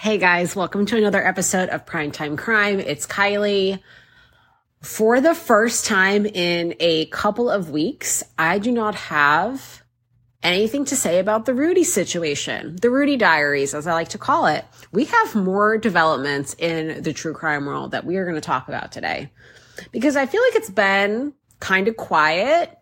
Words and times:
Hey 0.00 0.16
guys, 0.18 0.54
welcome 0.54 0.86
to 0.86 0.96
another 0.96 1.26
episode 1.26 1.70
of 1.70 1.84
PrimeTime 1.84 2.36
Krime. 2.36 2.78
It's 2.78 3.04
Kylie. 3.04 3.80
For 4.80 5.20
the 5.20 5.34
first 5.34 5.86
time 5.86 6.24
in 6.24 6.76
a 6.78 7.06
couple 7.06 7.50
of 7.50 7.70
weeks, 7.70 8.22
I 8.38 8.60
do 8.60 8.70
not 8.70 8.94
have 8.94 9.82
anything 10.40 10.84
to 10.84 10.94
say 10.94 11.18
about 11.18 11.46
the 11.46 11.52
Rudy 11.52 11.82
situation, 11.82 12.76
the 12.80 12.90
Rudy 12.90 13.16
diaries, 13.16 13.74
as 13.74 13.88
I 13.88 13.92
like 13.92 14.10
to 14.10 14.18
call 14.18 14.46
it. 14.46 14.64
We 14.92 15.06
have 15.06 15.34
more 15.34 15.76
developments 15.78 16.54
in 16.60 17.02
the 17.02 17.12
true 17.12 17.34
crime 17.34 17.66
world 17.66 17.90
that 17.90 18.06
we 18.06 18.18
are 18.18 18.24
going 18.24 18.36
to 18.36 18.40
talk 18.40 18.68
about 18.68 18.92
today 18.92 19.32
because 19.90 20.14
I 20.14 20.26
feel 20.26 20.42
like 20.42 20.54
it's 20.54 20.70
been 20.70 21.34
kind 21.58 21.88
of 21.88 21.96
quiet 21.96 22.78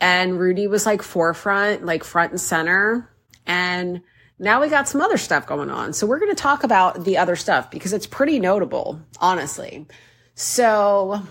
and 0.00 0.40
Rudy 0.40 0.66
was 0.66 0.86
like 0.86 1.02
forefront, 1.02 1.86
like 1.86 2.02
front 2.02 2.32
and 2.32 2.40
center. 2.40 3.08
And 3.46 4.02
now 4.42 4.60
we 4.60 4.68
got 4.68 4.88
some 4.88 5.00
other 5.00 5.16
stuff 5.16 5.46
going 5.46 5.70
on. 5.70 5.92
So 5.92 6.04
we're 6.04 6.18
going 6.18 6.34
to 6.34 6.42
talk 6.42 6.64
about 6.64 7.04
the 7.04 7.16
other 7.16 7.36
stuff 7.36 7.70
because 7.70 7.92
it's 7.92 8.08
pretty 8.08 8.40
notable, 8.40 9.00
honestly. 9.20 9.86
So 10.34 11.22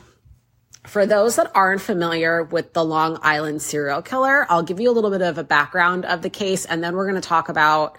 for 0.88 1.06
those 1.06 1.36
that 1.36 1.52
aren't 1.54 1.82
familiar 1.82 2.44
with 2.44 2.72
the 2.72 2.86
Long 2.86 3.20
Island 3.22 3.62
serial 3.62 4.02
killer, 4.02 4.48
I'll 4.50 4.64
give 4.64 4.80
you 4.80 4.90
a 4.90 4.94
little 4.94 5.12
bit 5.12 5.22
of 5.22 5.38
a 5.38 5.44
background 5.44 6.06
of 6.06 6.22
the 6.22 6.30
case 6.30 6.66
and 6.66 6.82
then 6.82 6.96
we're 6.96 7.06
going 7.06 7.22
to 7.22 7.28
talk 7.28 7.50
about 7.50 7.98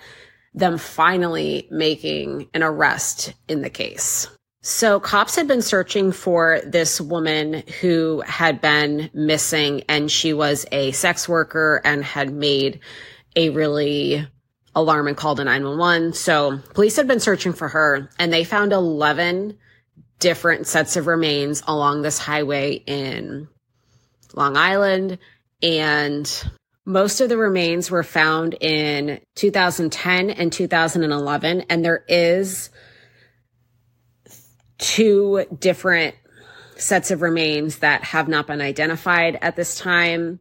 them 0.54 0.78
finally 0.78 1.68
making 1.70 2.48
an 2.54 2.62
arrest 2.62 3.34
in 3.48 3.60
the 3.60 3.70
case. 3.70 4.26
So 4.62 4.98
cops 4.98 5.36
had 5.36 5.46
been 5.46 5.60
searching 5.60 6.12
for 6.12 6.60
this 6.64 7.00
woman 7.02 7.64
who 7.80 8.22
had 8.22 8.62
been 8.62 9.10
missing 9.12 9.82
and 9.88 10.10
she 10.10 10.32
was 10.32 10.64
a 10.72 10.92
sex 10.92 11.28
worker 11.28 11.82
and 11.84 12.02
had 12.02 12.32
made 12.32 12.80
a 13.36 13.50
really 13.50 14.26
alarming 14.74 15.14
called 15.14 15.38
to 15.38 15.44
911. 15.44 16.14
So 16.14 16.58
police 16.74 16.96
had 16.96 17.06
been 17.06 17.20
searching 17.20 17.52
for 17.52 17.68
her 17.68 18.08
and 18.18 18.32
they 18.32 18.44
found 18.44 18.72
11 18.72 19.58
different 20.18 20.66
sets 20.66 20.96
of 20.96 21.06
remains 21.06 21.62
along 21.66 22.02
this 22.02 22.18
highway 22.18 22.74
in 22.86 23.48
Long 24.34 24.56
Island. 24.56 25.18
And 25.62 26.50
most 26.84 27.20
of 27.20 27.28
the 27.28 27.36
remains 27.36 27.90
were 27.90 28.02
found 28.02 28.54
in 28.60 29.20
2010 29.34 30.30
and 30.30 30.52
2011. 30.52 31.60
And 31.68 31.84
there 31.84 32.04
is 32.08 32.70
two 34.78 35.44
different 35.58 36.16
sets 36.76 37.10
of 37.10 37.22
remains 37.22 37.78
that 37.78 38.02
have 38.04 38.28
not 38.28 38.46
been 38.46 38.60
identified 38.60 39.38
at 39.40 39.56
this 39.56 39.76
time. 39.76 40.40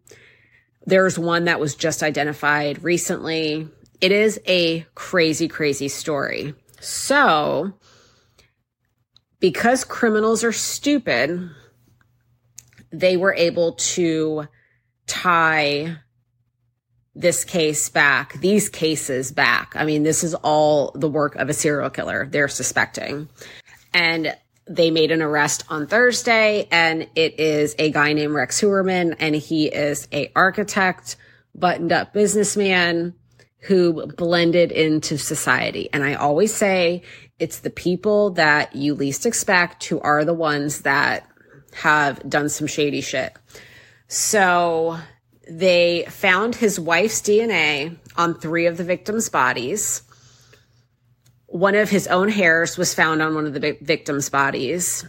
There's 0.85 1.19
one 1.19 1.45
that 1.45 1.59
was 1.59 1.75
just 1.75 2.01
identified 2.01 2.83
recently. 2.83 3.69
It 4.01 4.11
is 4.11 4.39
a 4.47 4.85
crazy, 4.95 5.47
crazy 5.47 5.87
story. 5.87 6.55
So, 6.79 7.73
because 9.39 9.83
criminals 9.83 10.43
are 10.43 10.51
stupid, 10.51 11.51
they 12.91 13.15
were 13.15 13.35
able 13.35 13.73
to 13.73 14.47
tie 15.05 15.97
this 17.13 17.43
case 17.43 17.89
back, 17.89 18.33
these 18.39 18.69
cases 18.69 19.31
back. 19.31 19.73
I 19.75 19.85
mean, 19.85 20.01
this 20.01 20.23
is 20.23 20.33
all 20.33 20.91
the 20.93 21.09
work 21.09 21.35
of 21.35 21.49
a 21.49 21.53
serial 21.53 21.89
killer 21.89 22.25
they're 22.25 22.47
suspecting. 22.47 23.29
And 23.93 24.35
they 24.65 24.89
made 24.89 25.11
an 25.11 25.21
arrest 25.21 25.65
on 25.69 25.87
Thursday 25.87 26.67
and 26.71 27.07
it 27.15 27.39
is 27.39 27.75
a 27.77 27.91
guy 27.91 28.13
named 28.13 28.33
Rex 28.33 28.61
Heuermann 28.61 29.15
and 29.19 29.35
he 29.35 29.67
is 29.67 30.07
a 30.13 30.31
architect, 30.35 31.17
buttoned 31.53 31.91
up 31.91 32.13
businessman 32.13 33.13
who 33.61 34.07
blended 34.07 34.71
into 34.71 35.17
society. 35.17 35.89
And 35.93 36.03
I 36.03 36.15
always 36.15 36.53
say 36.53 37.03
it's 37.39 37.59
the 37.59 37.69
people 37.69 38.31
that 38.31 38.75
you 38.75 38.95
least 38.95 39.25
expect 39.25 39.85
who 39.85 39.99
are 40.01 40.25
the 40.25 40.33
ones 40.33 40.81
that 40.81 41.27
have 41.73 42.27
done 42.27 42.49
some 42.49 42.67
shady 42.67 43.01
shit. 43.01 43.33
So 44.07 44.97
they 45.49 46.05
found 46.09 46.55
his 46.55 46.79
wife's 46.79 47.21
DNA 47.21 47.97
on 48.15 48.35
three 48.35 48.65
of 48.65 48.77
the 48.77 48.83
victims' 48.83 49.29
bodies. 49.29 50.01
One 51.45 51.75
of 51.75 51.89
his 51.89 52.07
own 52.07 52.29
hairs 52.29 52.77
was 52.77 52.93
found 52.93 53.21
on 53.21 53.35
one 53.35 53.45
of 53.45 53.53
the 53.53 53.77
victims' 53.81 54.29
bodies. 54.29 55.05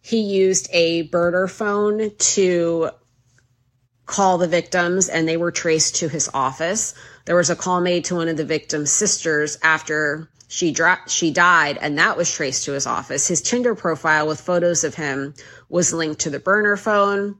He 0.00 0.20
used 0.20 0.68
a 0.72 1.02
burner 1.02 1.48
phone 1.48 2.10
to 2.16 2.90
call 4.06 4.38
the 4.38 4.48
victims 4.48 5.08
and 5.08 5.26
they 5.26 5.36
were 5.36 5.52
traced 5.52 5.96
to 5.96 6.08
his 6.08 6.28
office. 6.34 6.94
There 7.30 7.36
was 7.36 7.48
a 7.48 7.54
call 7.54 7.80
made 7.80 8.06
to 8.06 8.16
one 8.16 8.26
of 8.26 8.36
the 8.36 8.44
victim's 8.44 8.90
sisters 8.90 9.56
after 9.62 10.28
she 10.48 10.72
dropped, 10.72 11.10
she 11.10 11.30
died 11.30 11.78
and 11.80 11.96
that 11.96 12.16
was 12.16 12.28
traced 12.28 12.64
to 12.64 12.72
his 12.72 12.88
office. 12.88 13.28
His 13.28 13.40
Tinder 13.40 13.76
profile 13.76 14.26
with 14.26 14.40
photos 14.40 14.82
of 14.82 14.96
him 14.96 15.34
was 15.68 15.92
linked 15.92 16.22
to 16.22 16.30
the 16.30 16.40
burner 16.40 16.76
phone. 16.76 17.36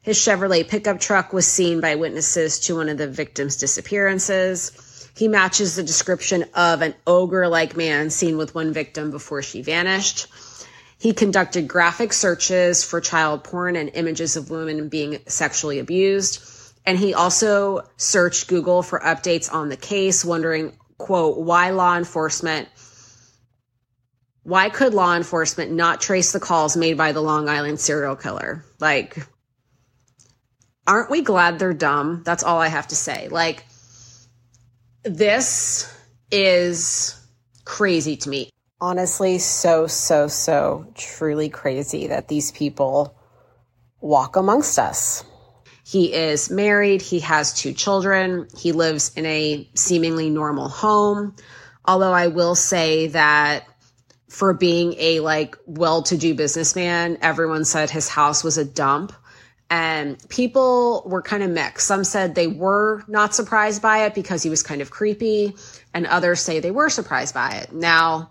His 0.00 0.16
Chevrolet 0.16 0.68
pickup 0.68 1.00
truck 1.00 1.32
was 1.32 1.44
seen 1.44 1.80
by 1.80 1.96
witnesses 1.96 2.60
to 2.60 2.76
one 2.76 2.88
of 2.88 2.98
the 2.98 3.08
victim's 3.08 3.56
disappearances. 3.56 5.10
He 5.16 5.26
matches 5.26 5.74
the 5.74 5.82
description 5.82 6.44
of 6.54 6.80
an 6.80 6.94
ogre 7.04 7.48
like 7.48 7.76
man 7.76 8.10
seen 8.10 8.36
with 8.36 8.54
one 8.54 8.72
victim 8.72 9.10
before 9.10 9.42
she 9.42 9.60
vanished. 9.60 10.28
He 10.98 11.12
conducted 11.12 11.66
graphic 11.66 12.12
searches 12.12 12.84
for 12.84 13.00
child 13.00 13.42
porn 13.42 13.74
and 13.74 13.90
images 13.94 14.36
of 14.36 14.50
women 14.50 14.88
being 14.88 15.18
sexually 15.26 15.80
abused. 15.80 16.51
And 16.84 16.98
he 16.98 17.14
also 17.14 17.82
searched 17.96 18.48
Google 18.48 18.82
for 18.82 18.98
updates 19.00 19.52
on 19.52 19.68
the 19.68 19.76
case, 19.76 20.24
wondering 20.24 20.76
quote, 20.98 21.38
why 21.38 21.70
law 21.70 21.96
enforcement, 21.96 22.68
why 24.42 24.68
could 24.68 24.94
law 24.94 25.14
enforcement 25.16 25.70
not 25.70 26.00
trace 26.00 26.32
the 26.32 26.40
calls 26.40 26.76
made 26.76 26.96
by 26.96 27.12
the 27.12 27.20
Long 27.20 27.48
Island 27.48 27.78
serial 27.78 28.16
killer? 28.16 28.64
Like, 28.80 29.16
aren't 30.86 31.10
we 31.10 31.22
glad 31.22 31.58
they're 31.58 31.72
dumb? 31.72 32.22
That's 32.24 32.42
all 32.42 32.60
I 32.60 32.68
have 32.68 32.88
to 32.88 32.96
say. 32.96 33.28
Like, 33.28 33.64
this 35.04 35.92
is 36.30 37.20
crazy 37.64 38.16
to 38.16 38.28
me. 38.28 38.50
Honestly, 38.80 39.38
so, 39.38 39.86
so, 39.86 40.26
so 40.26 40.92
truly 40.96 41.48
crazy 41.48 42.08
that 42.08 42.26
these 42.26 42.50
people 42.50 43.16
walk 44.00 44.34
amongst 44.34 44.78
us. 44.78 45.24
He 45.92 46.14
is 46.14 46.48
married. 46.50 47.02
He 47.02 47.20
has 47.20 47.52
two 47.52 47.74
children. 47.74 48.48
He 48.56 48.72
lives 48.72 49.12
in 49.14 49.26
a 49.26 49.68
seemingly 49.74 50.30
normal 50.30 50.70
home. 50.70 51.36
Although 51.84 52.14
I 52.14 52.28
will 52.28 52.54
say 52.54 53.08
that 53.08 53.66
for 54.30 54.54
being 54.54 54.94
a 54.96 55.20
like 55.20 55.58
well-to-do 55.66 56.34
businessman, 56.34 57.18
everyone 57.20 57.66
said 57.66 57.90
his 57.90 58.08
house 58.08 58.42
was 58.42 58.56
a 58.56 58.64
dump. 58.64 59.12
And 59.68 60.16
people 60.30 61.02
were 61.04 61.20
kind 61.20 61.42
of 61.42 61.50
mixed. 61.50 61.86
Some 61.86 62.04
said 62.04 62.34
they 62.34 62.46
were 62.46 63.02
not 63.06 63.34
surprised 63.34 63.82
by 63.82 64.06
it 64.06 64.14
because 64.14 64.42
he 64.42 64.48
was 64.48 64.62
kind 64.62 64.80
of 64.80 64.90
creepy, 64.90 65.54
and 65.92 66.06
others 66.06 66.40
say 66.40 66.60
they 66.60 66.70
were 66.70 66.88
surprised 66.88 67.34
by 67.34 67.56
it. 67.56 67.70
Now, 67.70 68.30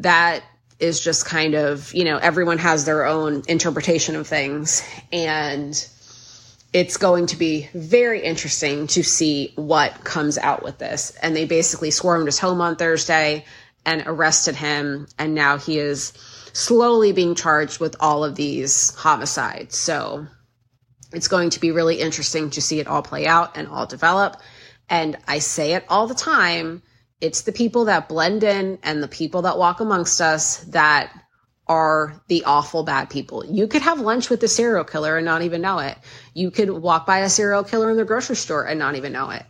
that 0.00 0.42
is 0.80 0.98
just 0.98 1.24
kind 1.24 1.54
of, 1.54 1.94
you 1.94 2.02
know, 2.02 2.16
everyone 2.16 2.58
has 2.58 2.84
their 2.84 3.06
own 3.06 3.44
interpretation 3.46 4.16
of 4.16 4.26
things. 4.26 4.82
And 5.12 5.88
it's 6.74 6.96
going 6.96 7.26
to 7.26 7.36
be 7.36 7.70
very 7.72 8.20
interesting 8.20 8.88
to 8.88 9.04
see 9.04 9.52
what 9.54 10.02
comes 10.02 10.36
out 10.36 10.64
with 10.64 10.76
this. 10.78 11.12
And 11.22 11.34
they 11.34 11.46
basically 11.46 11.92
swarmed 11.92 12.26
his 12.26 12.40
home 12.40 12.60
on 12.60 12.74
Thursday 12.74 13.44
and 13.86 14.02
arrested 14.06 14.56
him. 14.56 15.06
And 15.16 15.36
now 15.36 15.56
he 15.56 15.78
is 15.78 16.12
slowly 16.52 17.12
being 17.12 17.36
charged 17.36 17.78
with 17.78 17.94
all 18.00 18.24
of 18.24 18.34
these 18.34 18.92
homicides. 18.96 19.78
So 19.78 20.26
it's 21.12 21.28
going 21.28 21.50
to 21.50 21.60
be 21.60 21.70
really 21.70 22.00
interesting 22.00 22.50
to 22.50 22.60
see 22.60 22.80
it 22.80 22.88
all 22.88 23.02
play 23.02 23.24
out 23.24 23.56
and 23.56 23.68
all 23.68 23.86
develop. 23.86 24.36
And 24.88 25.16
I 25.28 25.38
say 25.38 25.74
it 25.74 25.84
all 25.88 26.08
the 26.08 26.14
time 26.14 26.82
it's 27.20 27.42
the 27.42 27.52
people 27.52 27.86
that 27.86 28.08
blend 28.08 28.44
in 28.44 28.78
and 28.82 29.02
the 29.02 29.08
people 29.08 29.42
that 29.42 29.56
walk 29.56 29.80
amongst 29.80 30.20
us 30.20 30.58
that 30.64 31.10
are 31.66 32.20
the 32.28 32.44
awful 32.44 32.82
bad 32.82 33.08
people. 33.10 33.44
You 33.44 33.66
could 33.66 33.82
have 33.82 34.00
lunch 34.00 34.28
with 34.28 34.42
a 34.42 34.48
serial 34.48 34.84
killer 34.84 35.16
and 35.16 35.24
not 35.24 35.42
even 35.42 35.62
know 35.62 35.78
it. 35.78 35.96
You 36.34 36.50
could 36.50 36.70
walk 36.70 37.06
by 37.06 37.20
a 37.20 37.30
serial 37.30 37.64
killer 37.64 37.90
in 37.90 37.96
the 37.96 38.04
grocery 38.04 38.36
store 38.36 38.64
and 38.64 38.78
not 38.78 38.96
even 38.96 39.12
know 39.12 39.30
it. 39.30 39.44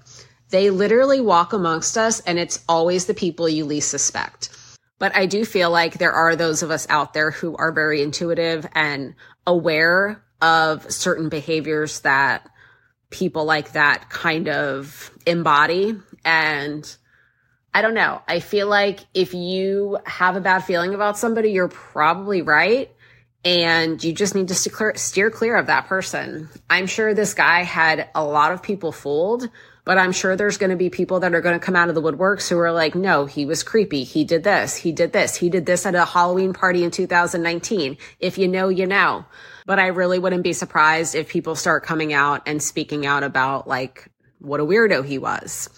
They 0.51 0.71
literally 0.71 1.21
walk 1.21 1.53
amongst 1.53 1.99
us 1.99 2.21
and 2.21 2.39
it's 2.39 2.63
always 2.69 3.07
the 3.07 3.15
people 3.15 3.49
you 3.49 3.65
least 3.65 3.91
suspect. 3.91 4.51
But 4.99 5.17
I 5.17 5.27
do 5.27 5.45
feel 5.45 5.71
like 5.71 5.99
there 5.99 6.13
are 6.13 6.37
those 6.37 6.63
of 6.63 6.71
us 6.71 6.87
out 6.89 7.15
there 7.15 7.33
who 7.33 7.57
are 7.57 7.73
very 7.73 8.01
intuitive 8.01 8.67
and 8.73 9.15
aware 9.47 10.23
of 10.41 10.91
certain 10.93 11.29
behaviors 11.29 12.01
that 12.01 12.49
people 13.11 13.45
like 13.45 13.73
that 13.73 14.09
kind 14.11 14.49
of 14.49 15.11
embody. 15.27 15.97
And 16.25 16.97
I 17.75 17.83
don't 17.83 17.95
know. 17.95 18.23
I 18.29 18.39
feel 18.39 18.69
like 18.69 19.01
if 19.15 19.35
you 19.35 19.99
have 20.07 20.37
a 20.37 20.41
bad 20.41 20.61
feeling 20.61 20.95
about 20.95 21.19
somebody, 21.19 21.51
you're 21.51 21.67
probably 21.67 22.41
right. 22.41 22.89
And 23.45 24.03
you 24.03 24.13
just 24.13 24.37
need 24.37 24.49
to 24.49 24.55
steer 24.55 25.31
clear 25.31 25.57
of 25.57 25.67
that 25.67 25.87
person. 25.87 26.49
I'm 26.71 26.87
sure 26.87 27.13
this 27.13 27.35
guy 27.35 27.63
had 27.63 28.09
a 28.15 28.25
lot 28.25 28.53
of 28.53 28.63
people 28.63 28.93
fooled, 28.93 29.51
but 29.85 29.99
I'm 29.99 30.13
sure 30.13 30.35
there's 30.35 30.57
going 30.57 30.71
to 30.71 30.77
be 30.77 30.89
people 30.89 31.21
that 31.21 31.35
are 31.35 31.43
going 31.43 31.59
to 31.59 31.65
come 31.65 31.77
out 31.77 31.89
of 31.89 31.97
the 31.97 32.01
woodworks 32.01 32.49
who 32.49 32.59
are 32.59 32.73
like, 32.73 32.95
no, 32.95 33.27
he 33.27 33.45
was 33.45 33.65
creepy. 33.65 34.05
He 34.05 34.25
did 34.25 34.45
this. 34.45 34.77
He 34.77 34.93
did 34.93 35.13
this. 35.13 35.35
He 35.37 35.51
did 35.51 35.67
this 35.67 35.85
at 35.85 35.97
a 35.97 36.07
Halloween 36.07 36.55
party 36.55 36.85
in 36.85 36.91
2019. 36.93 37.99
If 38.21 38.39
you 38.39 38.49
know, 38.49 38.69
you 38.69 38.87
know. 38.87 39.27
But 39.67 39.79
I 39.79 39.89
really 39.89 40.21
wouldn't 40.21 40.45
be 40.45 40.53
surprised 40.53 41.17
if 41.17 41.29
people 41.29 41.57
start 41.57 41.85
coming 41.85 42.13
out 42.13 42.43
and 42.47 42.63
speaking 42.63 43.05
out 43.05 43.25
about 43.25 43.67
like 43.67 44.09
what 44.39 44.61
a 44.61 44.65
weirdo 44.65 45.05
he 45.05 45.19
was 45.19 45.69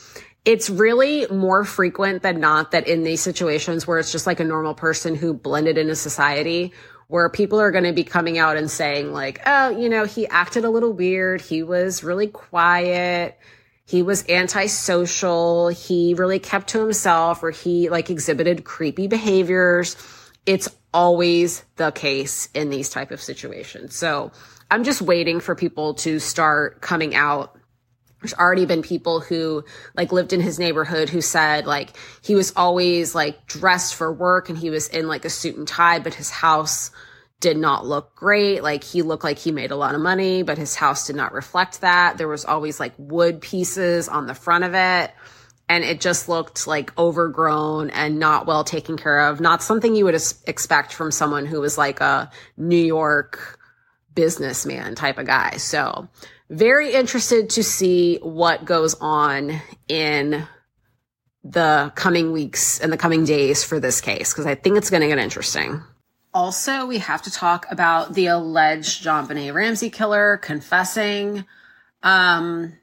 it's 0.46 0.70
really 0.70 1.26
more 1.26 1.64
frequent 1.64 2.22
than 2.22 2.38
not 2.38 2.70
that 2.70 2.86
in 2.86 3.02
these 3.02 3.20
situations 3.20 3.84
where 3.86 3.98
it's 3.98 4.12
just 4.12 4.28
like 4.28 4.38
a 4.38 4.44
normal 4.44 4.74
person 4.74 5.16
who 5.16 5.34
blended 5.34 5.76
into 5.76 5.96
society, 5.96 6.72
where 7.08 7.28
people 7.28 7.60
are 7.60 7.72
going 7.72 7.84
to 7.84 7.92
be 7.92 8.04
coming 8.04 8.38
out 8.38 8.56
and 8.56 8.70
saying 8.70 9.12
like, 9.12 9.40
oh, 9.44 9.70
you 9.70 9.88
know, 9.88 10.04
he 10.04 10.26
acted 10.28 10.64
a 10.64 10.70
little 10.70 10.92
weird. 10.92 11.40
He 11.40 11.64
was 11.64 12.04
really 12.04 12.28
quiet. 12.28 13.36
He 13.86 14.02
was 14.02 14.28
antisocial. 14.28 15.68
He 15.68 16.14
really 16.14 16.38
kept 16.38 16.68
to 16.68 16.80
himself 16.80 17.42
or 17.42 17.50
he 17.50 17.88
like 17.88 18.08
exhibited 18.08 18.64
creepy 18.64 19.08
behaviors. 19.08 19.96
It's 20.46 20.68
always 20.94 21.64
the 21.74 21.90
case 21.90 22.48
in 22.54 22.70
these 22.70 22.88
type 22.88 23.10
of 23.10 23.20
situations. 23.20 23.96
So 23.96 24.30
I'm 24.70 24.84
just 24.84 25.02
waiting 25.02 25.40
for 25.40 25.56
people 25.56 25.94
to 25.94 26.20
start 26.20 26.80
coming 26.80 27.16
out 27.16 27.56
there's 28.20 28.34
already 28.34 28.66
been 28.66 28.82
people 28.82 29.20
who 29.20 29.64
like 29.94 30.12
lived 30.12 30.32
in 30.32 30.40
his 30.40 30.58
neighborhood 30.58 31.08
who 31.08 31.20
said 31.20 31.66
like 31.66 31.96
he 32.22 32.34
was 32.34 32.52
always 32.56 33.14
like 33.14 33.46
dressed 33.46 33.94
for 33.94 34.12
work 34.12 34.48
and 34.48 34.58
he 34.58 34.70
was 34.70 34.88
in 34.88 35.06
like 35.06 35.24
a 35.24 35.30
suit 35.30 35.56
and 35.56 35.68
tie, 35.68 35.98
but 35.98 36.14
his 36.14 36.30
house 36.30 36.90
did 37.40 37.56
not 37.56 37.84
look 37.86 38.14
great. 38.14 38.62
Like 38.62 38.82
he 38.82 39.02
looked 39.02 39.24
like 39.24 39.38
he 39.38 39.52
made 39.52 39.70
a 39.70 39.76
lot 39.76 39.94
of 39.94 40.00
money, 40.00 40.42
but 40.42 40.56
his 40.56 40.74
house 40.74 41.06
did 41.06 41.16
not 41.16 41.32
reflect 41.32 41.82
that. 41.82 42.16
There 42.16 42.28
was 42.28 42.44
always 42.44 42.80
like 42.80 42.94
wood 42.96 43.40
pieces 43.40 44.08
on 44.08 44.26
the 44.26 44.34
front 44.34 44.64
of 44.64 44.74
it. 44.74 45.12
And 45.68 45.82
it 45.82 46.00
just 46.00 46.28
looked 46.28 46.66
like 46.68 46.96
overgrown 46.96 47.90
and 47.90 48.20
not 48.20 48.46
well 48.46 48.62
taken 48.62 48.96
care 48.96 49.28
of. 49.28 49.40
Not 49.40 49.62
something 49.62 49.96
you 49.96 50.04
would 50.04 50.14
expect 50.14 50.92
from 50.92 51.10
someone 51.10 51.44
who 51.44 51.60
was 51.60 51.76
like 51.76 52.00
a 52.00 52.30
New 52.56 52.76
York 52.76 53.58
businessman 54.14 54.94
type 54.94 55.18
of 55.18 55.26
guy. 55.26 55.56
So 55.56 56.08
very 56.48 56.92
interested 56.92 57.50
to 57.50 57.62
see 57.62 58.18
what 58.18 58.64
goes 58.64 58.94
on 59.00 59.60
in 59.88 60.46
the 61.42 61.92
coming 61.94 62.32
weeks 62.32 62.80
and 62.80 62.92
the 62.92 62.96
coming 62.96 63.24
days 63.24 63.62
for 63.64 63.78
this 63.78 64.00
case 64.00 64.32
because 64.32 64.46
I 64.46 64.54
think 64.54 64.76
it's 64.76 64.90
going 64.90 65.02
to 65.02 65.08
get 65.08 65.18
interesting. 65.18 65.82
Also, 66.34 66.86
we 66.86 66.98
have 66.98 67.22
to 67.22 67.30
talk 67.30 67.66
about 67.70 68.14
the 68.14 68.26
alleged 68.26 69.02
John 69.02 69.26
JonBenét 69.26 69.54
Ramsey 69.54 69.90
killer 69.90 70.36
confessing. 70.36 71.44
Um, 72.02 72.74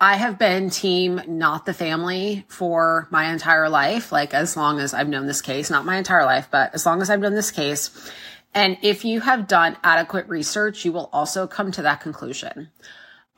I 0.00 0.16
have 0.16 0.38
been 0.38 0.70
team 0.70 1.20
not 1.28 1.66
the 1.66 1.74
family 1.74 2.44
for 2.48 3.06
my 3.10 3.30
entire 3.30 3.68
life, 3.68 4.12
like 4.12 4.34
as 4.34 4.56
long 4.56 4.80
as 4.80 4.94
I've 4.94 5.08
known 5.08 5.26
this 5.26 5.42
case, 5.42 5.70
not 5.70 5.84
my 5.84 5.96
entire 5.96 6.24
life, 6.24 6.48
but 6.50 6.74
as 6.74 6.86
long 6.86 7.02
as 7.02 7.10
I've 7.10 7.20
known 7.20 7.34
this 7.34 7.50
case. 7.50 8.10
And 8.54 8.78
if 8.82 9.04
you 9.04 9.20
have 9.20 9.46
done 9.46 9.76
adequate 9.84 10.28
research, 10.28 10.84
you 10.84 10.92
will 10.92 11.08
also 11.12 11.46
come 11.46 11.70
to 11.72 11.82
that 11.82 12.00
conclusion 12.00 12.70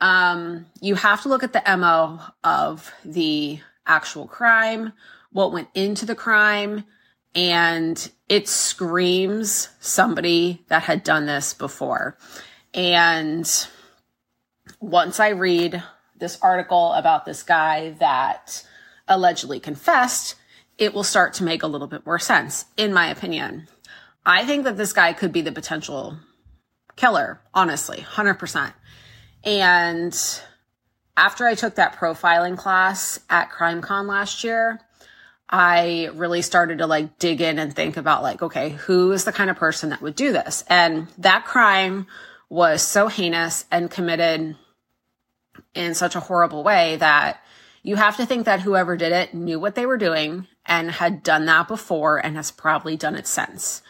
um, 0.01 0.65
you 0.81 0.95
have 0.95 1.21
to 1.23 1.29
look 1.29 1.43
at 1.43 1.53
the 1.53 1.77
MO 1.77 2.19
of 2.43 2.91
the 3.03 3.59
actual 3.85 4.27
crime, 4.27 4.93
what 5.31 5.51
went 5.51 5.69
into 5.73 6.05
the 6.05 6.15
crime, 6.15 6.85
and 7.33 8.09
it 8.29 8.47
screams 8.47 9.69
somebody 9.79 10.63
that 10.67 10.83
had 10.83 11.03
done 11.03 11.25
this 11.25 11.53
before. 11.53 12.17
And 12.73 13.49
once 14.79 15.19
I 15.19 15.29
read 15.29 15.83
this 16.17 16.39
article 16.41 16.93
about 16.93 17.25
this 17.25 17.43
guy 17.43 17.91
that 17.99 18.65
allegedly 19.07 19.59
confessed, 19.59 20.35
it 20.77 20.93
will 20.93 21.03
start 21.03 21.33
to 21.35 21.43
make 21.43 21.63
a 21.63 21.67
little 21.67 21.87
bit 21.87 22.05
more 22.05 22.19
sense, 22.19 22.65
in 22.77 22.93
my 22.93 23.07
opinion. 23.07 23.67
I 24.25 24.45
think 24.45 24.63
that 24.63 24.77
this 24.77 24.93
guy 24.93 25.13
could 25.13 25.31
be 25.31 25.41
the 25.41 25.51
potential 25.51 26.17
killer, 26.95 27.41
honestly, 27.53 27.99
100%. 27.99 28.73
And 29.45 30.17
after 31.15 31.45
I 31.45 31.55
took 31.55 31.75
that 31.75 31.95
profiling 31.95 32.57
class 32.57 33.19
at 33.29 33.51
CrimeCon 33.51 34.07
last 34.07 34.43
year, 34.43 34.79
I 35.49 36.09
really 36.15 36.41
started 36.41 36.79
to 36.79 36.87
like 36.87 37.19
dig 37.19 37.39
in 37.39 37.59
and 37.59 37.73
think 37.73 37.97
about 37.97 38.23
like, 38.23 38.41
okay, 38.41 38.69
who 38.69 39.11
is 39.11 39.23
the 39.25 39.31
kind 39.31 39.49
of 39.49 39.57
person 39.57 39.91
that 39.91 40.01
would 40.01 40.15
do 40.15 40.31
this? 40.31 40.63
And 40.67 41.07
that 41.19 41.45
crime 41.45 42.07
was 42.49 42.81
so 42.81 43.07
heinous 43.07 43.65
and 43.71 43.91
committed 43.91 44.55
in 45.73 45.93
such 45.93 46.15
a 46.15 46.19
horrible 46.19 46.63
way 46.63 46.95
that 46.97 47.41
you 47.83 47.95
have 47.95 48.17
to 48.17 48.25
think 48.25 48.45
that 48.45 48.61
whoever 48.61 48.97
did 48.97 49.11
it 49.11 49.33
knew 49.33 49.59
what 49.59 49.75
they 49.75 49.85
were 49.85 49.97
doing 49.97 50.47
and 50.65 50.89
had 50.89 51.21
done 51.21 51.45
that 51.45 51.67
before 51.67 52.17
and 52.17 52.35
has 52.35 52.49
probably 52.49 52.97
done 52.97 53.15
it 53.15 53.27
since. 53.27 53.83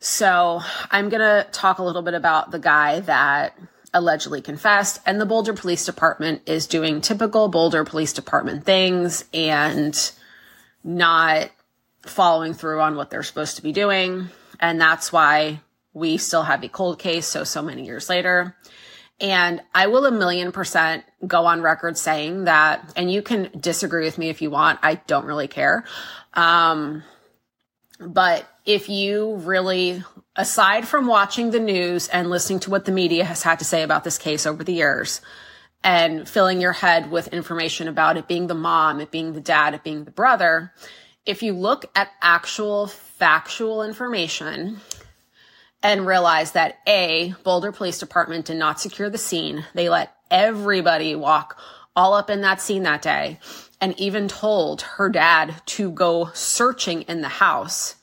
So 0.00 0.60
I'm 0.90 1.08
going 1.08 1.22
to 1.22 1.48
talk 1.50 1.78
a 1.78 1.82
little 1.82 2.02
bit 2.02 2.12
about 2.12 2.50
the 2.50 2.58
guy 2.58 3.00
that 3.00 3.58
allegedly 3.94 4.42
confessed, 4.42 5.00
and 5.06 5.20
the 5.20 5.26
Boulder 5.26 5.54
Police 5.54 5.86
Department 5.86 6.42
is 6.46 6.66
doing 6.66 7.00
typical 7.00 7.48
Boulder 7.48 7.84
Police 7.84 8.12
Department 8.12 8.64
things 8.64 9.24
and 9.32 10.12
not 10.82 11.50
following 12.02 12.52
through 12.52 12.80
on 12.80 12.96
what 12.96 13.08
they're 13.08 13.22
supposed 13.22 13.56
to 13.56 13.62
be 13.62 13.72
doing. 13.72 14.28
And 14.60 14.80
that's 14.80 15.12
why 15.12 15.60
we 15.94 16.18
still 16.18 16.42
have 16.42 16.62
a 16.62 16.68
cold 16.68 16.98
case 16.98 17.26
so, 17.26 17.44
so 17.44 17.62
many 17.62 17.86
years 17.86 18.10
later. 18.10 18.56
And 19.20 19.62
I 19.74 19.86
will 19.86 20.04
a 20.06 20.10
million 20.10 20.50
percent 20.52 21.04
go 21.26 21.46
on 21.46 21.62
record 21.62 21.96
saying 21.96 22.44
that, 22.44 22.92
and 22.96 23.10
you 23.10 23.22
can 23.22 23.50
disagree 23.58 24.04
with 24.04 24.18
me 24.18 24.28
if 24.28 24.42
you 24.42 24.50
want. 24.50 24.80
I 24.82 24.96
don't 24.96 25.24
really 25.24 25.48
care. 25.48 25.84
Um, 26.34 27.04
but 28.00 28.44
if 28.66 28.88
you 28.88 29.36
really 29.36 30.02
aside 30.36 30.86
from 30.86 31.06
watching 31.06 31.50
the 31.50 31.60
news 31.60 32.08
and 32.08 32.30
listening 32.30 32.60
to 32.60 32.70
what 32.70 32.84
the 32.84 32.92
media 32.92 33.24
has 33.24 33.42
had 33.42 33.58
to 33.58 33.64
say 33.64 33.82
about 33.82 34.04
this 34.04 34.18
case 34.18 34.46
over 34.46 34.64
the 34.64 34.72
years 34.72 35.20
and 35.82 36.28
filling 36.28 36.60
your 36.60 36.72
head 36.72 37.10
with 37.10 37.28
information 37.28 37.88
about 37.88 38.16
it 38.16 38.26
being 38.26 38.46
the 38.46 38.54
mom, 38.54 39.00
it 39.00 39.10
being 39.10 39.34
the 39.34 39.40
dad, 39.40 39.74
it 39.74 39.84
being 39.84 40.04
the 40.04 40.10
brother, 40.10 40.72
if 41.26 41.42
you 41.42 41.52
look 41.52 41.86
at 41.94 42.10
actual 42.20 42.86
factual 42.86 43.82
information 43.82 44.78
and 45.82 46.06
realize 46.06 46.52
that 46.52 46.78
A, 46.86 47.34
Boulder 47.44 47.70
Police 47.70 47.98
Department 47.98 48.46
did 48.46 48.56
not 48.56 48.80
secure 48.80 49.10
the 49.10 49.18
scene, 49.18 49.64
they 49.74 49.88
let 49.88 50.14
everybody 50.30 51.14
walk 51.14 51.58
all 51.94 52.14
up 52.14 52.30
in 52.30 52.40
that 52.40 52.60
scene 52.60 52.82
that 52.82 53.02
day 53.02 53.38
and 53.80 53.98
even 54.00 54.26
told 54.26 54.82
her 54.82 55.08
dad 55.08 55.54
to 55.66 55.90
go 55.90 56.30
searching 56.32 57.02
in 57.02 57.20
the 57.20 57.28
house 57.28 57.96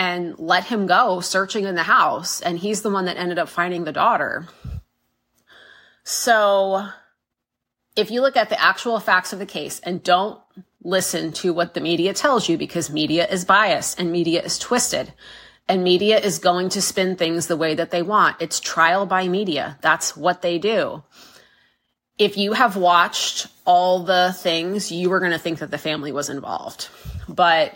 and 0.00 0.38
let 0.38 0.64
him 0.64 0.86
go 0.86 1.20
searching 1.20 1.64
in 1.64 1.74
the 1.74 1.82
house. 1.82 2.40
And 2.40 2.58
he's 2.58 2.80
the 2.80 2.88
one 2.88 3.04
that 3.04 3.18
ended 3.18 3.38
up 3.38 3.50
finding 3.50 3.84
the 3.84 3.92
daughter. 3.92 4.48
So 6.04 6.88
if 7.96 8.10
you 8.10 8.22
look 8.22 8.34
at 8.34 8.48
the 8.48 8.58
actual 8.58 8.98
facts 8.98 9.34
of 9.34 9.38
the 9.38 9.44
case 9.44 9.78
and 9.80 10.02
don't 10.02 10.40
listen 10.82 11.32
to 11.32 11.52
what 11.52 11.74
the 11.74 11.82
media 11.82 12.14
tells 12.14 12.48
you 12.48 12.56
because 12.56 12.88
media 12.88 13.28
is 13.28 13.44
biased 13.44 14.00
and 14.00 14.10
media 14.10 14.42
is 14.42 14.58
twisted 14.58 15.12
and 15.68 15.84
media 15.84 16.18
is 16.18 16.38
going 16.38 16.70
to 16.70 16.80
spin 16.80 17.16
things 17.16 17.46
the 17.46 17.58
way 17.58 17.74
that 17.74 17.90
they 17.90 18.00
want. 18.00 18.40
It's 18.40 18.58
trial 18.58 19.04
by 19.04 19.28
media. 19.28 19.76
That's 19.82 20.16
what 20.16 20.40
they 20.40 20.56
do. 20.56 21.04
If 22.16 22.38
you 22.38 22.54
have 22.54 22.74
watched 22.74 23.48
all 23.66 24.04
the 24.04 24.34
things, 24.34 24.90
you 24.90 25.10
were 25.10 25.20
going 25.20 25.32
to 25.32 25.38
think 25.38 25.58
that 25.58 25.70
the 25.70 25.76
family 25.76 26.10
was 26.10 26.30
involved. 26.30 26.88
But 27.28 27.74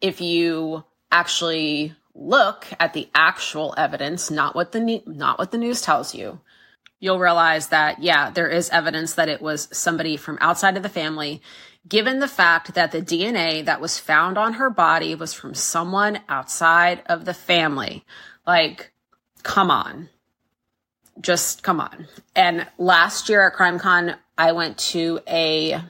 if 0.00 0.22
you 0.22 0.82
actually 1.10 1.94
look 2.14 2.66
at 2.80 2.92
the 2.94 3.08
actual 3.14 3.74
evidence, 3.76 4.30
not 4.30 4.54
what 4.54 4.72
the 4.72 5.02
not 5.06 5.38
what 5.38 5.50
the 5.50 5.58
news 5.58 5.80
tells 5.80 6.14
you, 6.14 6.40
you'll 6.98 7.18
realize 7.18 7.68
that 7.68 8.02
yeah, 8.02 8.30
there 8.30 8.48
is 8.48 8.70
evidence 8.70 9.14
that 9.14 9.28
it 9.28 9.42
was 9.42 9.68
somebody 9.72 10.16
from 10.16 10.38
outside 10.40 10.76
of 10.76 10.82
the 10.82 10.88
family 10.88 11.42
given 11.88 12.18
the 12.18 12.28
fact 12.28 12.74
that 12.74 12.92
the 12.92 13.02
DNA 13.02 13.64
that 13.64 13.80
was 13.80 13.98
found 13.98 14.36
on 14.38 14.54
her 14.54 14.70
body 14.70 15.14
was 15.14 15.32
from 15.32 15.54
someone 15.54 16.20
outside 16.28 17.02
of 17.06 17.24
the 17.24 17.34
family. 17.34 18.04
Like, 18.46 18.92
come 19.42 19.70
on. 19.70 20.08
Just 21.20 21.62
come 21.62 21.80
on. 21.80 22.08
And 22.34 22.66
last 22.78 23.28
year 23.28 23.46
at 23.46 23.54
CrimeCon, 23.54 24.16
I 24.36 24.52
went 24.52 24.78
to 24.78 25.20
a, 25.26 25.80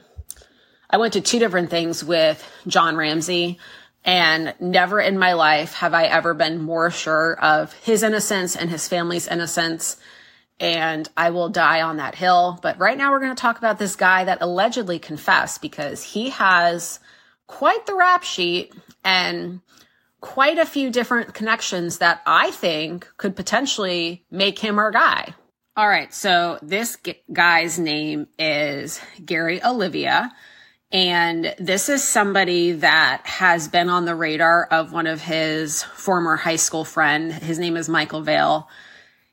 I 0.89 0.97
went 0.97 1.13
to 1.13 1.21
two 1.21 1.39
different 1.39 1.69
things 1.69 2.03
with 2.03 2.47
John 2.67 2.95
Ramsey. 2.95 3.59
And 4.07 4.55
never 4.61 5.01
in 5.01 5.19
my 5.19 5.33
life 5.33 5.73
have 5.73 5.93
I 5.93 6.05
ever 6.05 6.33
been 6.33 6.61
more 6.61 6.89
sure 6.89 7.37
of 7.39 7.73
his 7.73 8.03
innocence 8.03 8.55
and 8.55 8.69
his 8.69 8.87
family's 8.87 9.27
innocence 9.27 9.97
and 10.59 11.07
I 11.15 11.29
will 11.29 11.49
die 11.49 11.81
on 11.81 11.97
that 11.97 12.15
hill. 12.15 12.57
But 12.61 12.79
right 12.79 12.97
now 12.97 13.11
we're 13.11 13.19
going 13.19 13.35
to 13.35 13.41
talk 13.41 13.57
about 13.57 13.77
this 13.77 13.95
guy 13.95 14.23
that 14.23 14.41
allegedly 14.41 14.97
confessed 14.97 15.61
because 15.61 16.03
he 16.03 16.29
has 16.31 16.99
quite 17.47 17.85
the 17.85 17.95
rap 17.95 18.23
sheet 18.23 18.73
and 19.03 19.61
quite 20.19 20.57
a 20.57 20.65
few 20.65 20.89
different 20.89 21.33
connections 21.33 21.99
that 21.99 22.21
I 22.25 22.51
think 22.51 23.07
could 23.17 23.35
potentially 23.35 24.25
make 24.31 24.57
him 24.57 24.79
our 24.79 24.89
guy. 24.89 25.35
All 25.75 25.87
right. 25.87 26.11
So 26.13 26.57
this 26.61 26.97
guy's 27.31 27.77
name 27.77 28.27
is 28.39 28.99
Gary 29.23 29.61
Oliva. 29.63 30.31
And 30.91 31.53
this 31.59 31.89
is 31.89 32.03
somebody 32.03 32.71
that 32.73 33.21
has 33.25 33.67
been 33.67 33.89
on 33.89 34.05
the 34.05 34.15
radar 34.15 34.65
of 34.65 34.93
one 34.93 35.07
of 35.07 35.21
his 35.21 35.83
former 35.83 36.37
high 36.37 36.55
school 36.55 36.85
friend. 36.85 37.33
His 37.33 37.59
name 37.59 37.75
is 37.75 37.89
Michael 37.89 38.21
Vail. 38.21 38.69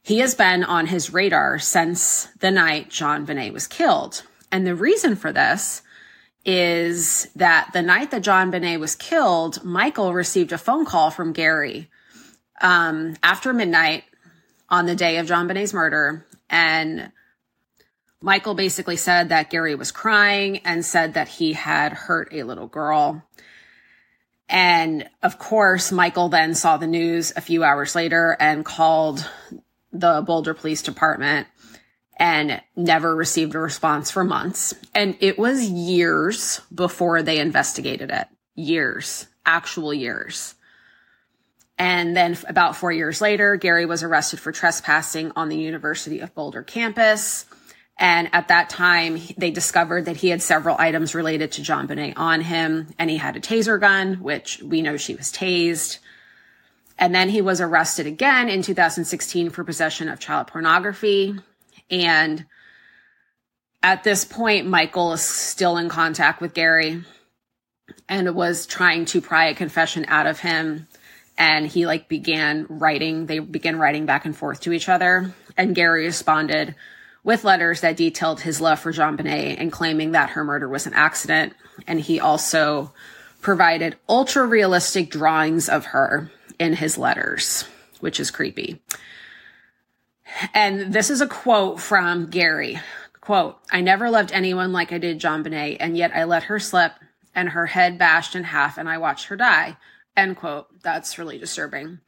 He 0.02 0.18
has 0.18 0.34
been 0.34 0.64
on 0.64 0.86
his 0.86 1.12
radar 1.12 1.58
since 1.60 2.26
the 2.40 2.50
night 2.50 2.90
JonBenét 2.90 3.52
was 3.52 3.68
killed. 3.68 4.22
And 4.50 4.66
the 4.66 4.74
reason 4.74 5.14
for 5.14 5.32
this 5.32 5.82
is 6.44 7.28
that 7.36 7.70
the 7.72 7.82
night 7.82 8.10
that 8.10 8.22
JonBenét 8.22 8.80
was 8.80 8.96
killed, 8.96 9.64
Michael 9.64 10.12
received 10.12 10.52
a 10.52 10.58
phone 10.58 10.84
call 10.84 11.10
from 11.10 11.32
Gary 11.32 11.88
um, 12.60 13.16
after 13.22 13.52
midnight 13.52 14.04
on 14.68 14.86
the 14.86 14.96
day 14.96 15.18
of 15.18 15.26
JonBenét's 15.26 15.72
murder. 15.72 16.26
And 16.50 17.12
Michael 18.24 18.54
basically 18.54 18.96
said 18.96 19.28
that 19.28 19.50
Gary 19.50 19.74
was 19.74 19.92
crying 19.92 20.60
and 20.64 20.82
said 20.82 21.12
that 21.12 21.28
he 21.28 21.52
had 21.52 21.92
hurt 21.92 22.32
a 22.32 22.42
little 22.42 22.66
girl. 22.66 23.22
And 24.48 25.06
of 25.22 25.38
course, 25.38 25.92
Michael 25.92 26.30
then 26.30 26.54
saw 26.54 26.78
the 26.78 26.86
news 26.86 27.34
a 27.36 27.42
few 27.42 27.62
hours 27.62 27.94
later 27.94 28.34
and 28.40 28.64
called 28.64 29.28
the 29.92 30.22
Boulder 30.26 30.54
Police 30.54 30.80
Department 30.80 31.48
and 32.16 32.62
never 32.74 33.14
received 33.14 33.54
a 33.54 33.58
response 33.58 34.10
for 34.10 34.24
months. 34.24 34.72
And 34.94 35.18
it 35.20 35.38
was 35.38 35.68
years 35.68 36.62
before 36.74 37.22
they 37.22 37.38
investigated 37.38 38.10
it. 38.10 38.26
Years, 38.54 39.26
actual 39.44 39.92
years. 39.92 40.54
And 41.76 42.16
then 42.16 42.38
about 42.48 42.76
four 42.76 42.90
years 42.90 43.20
later, 43.20 43.56
Gary 43.56 43.84
was 43.84 44.02
arrested 44.02 44.40
for 44.40 44.50
trespassing 44.50 45.32
on 45.36 45.50
the 45.50 45.58
University 45.58 46.20
of 46.20 46.34
Boulder 46.34 46.62
campus. 46.62 47.44
And 47.96 48.28
at 48.32 48.48
that 48.48 48.70
time, 48.70 49.20
they 49.38 49.50
discovered 49.50 50.06
that 50.06 50.16
he 50.16 50.28
had 50.28 50.42
several 50.42 50.76
items 50.78 51.14
related 51.14 51.52
to 51.52 51.62
JonBenét 51.62 52.14
on 52.16 52.40
him. 52.40 52.88
And 52.98 53.08
he 53.08 53.18
had 53.18 53.36
a 53.36 53.40
taser 53.40 53.78
gun, 53.80 54.14
which 54.14 54.60
we 54.62 54.82
know 54.82 54.96
she 54.96 55.14
was 55.14 55.32
tased. 55.32 55.98
And 56.98 57.14
then 57.14 57.28
he 57.28 57.40
was 57.40 57.60
arrested 57.60 58.06
again 58.06 58.48
in 58.48 58.62
2016 58.62 59.50
for 59.50 59.64
possession 59.64 60.08
of 60.08 60.18
child 60.18 60.48
pornography. 60.48 61.36
And 61.90 62.46
at 63.82 64.02
this 64.02 64.24
point, 64.24 64.66
Michael 64.66 65.12
is 65.12 65.22
still 65.22 65.76
in 65.76 65.88
contact 65.88 66.40
with 66.40 66.54
Gary 66.54 67.02
and 68.08 68.34
was 68.34 68.66
trying 68.66 69.04
to 69.06 69.20
pry 69.20 69.46
a 69.46 69.54
confession 69.54 70.04
out 70.08 70.26
of 70.26 70.40
him. 70.40 70.88
And 71.36 71.66
he 71.66 71.86
like 71.86 72.08
began 72.08 72.66
writing, 72.68 73.26
they 73.26 73.40
began 73.40 73.78
writing 73.78 74.06
back 74.06 74.24
and 74.24 74.36
forth 74.36 74.60
to 74.62 74.72
each 74.72 74.88
other. 74.88 75.34
And 75.56 75.74
Gary 75.74 76.06
responded 76.06 76.74
with 77.24 77.42
letters 77.42 77.80
that 77.80 77.96
detailed 77.96 78.42
his 78.42 78.60
love 78.60 78.78
for 78.78 78.92
JonBenét 78.92 79.56
and 79.58 79.72
claiming 79.72 80.12
that 80.12 80.30
her 80.30 80.44
murder 80.44 80.68
was 80.68 80.86
an 80.86 80.92
accident. 80.94 81.54
And 81.86 81.98
he 81.98 82.20
also 82.20 82.92
provided 83.40 83.96
ultra 84.08 84.46
realistic 84.46 85.10
drawings 85.10 85.68
of 85.68 85.86
her 85.86 86.30
in 86.58 86.74
his 86.74 86.96
letters, 86.96 87.64
which 88.00 88.20
is 88.20 88.30
creepy. 88.30 88.82
And 90.52 90.92
this 90.92 91.10
is 91.10 91.20
a 91.20 91.26
quote 91.26 91.80
from 91.80 92.26
Gary. 92.26 92.78
Quote, 93.20 93.58
I 93.70 93.80
never 93.80 94.10
loved 94.10 94.32
anyone 94.32 94.72
like 94.72 94.92
I 94.92 94.98
did 94.98 95.20
JonBenét, 95.20 95.78
and 95.80 95.96
yet 95.96 96.12
I 96.14 96.24
let 96.24 96.44
her 96.44 96.58
slip 96.58 96.92
and 97.34 97.48
her 97.48 97.66
head 97.66 97.98
bashed 97.98 98.36
in 98.36 98.44
half 98.44 98.76
and 98.78 98.88
I 98.88 98.98
watched 98.98 99.26
her 99.26 99.36
die. 99.36 99.76
End 100.16 100.36
quote. 100.36 100.66
That's 100.82 101.18
really 101.18 101.38
disturbing. 101.38 102.00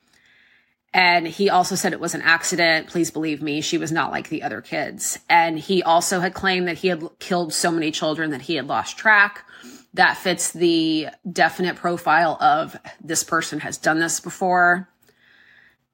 And 0.96 1.28
he 1.28 1.50
also 1.50 1.74
said 1.74 1.92
it 1.92 2.00
was 2.00 2.14
an 2.14 2.22
accident. 2.22 2.86
Please 2.86 3.10
believe 3.10 3.42
me, 3.42 3.60
she 3.60 3.76
was 3.76 3.92
not 3.92 4.10
like 4.10 4.30
the 4.30 4.42
other 4.42 4.62
kids. 4.62 5.18
And 5.28 5.58
he 5.58 5.82
also 5.82 6.20
had 6.20 6.32
claimed 6.32 6.68
that 6.68 6.78
he 6.78 6.88
had 6.88 7.06
killed 7.18 7.52
so 7.52 7.70
many 7.70 7.90
children 7.90 8.30
that 8.30 8.40
he 8.40 8.54
had 8.54 8.66
lost 8.66 8.96
track 8.96 9.44
that 9.92 10.16
fits 10.16 10.52
the 10.52 11.08
definite 11.30 11.76
profile 11.76 12.38
of 12.40 12.78
this 12.98 13.22
person 13.24 13.60
has 13.60 13.76
done 13.76 13.98
this 13.98 14.20
before. 14.20 14.88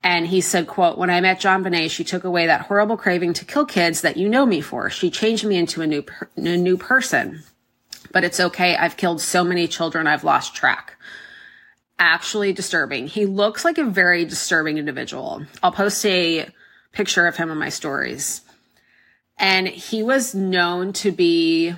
And 0.05 0.25
he 0.25 0.41
said, 0.41 0.69
quote, 0.69 0.99
when 0.99 1.11
I 1.11 1.21
met 1.21 1.41
JonBenét, 1.41 1.91
she 1.91 2.05
took 2.05 2.23
away 2.23 2.47
that 2.47 2.63
horrible 2.63 2.97
craving 2.97 3.33
to 3.35 3.45
kill 3.45 3.67
kids 3.67 4.03
that 4.03 4.17
you 4.17 4.29
know 4.29 4.47
me 4.47 4.61
for. 4.61 4.89
She 4.89 5.11
changed 5.11 5.45
me 5.45 5.57
into 5.57 5.83
a 5.83 5.87
new, 5.89 6.03
per- 6.03 6.31
a 6.37 6.57
new 6.57 6.77
person. 6.77 7.43
But 8.13 8.23
it's 8.23 8.39
okay. 8.39 8.77
I've 8.77 8.97
killed 8.97 9.21
so 9.21 9.43
many 9.43 9.67
children. 9.67 10.07
I've 10.07 10.23
lost 10.23 10.55
track. 10.55 10.97
Actually 11.99 12.53
disturbing. 12.53 13.07
He 13.07 13.27
looks 13.27 13.65
like 13.65 13.79
a 13.79 13.85
very 13.85 14.25
disturbing 14.25 14.79
individual. 14.79 15.45
I'll 15.63 15.73
post 15.73 16.05
a 16.07 16.49
picture 16.93 17.27
of 17.27 17.37
him 17.37 17.51
in 17.51 17.59
my 17.59 17.69
stories. 17.69 18.43
And 19.39 19.67
he 19.67 20.03
was 20.03 20.35
known 20.35 20.93
to 20.95 21.11
be 21.11 21.75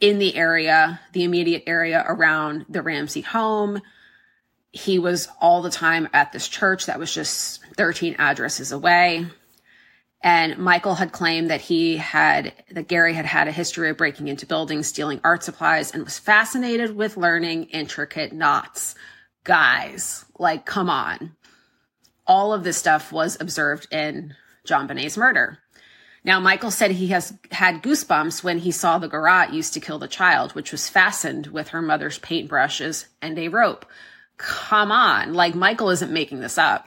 in 0.00 0.18
the 0.18 0.34
area, 0.34 1.00
the 1.12 1.24
immediate 1.24 1.62
area 1.66 2.04
around 2.06 2.66
the 2.68 2.82
Ramsey 2.82 3.20
home. 3.20 3.80
He 4.72 4.98
was 4.98 5.28
all 5.40 5.62
the 5.62 5.70
time 5.70 6.08
at 6.12 6.32
this 6.32 6.48
church 6.48 6.86
that 6.86 6.98
was 6.98 7.14
just 7.14 7.60
13 7.76 8.16
addresses 8.18 8.72
away. 8.72 9.26
And 10.24 10.58
Michael 10.58 10.94
had 10.94 11.12
claimed 11.12 11.50
that 11.50 11.60
he 11.60 11.96
had, 11.96 12.52
that 12.70 12.88
Gary 12.88 13.14
had 13.14 13.26
had 13.26 13.48
a 13.48 13.52
history 13.52 13.90
of 13.90 13.96
breaking 13.96 14.28
into 14.28 14.46
buildings, 14.46 14.86
stealing 14.86 15.20
art 15.24 15.42
supplies, 15.42 15.92
and 15.92 16.04
was 16.04 16.18
fascinated 16.18 16.94
with 16.94 17.16
learning 17.16 17.64
intricate 17.64 18.32
knots. 18.32 18.94
Guys, 19.44 20.24
like, 20.38 20.64
come 20.64 20.88
on. 20.88 21.34
All 22.26 22.52
of 22.52 22.62
this 22.62 22.76
stuff 22.76 23.10
was 23.12 23.40
observed 23.40 23.92
in 23.92 24.34
JonBenét's 24.66 25.16
murder. 25.16 25.58
Now, 26.24 26.38
Michael 26.38 26.70
said 26.70 26.92
he 26.92 27.08
has 27.08 27.34
had 27.50 27.82
goosebumps 27.82 28.44
when 28.44 28.58
he 28.58 28.70
saw 28.70 28.98
the 28.98 29.08
garrote 29.08 29.50
used 29.50 29.74
to 29.74 29.80
kill 29.80 29.98
the 29.98 30.06
child, 30.06 30.52
which 30.52 30.70
was 30.70 30.88
fastened 30.88 31.48
with 31.48 31.68
her 31.68 31.82
mother's 31.82 32.20
paintbrushes 32.20 33.06
and 33.20 33.36
a 33.38 33.48
rope. 33.48 33.86
Come 34.36 34.92
on. 34.92 35.34
Like, 35.34 35.56
Michael 35.56 35.90
isn't 35.90 36.12
making 36.12 36.40
this 36.40 36.58
up. 36.58 36.86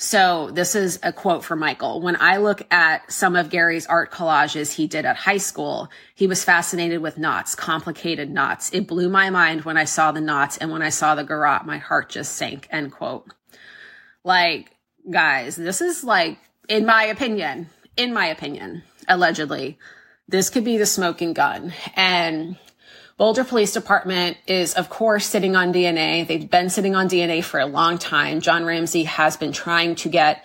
So 0.00 0.50
this 0.52 0.76
is 0.76 1.00
a 1.02 1.12
quote 1.12 1.44
from 1.44 1.58
Michael. 1.58 2.00
When 2.00 2.14
I 2.14 2.36
look 2.36 2.62
at 2.72 3.10
some 3.10 3.34
of 3.34 3.50
Gary's 3.50 3.84
art 3.86 4.12
collages 4.12 4.72
he 4.72 4.86
did 4.86 5.04
at 5.04 5.16
high 5.16 5.38
school, 5.38 5.90
he 6.14 6.28
was 6.28 6.44
fascinated 6.44 7.00
with 7.00 7.18
knots, 7.18 7.56
complicated 7.56 8.30
knots. 8.30 8.72
It 8.72 8.86
blew 8.86 9.08
my 9.08 9.30
mind 9.30 9.64
when 9.64 9.76
I 9.76 9.84
saw 9.84 10.12
the 10.12 10.20
knots 10.20 10.56
and 10.56 10.70
when 10.70 10.82
I 10.82 10.90
saw 10.90 11.16
the 11.16 11.24
garrote, 11.24 11.66
my 11.66 11.78
heart 11.78 12.10
just 12.10 12.36
sank, 12.36 12.68
end 12.70 12.92
quote. 12.92 13.26
Like, 14.22 14.70
guys, 15.10 15.56
this 15.56 15.80
is 15.80 16.04
like, 16.04 16.38
in 16.68 16.86
my 16.86 17.02
opinion, 17.04 17.68
in 17.96 18.14
my 18.14 18.26
opinion, 18.26 18.84
allegedly, 19.08 19.78
this 20.28 20.48
could 20.48 20.64
be 20.64 20.78
the 20.78 20.86
smoking 20.86 21.32
gun. 21.32 21.72
And 21.96 22.56
Boulder 23.18 23.44
Police 23.44 23.74
Department 23.74 24.38
is, 24.46 24.74
of 24.74 24.88
course, 24.88 25.26
sitting 25.26 25.56
on 25.56 25.72
DNA. 25.72 26.26
They've 26.26 26.48
been 26.48 26.70
sitting 26.70 26.94
on 26.94 27.08
DNA 27.08 27.44
for 27.44 27.60
a 27.60 27.66
long 27.66 27.98
time. 27.98 28.40
John 28.40 28.64
Ramsey 28.64 29.04
has 29.04 29.36
been 29.36 29.52
trying 29.52 29.96
to 29.96 30.08
get 30.08 30.44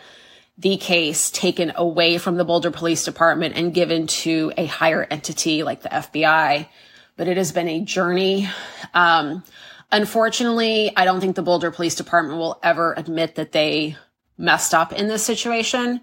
the 0.58 0.75
case 0.75 1.32
taken 1.32 1.72
away 1.75 2.18
from 2.18 2.36
the 2.36 2.44
Boulder 2.44 2.72
Police 2.72 3.06
Department 3.06 3.56
and 3.56 3.74
given 3.74 4.08
to 4.08 4.51
a 4.58 4.65
higher 4.65 5.08
entity 5.10 5.63
like 5.63 5.82
the 5.82 5.89
FBI 5.89 6.68
but 7.15 7.27
it 7.27 7.38
has 7.38 7.51
been 7.51 7.68
a 7.68 7.82
journey. 7.82 8.50
Um, 8.94 9.44
unfortunately, 9.92 10.92
I 10.96 11.06
don't 11.06 11.22
think 11.22 11.36
the 11.36 11.42
Boulder 11.42 11.72
Police 11.72 11.96
Department 11.96 12.39
will 12.39 12.60
ever 12.63 12.94
admit 12.94 13.36
that 13.36 13.51
they 13.51 13.98
messed 14.38 14.74
up 14.74 14.94
in 14.94 15.08
this 15.08 15.24
situation 15.24 16.01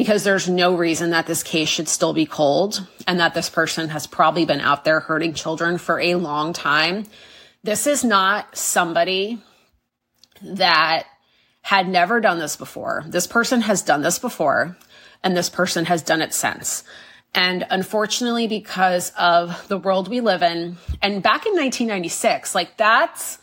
because 0.00 0.24
there's 0.24 0.48
no 0.48 0.74
reason 0.74 1.10
that 1.10 1.26
this 1.26 1.42
case 1.42 1.68
should 1.68 1.86
still 1.86 2.14
be 2.14 2.24
cold 2.24 2.86
and 3.06 3.20
that 3.20 3.34
this 3.34 3.50
person 3.50 3.90
has 3.90 4.06
probably 4.06 4.46
been 4.46 4.62
out 4.62 4.82
there 4.82 4.98
hurting 4.98 5.34
children 5.34 5.76
for 5.76 6.00
a 6.00 6.14
long 6.14 6.54
time. 6.54 7.04
This 7.64 7.86
is 7.86 8.02
not 8.02 8.56
somebody 8.56 9.42
that 10.40 11.04
had 11.60 11.86
never 11.86 12.18
done 12.18 12.38
this 12.38 12.56
before. 12.56 13.04
This 13.08 13.26
person 13.26 13.60
has 13.60 13.82
done 13.82 14.00
this 14.00 14.18
before 14.18 14.74
and 15.22 15.36
this 15.36 15.50
person 15.50 15.84
has 15.84 16.00
done 16.00 16.22
it 16.22 16.32
since. 16.32 16.82
And 17.34 17.66
unfortunately, 17.68 18.48
because 18.48 19.12
of 19.18 19.68
the 19.68 19.76
world 19.76 20.08
we 20.08 20.22
live 20.22 20.42
in, 20.42 20.78
and 21.02 21.22
back 21.22 21.44
in 21.44 21.52
1996, 21.52 22.54
like 22.54 22.78
that's 22.78 23.36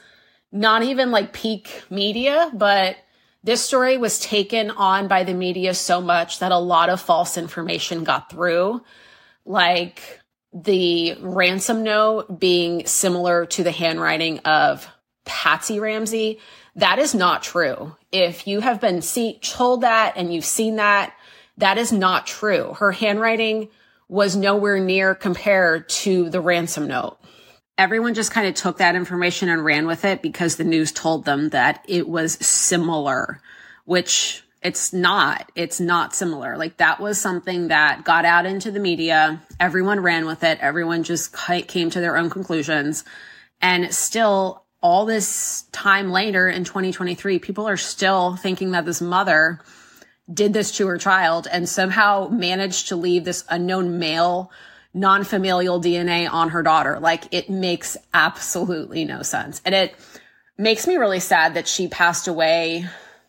not 0.51 0.81
even 0.81 1.11
like 1.11 1.33
peak 1.33 1.83
media, 1.91 2.49
but 2.51 2.95
this 3.47 3.61
story 3.61 3.97
was 3.97 4.19
taken 4.19 4.71
on 4.71 5.07
by 5.07 5.23
the 5.23 5.33
media 5.33 5.73
so 5.73 6.01
much 6.01 6.39
that 6.39 6.51
a 6.51 6.57
lot 6.57 6.89
of 6.89 6.99
false 6.99 7.37
information 7.37 8.03
got 8.03 8.29
through. 8.29 8.81
Like 9.45 10.19
the 10.51 11.15
ransom 11.21 11.81
note 11.81 12.41
being 12.41 12.85
similar 12.85 13.45
to 13.45 13.63
the 13.63 13.71
handwriting 13.71 14.39
of 14.39 14.85
Patsy 15.23 15.79
Ramsey. 15.79 16.41
That 16.75 16.99
is 16.99 17.15
not 17.15 17.41
true. 17.41 17.95
If 18.11 18.47
you 18.47 18.59
have 18.59 18.81
been 18.81 19.01
see- 19.01 19.39
told 19.39 19.79
that 19.79 20.17
and 20.17 20.33
you've 20.33 20.43
seen 20.43 20.75
that, 20.75 21.13
that 21.55 21.77
is 21.77 21.93
not 21.93 22.27
true. 22.27 22.75
Her 22.77 22.91
handwriting 22.91 23.69
was 24.09 24.35
nowhere 24.35 24.79
near 24.81 25.15
compared 25.15 25.87
to 26.03 26.29
the 26.29 26.41
ransom 26.41 26.87
note. 26.87 27.17
Everyone 27.77 28.13
just 28.13 28.31
kind 28.31 28.47
of 28.47 28.55
took 28.55 28.77
that 28.77 28.95
information 28.95 29.49
and 29.49 29.63
ran 29.63 29.85
with 29.85 30.03
it 30.03 30.21
because 30.21 30.55
the 30.55 30.63
news 30.63 30.91
told 30.91 31.25
them 31.25 31.49
that 31.49 31.85
it 31.87 32.07
was 32.07 32.33
similar, 32.33 33.39
which 33.85 34.43
it's 34.63 34.91
not. 34.91 35.51
It's 35.55 35.79
not 35.79 36.15
similar. 36.15 36.57
Like 36.57 36.77
that 36.77 36.99
was 36.99 37.19
something 37.19 37.67
that 37.67 38.03
got 38.03 38.25
out 38.25 38.45
into 38.45 38.71
the 38.71 38.79
media. 38.79 39.41
Everyone 39.59 39.99
ran 39.99 40.25
with 40.25 40.43
it. 40.43 40.59
Everyone 40.59 41.03
just 41.03 41.35
came 41.67 41.89
to 41.91 41.99
their 41.99 42.17
own 42.17 42.29
conclusions. 42.29 43.03
And 43.61 43.93
still, 43.93 44.63
all 44.81 45.05
this 45.05 45.63
time 45.71 46.11
later 46.11 46.49
in 46.49 46.63
2023, 46.63 47.39
people 47.39 47.67
are 47.67 47.77
still 47.77 48.35
thinking 48.35 48.71
that 48.71 48.85
this 48.85 49.01
mother 49.01 49.59
did 50.31 50.53
this 50.53 50.71
to 50.77 50.87
her 50.87 50.97
child 50.97 51.47
and 51.51 51.69
somehow 51.69 52.27
managed 52.27 52.89
to 52.89 52.95
leave 52.95 53.23
this 53.23 53.45
unknown 53.49 53.99
male 53.99 54.51
non-familial 54.97 55.81
DNA 55.81 56.31
on 56.31 56.49
her 56.49 56.63
daughter. 56.63 56.99
Like 56.99 57.33
it 57.33 57.49
makes 57.49 57.97
absolutely 58.13 59.05
no 59.05 59.21
sense. 59.21 59.61
And 59.63 59.75
it 59.75 59.95
makes 60.57 60.87
me 60.87 60.95
really 60.95 61.19
sad 61.19 61.53
that 61.53 61.67
she 61.67 61.87
passed 61.87 62.27
away 62.27 62.85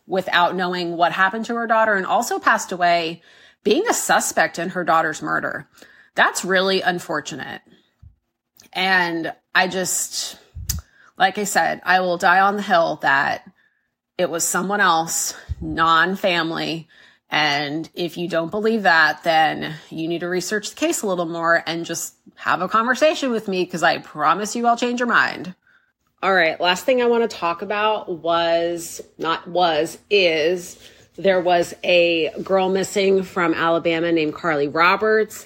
without 0.07 0.55
knowing 0.55 0.97
what 0.97 1.11
happened 1.11 1.45
to 1.45 1.55
her 1.55 1.67
daughter 1.67 1.93
and 1.93 2.05
also 2.05 2.39
passed 2.39 2.71
away 2.71 3.21
being 3.63 3.87
a 3.87 3.93
suspect 3.93 4.57
in 4.57 4.69
her 4.69 4.83
daughter's 4.83 5.21
murder. 5.21 5.67
That's 6.15 6.43
really 6.43 6.81
unfortunate. 6.81 7.61
And 8.73 9.33
I 9.53 9.67
just, 9.67 10.37
like 11.17 11.37
I 11.37 11.43
said, 11.43 11.81
I 11.83 11.99
will 11.99 12.17
die 12.17 12.39
on 12.39 12.55
the 12.55 12.61
hill 12.61 12.99
that 13.01 13.49
it 14.17 14.29
was 14.29 14.43
someone 14.43 14.81
else, 14.81 15.35
non 15.61 16.15
family. 16.15 16.87
And 17.31 17.89
if 17.93 18.17
you 18.17 18.27
don't 18.27 18.49
believe 18.49 18.83
that, 18.83 19.23
then 19.23 19.75
you 19.89 20.07
need 20.07 20.19
to 20.19 20.27
research 20.27 20.71
the 20.71 20.75
case 20.75 21.03
a 21.03 21.07
little 21.07 21.27
more 21.27 21.63
and 21.67 21.85
just 21.85 22.15
have 22.35 22.61
a 22.61 22.67
conversation 22.67 23.31
with 23.31 23.47
me 23.47 23.65
because 23.65 23.83
I 23.83 23.99
promise 23.99 24.55
you 24.55 24.65
I'll 24.65 24.77
change 24.77 24.99
your 24.99 25.07
mind. 25.07 25.53
All 26.21 26.33
right, 26.33 26.59
last 26.59 26.85
thing 26.85 27.01
I 27.01 27.05
want 27.05 27.29
to 27.29 27.37
talk 27.37 27.61
about 27.61 28.09
was 28.09 28.99
not 29.17 29.47
was 29.47 29.97
is 30.09 30.77
there 31.15 31.39
was 31.39 31.73
a 31.83 32.31
girl 32.43 32.69
missing 32.69 33.23
from 33.23 33.53
Alabama 33.53 34.11
named 34.11 34.33
Carly 34.33 34.67
Roberts. 34.67 35.45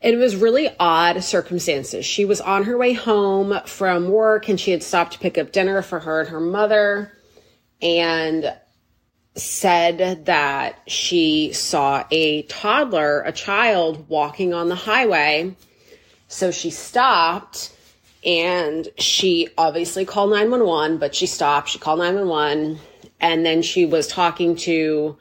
It 0.00 0.16
was 0.16 0.36
really 0.36 0.70
odd 0.78 1.22
circumstances. 1.22 2.06
She 2.06 2.24
was 2.24 2.40
on 2.40 2.64
her 2.64 2.78
way 2.78 2.94
home 2.94 3.60
from 3.66 4.08
work 4.08 4.48
and 4.48 4.58
she 4.58 4.70
had 4.70 4.82
stopped 4.82 5.14
to 5.14 5.18
pick 5.18 5.36
up 5.36 5.52
dinner 5.52 5.82
for 5.82 6.00
her 6.00 6.20
and 6.20 6.28
her 6.30 6.40
mother 6.40 7.12
and 7.82 8.54
said 9.36 10.26
that 10.26 10.80
she 10.86 11.52
saw 11.52 12.04
a 12.10 12.42
toddler, 12.42 13.22
a 13.22 13.32
child 13.32 14.08
walking 14.08 14.52
on 14.52 14.68
the 14.68 14.74
highway. 14.74 15.54
So 16.28 16.50
she 16.50 16.70
stopped 16.70 17.74
and 18.24 18.88
she 18.98 19.48
obviously 19.56 20.04
called 20.04 20.30
911, 20.30 20.98
but 20.98 21.14
she 21.14 21.26
stopped. 21.26 21.68
She 21.68 21.78
called 21.78 22.00
911 22.00 22.78
and 23.20 23.46
then 23.46 23.62
she 23.62 23.86
was 23.86 24.06
talking 24.06 24.56
to, 24.56 25.16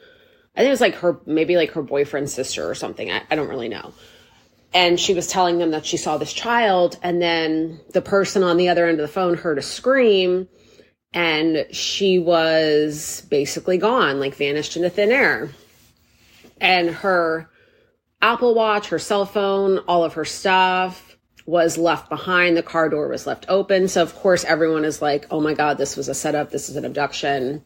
I 0.56 0.60
think 0.60 0.68
it 0.68 0.72
was 0.72 0.82
like 0.82 0.96
her, 0.96 1.20
maybe 1.26 1.56
like 1.56 1.72
her 1.72 1.84
boyfriend's 1.84 2.34
sister 2.34 2.70
or 2.70 2.76
something. 2.76 3.12
I, 3.12 3.24
I 3.30 3.36
don't 3.36 3.50
really 3.50 3.70
know 3.70 3.94
and 4.74 5.00
she 5.00 5.14
was 5.14 5.28
telling 5.28 5.58
them 5.58 5.72
that 5.72 5.86
she 5.86 5.98
saw 5.98 6.18
this 6.18 6.34
child 6.34 6.98
and 7.02 7.22
then 7.22 7.80
the 7.94 8.02
person 8.02 8.44
on 8.44 8.58
the 8.58 8.70
other 8.70 8.86
end 8.86 9.00
of 9.00 9.08
the 9.08 9.14
phone 9.14 9.36
heard 9.36 9.58
a 9.58 9.62
scream 9.62 10.48
and 11.14 11.66
she 11.72 12.20
was 12.20 13.26
basically 13.30 13.78
gone 13.78 14.20
like 14.20 14.36
vanished 14.36 14.76
into 14.76 14.90
thin 14.90 15.12
air. 15.12 15.50
And 16.62 16.90
her 16.90 17.50
apple 18.22 18.54
watch 18.54 18.90
her 18.90 19.00
cell 19.00 19.26
phone 19.26 19.80
all 19.88 20.04
of 20.04 20.14
her 20.14 20.26
stuff 20.26 21.18
was 21.46 21.78
left 21.78 22.10
behind. 22.10 22.56
The 22.56 22.64
car 22.64 22.90
door 22.90 23.08
was 23.08 23.26
left 23.26 23.46
open. 23.50 23.88
So 23.88 24.04
of 24.04 24.16
course 24.16 24.44
everyone 24.44 24.86
is 24.86 25.02
like 25.02 25.26
oh 25.32 25.42
my 25.42 25.54
god 25.54 25.78
this 25.78 25.98
was 25.98 26.08
a 26.08 26.14
setup. 26.14 26.52
This 26.52 26.70
is 26.70 26.76
an 26.76 26.86
abduction. 26.86 27.64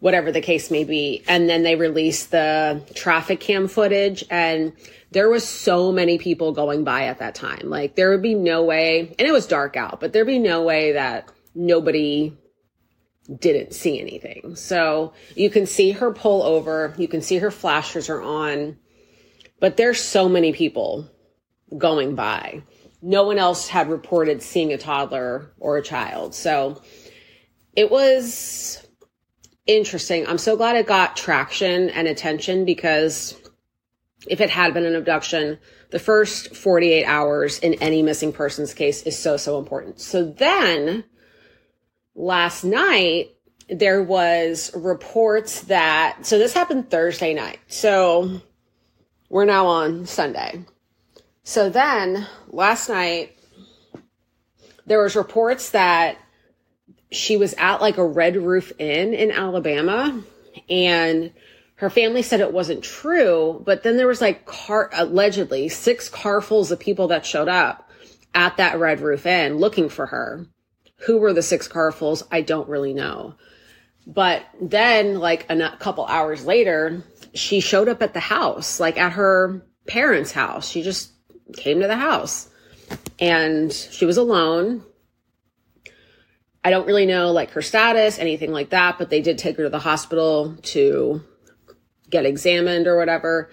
Whatever 0.00 0.32
the 0.32 0.40
case 0.40 0.70
may 0.70 0.84
be. 0.84 1.22
And 1.28 1.48
then 1.48 1.62
they 1.62 1.76
released 1.76 2.32
the 2.32 2.82
traffic 2.94 3.40
cam 3.40 3.68
footage. 3.68 4.24
And 4.30 4.72
there 5.12 5.30
was 5.30 5.48
so 5.48 5.92
many 5.92 6.18
people 6.18 6.52
going 6.52 6.82
by 6.82 7.04
at 7.04 7.20
that 7.20 7.36
time. 7.36 7.70
Like 7.70 7.94
there 7.94 8.10
would 8.10 8.20
be 8.20 8.34
no 8.34 8.64
way, 8.64 9.14
and 9.16 9.26
it 9.26 9.32
was 9.32 9.46
dark 9.46 9.76
out, 9.76 10.00
but 10.00 10.12
there'd 10.12 10.26
be 10.26 10.40
no 10.40 10.62
way 10.62 10.92
that 10.92 11.30
nobody 11.54 12.36
didn't 13.38 13.74
see 13.74 14.00
anything. 14.00 14.56
So 14.56 15.12
you 15.34 15.50
can 15.50 15.66
see 15.66 15.92
her 15.92 16.12
pull 16.12 16.42
over, 16.42 16.94
you 16.98 17.08
can 17.08 17.22
see 17.22 17.38
her 17.38 17.50
flashers 17.50 18.08
are 18.08 18.22
on, 18.22 18.78
but 19.60 19.76
there's 19.76 20.00
so 20.00 20.28
many 20.28 20.52
people 20.52 21.10
going 21.76 22.14
by. 22.14 22.62
No 23.00 23.24
one 23.24 23.38
else 23.38 23.68
had 23.68 23.88
reported 23.88 24.42
seeing 24.42 24.72
a 24.72 24.78
toddler 24.78 25.52
or 25.58 25.76
a 25.76 25.82
child. 25.82 26.34
So 26.34 26.82
it 27.74 27.90
was 27.90 28.86
interesting. 29.66 30.26
I'm 30.26 30.38
so 30.38 30.56
glad 30.56 30.76
it 30.76 30.86
got 30.86 31.16
traction 31.16 31.90
and 31.90 32.06
attention 32.06 32.64
because 32.64 33.36
if 34.26 34.40
it 34.40 34.50
had 34.50 34.74
been 34.74 34.86
an 34.86 34.94
abduction, 34.94 35.58
the 35.90 35.98
first 35.98 36.56
48 36.56 37.04
hours 37.04 37.58
in 37.58 37.74
any 37.74 38.02
missing 38.02 38.32
persons 38.32 38.74
case 38.74 39.02
is 39.02 39.18
so, 39.18 39.36
so 39.36 39.58
important. 39.58 40.00
So 40.00 40.24
then 40.24 41.04
last 42.14 42.64
night, 42.64 43.36
there 43.68 44.02
was 44.02 44.70
reports 44.74 45.62
that, 45.62 46.18
so 46.26 46.38
this 46.38 46.52
happened 46.52 46.90
Thursday 46.90 47.34
night. 47.34 47.58
So 47.68 48.40
we're 49.28 49.46
now 49.46 49.66
on 49.66 50.06
Sunday. 50.06 50.64
So 51.42 51.70
then 51.70 52.26
last 52.48 52.88
night, 52.88 53.36
there 54.86 55.02
was 55.02 55.16
reports 55.16 55.70
that 55.70 56.18
she 57.10 57.36
was 57.36 57.54
at 57.58 57.80
like 57.80 57.96
a 57.96 58.06
Red 58.06 58.36
Roof 58.36 58.72
Inn 58.78 59.14
in 59.14 59.30
Alabama 59.30 60.22
and 60.68 61.32
her 61.76 61.90
family 61.90 62.22
said 62.22 62.40
it 62.40 62.52
wasn't 62.52 62.84
true, 62.84 63.62
but 63.64 63.82
then 63.82 63.96
there 63.96 64.06
was 64.06 64.20
like 64.20 64.46
car, 64.46 64.90
allegedly 64.92 65.68
six 65.68 66.08
carfuls 66.08 66.70
of 66.70 66.78
people 66.78 67.08
that 67.08 67.26
showed 67.26 67.48
up 67.48 67.90
at 68.34 68.56
that 68.56 68.78
Red 68.78 69.00
Roof 69.00 69.26
Inn 69.26 69.58
looking 69.58 69.88
for 69.88 70.06
her. 70.06 70.46
Who 71.06 71.18
were 71.18 71.32
the 71.32 71.42
six 71.42 71.68
carfuls? 71.68 72.22
I 72.30 72.40
don't 72.40 72.68
really 72.68 72.94
know. 72.94 73.34
But 74.06 74.44
then, 74.60 75.18
like 75.18 75.50
a 75.50 75.76
couple 75.78 76.04
hours 76.06 76.44
later, 76.44 77.04
she 77.34 77.60
showed 77.60 77.88
up 77.88 78.02
at 78.02 78.14
the 78.14 78.20
house, 78.20 78.78
like 78.78 78.98
at 78.98 79.12
her 79.12 79.64
parents' 79.86 80.32
house. 80.32 80.68
She 80.68 80.82
just 80.82 81.12
came 81.56 81.80
to 81.80 81.86
the 81.86 81.96
house 81.96 82.48
and 83.18 83.72
she 83.72 84.04
was 84.04 84.16
alone. 84.16 84.84
I 86.62 86.70
don't 86.70 86.86
really 86.86 87.06
know 87.06 87.30
like 87.32 87.50
her 87.50 87.62
status, 87.62 88.18
anything 88.18 88.52
like 88.52 88.70
that, 88.70 88.98
but 88.98 89.10
they 89.10 89.20
did 89.20 89.38
take 89.38 89.56
her 89.56 89.64
to 89.64 89.70
the 89.70 89.78
hospital 89.78 90.56
to 90.62 91.22
get 92.08 92.24
examined 92.24 92.86
or 92.86 92.96
whatever. 92.96 93.50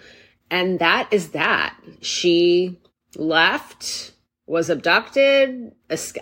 And 0.50 0.78
that 0.78 1.12
is 1.12 1.30
that. 1.30 1.76
She 2.00 2.80
left, 3.16 4.12
was 4.46 4.70
abducted. 4.70 5.72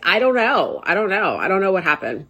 I 0.03 0.19
don't 0.19 0.35
know. 0.35 0.81
I 0.85 0.95
don't 0.95 1.11
know. 1.11 1.37
I 1.37 1.49
don't 1.49 1.61
know 1.61 1.73
what 1.73 1.85
happened. 1.85 2.27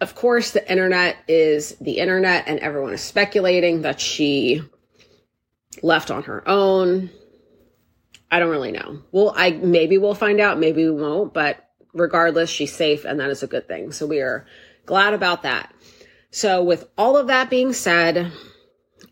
Of 0.00 0.14
course, 0.14 0.50
the 0.50 0.70
internet 0.70 1.16
is 1.28 1.76
the 1.80 1.98
internet, 1.98 2.48
and 2.48 2.58
everyone 2.60 2.92
is 2.92 3.00
speculating 3.00 3.82
that 3.82 4.00
she 4.00 4.62
left 5.82 6.10
on 6.10 6.24
her 6.24 6.46
own. 6.48 7.10
I 8.30 8.40
don't 8.40 8.50
really 8.50 8.72
know. 8.72 9.02
Well, 9.12 9.32
I 9.36 9.50
maybe 9.50 9.98
we'll 9.98 10.14
find 10.14 10.40
out, 10.40 10.58
maybe 10.58 10.84
we 10.84 10.90
won't, 10.90 11.32
but 11.32 11.64
regardless, 11.92 12.50
she's 12.50 12.72
safe 12.72 13.04
and 13.04 13.20
that 13.20 13.30
is 13.30 13.42
a 13.42 13.46
good 13.46 13.68
thing. 13.68 13.92
So 13.92 14.06
we 14.06 14.20
are 14.20 14.46
glad 14.86 15.14
about 15.14 15.42
that. 15.42 15.72
So 16.30 16.62
with 16.62 16.88
all 16.98 17.16
of 17.16 17.28
that 17.28 17.48
being 17.48 17.72
said, 17.72 18.32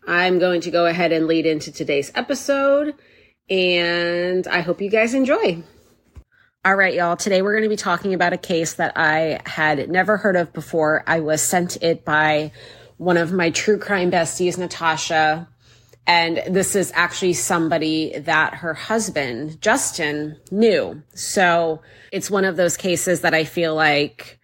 I'm 0.05 0.39
going 0.39 0.61
to 0.61 0.71
go 0.71 0.85
ahead 0.85 1.13
and 1.13 1.27
lead 1.27 1.45
into 1.45 1.71
today's 1.71 2.11
episode 2.15 2.95
and 3.49 4.45
I 4.47 4.59
hope 4.59 4.81
you 4.81 4.89
guys 4.89 5.13
enjoy. 5.13 5.63
All 6.65 6.77
right, 6.77 6.93
y'all. 6.93 7.17
Today 7.17 7.41
we're 7.41 7.51
going 7.51 7.63
to 7.63 7.69
be 7.69 7.75
talking 7.75 8.13
about 8.13 8.31
a 8.31 8.37
case 8.37 8.75
that 8.75 8.93
I 8.95 9.41
had 9.45 9.89
never 9.89 10.15
heard 10.15 10.37
of 10.37 10.53
before. 10.53 11.03
I 11.05 11.19
was 11.19 11.41
sent 11.41 11.83
it 11.83 12.05
by 12.05 12.53
one 12.95 13.17
of 13.17 13.33
my 13.33 13.49
true 13.49 13.77
crime 13.77 14.09
besties, 14.09 14.57
Natasha. 14.57 15.49
And 16.07 16.41
this 16.47 16.77
is 16.77 16.93
actually 16.95 17.33
somebody 17.33 18.17
that 18.17 18.53
her 18.53 18.73
husband, 18.73 19.59
Justin, 19.59 20.37
knew. 20.51 21.03
So 21.13 21.81
it's 22.13 22.31
one 22.31 22.45
of 22.45 22.55
those 22.55 22.77
cases 22.77 23.19
that 23.21 23.33
I 23.33 23.43
feel 23.43 23.75
like 23.75 24.39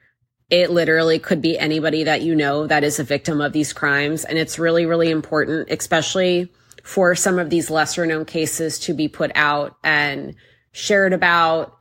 it 0.49 0.71
literally 0.71 1.19
could 1.19 1.41
be 1.41 1.57
anybody 1.57 2.03
that 2.03 2.21
you 2.21 2.35
know 2.35 2.67
that 2.67 2.83
is 2.83 2.99
a 2.99 3.05
victim 3.05 3.39
of 3.39 3.53
these 3.53 3.71
crimes. 3.71 4.25
And 4.25 4.37
it's 4.37 4.59
really, 4.59 4.85
really 4.85 5.09
important, 5.09 5.69
especially 5.71 6.51
for 6.83 7.15
some 7.15 7.39
of 7.39 7.49
these 7.49 7.69
lesser 7.69 8.05
known 8.05 8.25
cases 8.25 8.77
to 8.79 8.93
be 8.93 9.07
put 9.07 9.31
out 9.35 9.77
and 9.85 10.35
shared 10.73 11.13
about 11.13 11.78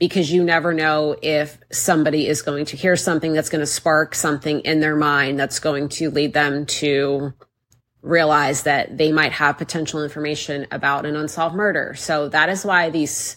because 0.00 0.32
you 0.32 0.42
never 0.42 0.72
know 0.72 1.14
if 1.22 1.58
somebody 1.70 2.26
is 2.26 2.40
going 2.42 2.64
to 2.64 2.76
hear 2.76 2.96
something 2.96 3.34
that's 3.34 3.50
going 3.50 3.60
to 3.60 3.66
spark 3.66 4.14
something 4.14 4.60
in 4.60 4.80
their 4.80 4.96
mind 4.96 5.38
that's 5.38 5.60
going 5.60 5.90
to 5.90 6.10
lead 6.10 6.32
them 6.32 6.64
to 6.64 7.32
realize 8.02 8.62
that 8.62 8.96
they 8.96 9.12
might 9.12 9.32
have 9.32 9.58
potential 9.58 10.02
information 10.02 10.66
about 10.72 11.04
an 11.04 11.16
unsolved 11.16 11.54
murder. 11.54 11.94
So 11.94 12.30
that 12.30 12.48
is 12.48 12.64
why 12.64 12.88
these 12.88 13.36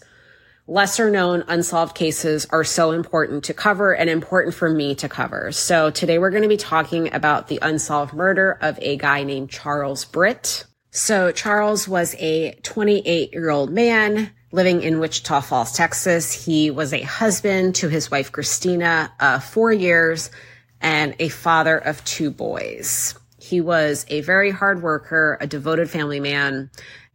lesser 0.65 1.12
known 1.12 1.43
unsolved 1.49 1.95
cases 1.95 2.47
are 2.49 2.63
so 2.63 2.91
important 2.91 3.43
to 3.43 3.54
cover 3.54 3.93
and 3.93 4.10
important 4.10 4.56
for 4.56 4.69
me 4.69 4.95
to 4.95 5.10
cover. 5.10 5.52
So 5.52 5.91
today 5.91 6.17
we're 6.17 6.30
going 6.30 6.43
to 6.43 6.49
be 6.49 6.56
talking 6.56 7.13
about 7.13 7.49
the 7.49 7.60
unsolved 7.62 8.13
murder 8.13 8.58
of 8.62 8.80
a 8.82 8.95
guy 8.95 9.23
named 9.23 9.49
Charles 9.49 10.06
Britt. 10.06 10.63
So 10.91 11.34
Charles 11.34 11.89
was 11.89 12.15
a 12.19 12.54
28 12.63 13.34
year 13.34 13.49
old 13.49 13.69
man 13.69 14.32
living 14.54 14.84
in 14.84 15.00
Wichita 15.00 15.42
Falls, 15.42 15.74
Texas. 15.74 16.32
He 16.32 16.70
was 16.70 16.94
a 16.94 17.02
husband 17.02 17.74
to 17.76 17.89
his 17.89 18.12
wife, 18.12 18.32
Christina, 18.32 19.12
uh, 19.20 19.39
four 19.39 19.74
years 19.74 20.30
and 20.80 21.16
a 21.18 21.30
father 21.30 21.78
of 21.78 22.06
two 22.06 22.30
boys. 22.30 23.16
He 23.39 23.62
was 23.62 24.06
a 24.10 24.22
very 24.22 24.52
hard 24.52 24.84
worker, 24.84 25.39
a 25.42 25.48
devoted 25.48 25.89
family 25.89 26.20
man, 26.20 26.70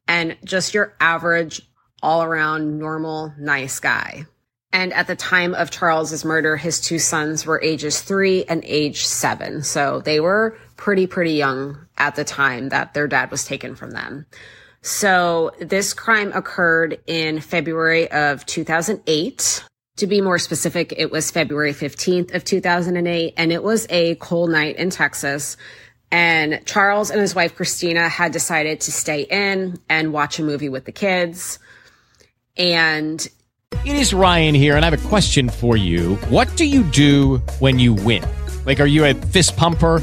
and 0.09 0.37
just 0.45 0.75
your 0.75 0.97
average 1.01 1.63
all 2.03 2.25
around 2.25 2.79
normal, 2.79 3.33
nice 3.39 3.79
guy. 3.79 4.27
And 4.73 4.93
at 4.93 5.07
the 5.07 5.17
time 5.17 5.55
of 5.55 5.71
Charles's 5.71 6.25
murder, 6.25 6.57
his 6.57 6.81
two 6.81 6.99
sons 6.99 7.47
were 7.47 7.63
ages 7.63 8.01
three 8.01 8.45
and 8.45 8.63
age 8.65 9.07
seven. 9.07 9.63
So 9.63 10.01
they 10.01 10.19
were 10.19 10.59
pretty, 10.77 11.07
pretty 11.07 11.33
young 11.33 11.87
at 11.97 12.17
the 12.17 12.25
time 12.25 12.71
that 12.71 12.95
their 12.95 13.07
dad 13.07 13.31
was 13.31 13.45
taken 13.45 13.77
from 13.77 13.93
them. 13.93 14.27
So 14.89 15.53
this 15.61 15.93
crime 15.93 16.33
occurred 16.33 16.99
in 17.07 17.41
February 17.41 18.11
of 18.11 18.47
2008. 18.47 19.63
To 19.99 20.07
be 20.07 20.23
more 20.23 20.39
specific, 20.39 20.95
it 20.97 21.11
was 21.11 21.31
February 21.31 21.75
15th 21.75 22.35
of 22.35 22.43
2008 22.43 23.35
and 23.37 23.53
it 23.53 23.63
was 23.63 23.87
a 23.91 24.15
cold 24.15 24.49
night 24.49 24.77
in 24.77 24.89
Texas. 24.89 25.59
And 26.11 26.63
Charles 26.65 27.11
and 27.11 27.21
his 27.21 27.35
wife 27.35 27.55
Christina 27.55 28.09
had 28.09 28.33
decided 28.33 28.81
to 28.81 28.91
stay 28.91 29.27
in 29.31 29.79
and 29.91 30.15
watch 30.15 30.39
a 30.39 30.43
movie 30.43 30.71
with 30.71 30.87
the 30.87 30.93
kids. 30.93 31.59
And 32.57 33.29
It 33.85 33.95
is 33.95 34.15
Ryan 34.15 34.55
here, 34.55 34.75
and 34.75 34.87
I 34.87 34.91
have 34.91 35.05
a 35.05 35.09
question 35.09 35.51
for 35.51 35.77
you. 35.77 36.15
What 36.31 36.49
do 36.57 36.65
you 36.65 36.83
do 36.85 37.43
when 37.59 37.79
you 37.79 37.93
win? 37.93 38.25
Like, 38.65 38.81
are 38.81 38.87
you 38.87 39.05
a 39.05 39.13
fist 39.13 39.55
pumper? 39.55 40.03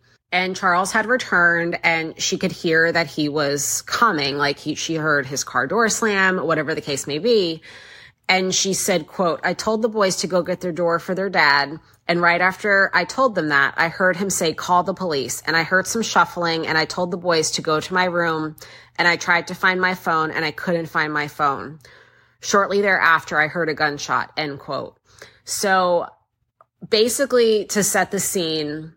And 0.31 0.55
Charles 0.55 0.91
had 0.91 1.07
returned 1.07 1.77
and 1.83 2.19
she 2.19 2.37
could 2.37 2.53
hear 2.53 2.91
that 2.91 3.07
he 3.07 3.27
was 3.27 3.81
coming. 3.81 4.37
Like 4.37 4.59
he, 4.59 4.75
she 4.75 4.95
heard 4.95 5.25
his 5.25 5.43
car 5.43 5.67
door 5.67 5.89
slam, 5.89 6.37
whatever 6.37 6.73
the 6.73 6.81
case 6.81 7.05
may 7.05 7.19
be. 7.19 7.61
And 8.29 8.55
she 8.55 8.73
said, 8.73 9.07
quote, 9.07 9.41
I 9.43 9.53
told 9.53 9.81
the 9.81 9.89
boys 9.89 10.15
to 10.17 10.27
go 10.27 10.41
get 10.41 10.61
their 10.61 10.71
door 10.71 10.99
for 10.99 11.13
their 11.13 11.29
dad. 11.29 11.77
And 12.07 12.21
right 12.21 12.39
after 12.39 12.89
I 12.93 13.03
told 13.03 13.35
them 13.35 13.49
that, 13.49 13.73
I 13.75 13.89
heard 13.89 14.15
him 14.15 14.29
say, 14.29 14.53
call 14.53 14.83
the 14.83 14.93
police. 14.93 15.43
And 15.45 15.57
I 15.57 15.63
heard 15.63 15.85
some 15.85 16.01
shuffling 16.01 16.65
and 16.65 16.77
I 16.77 16.85
told 16.85 17.11
the 17.11 17.17
boys 17.17 17.51
to 17.51 17.61
go 17.61 17.81
to 17.81 17.93
my 17.93 18.05
room 18.05 18.55
and 18.97 19.07
I 19.07 19.17
tried 19.17 19.47
to 19.47 19.55
find 19.55 19.81
my 19.81 19.95
phone 19.95 20.31
and 20.31 20.45
I 20.45 20.51
couldn't 20.51 20.85
find 20.85 21.11
my 21.11 21.27
phone. 21.27 21.79
Shortly 22.39 22.81
thereafter, 22.81 23.39
I 23.39 23.47
heard 23.47 23.67
a 23.67 23.73
gunshot, 23.73 24.31
end 24.37 24.59
quote. 24.59 24.97
So 25.43 26.07
basically 26.89 27.65
to 27.65 27.83
set 27.83 28.11
the 28.11 28.19
scene, 28.19 28.93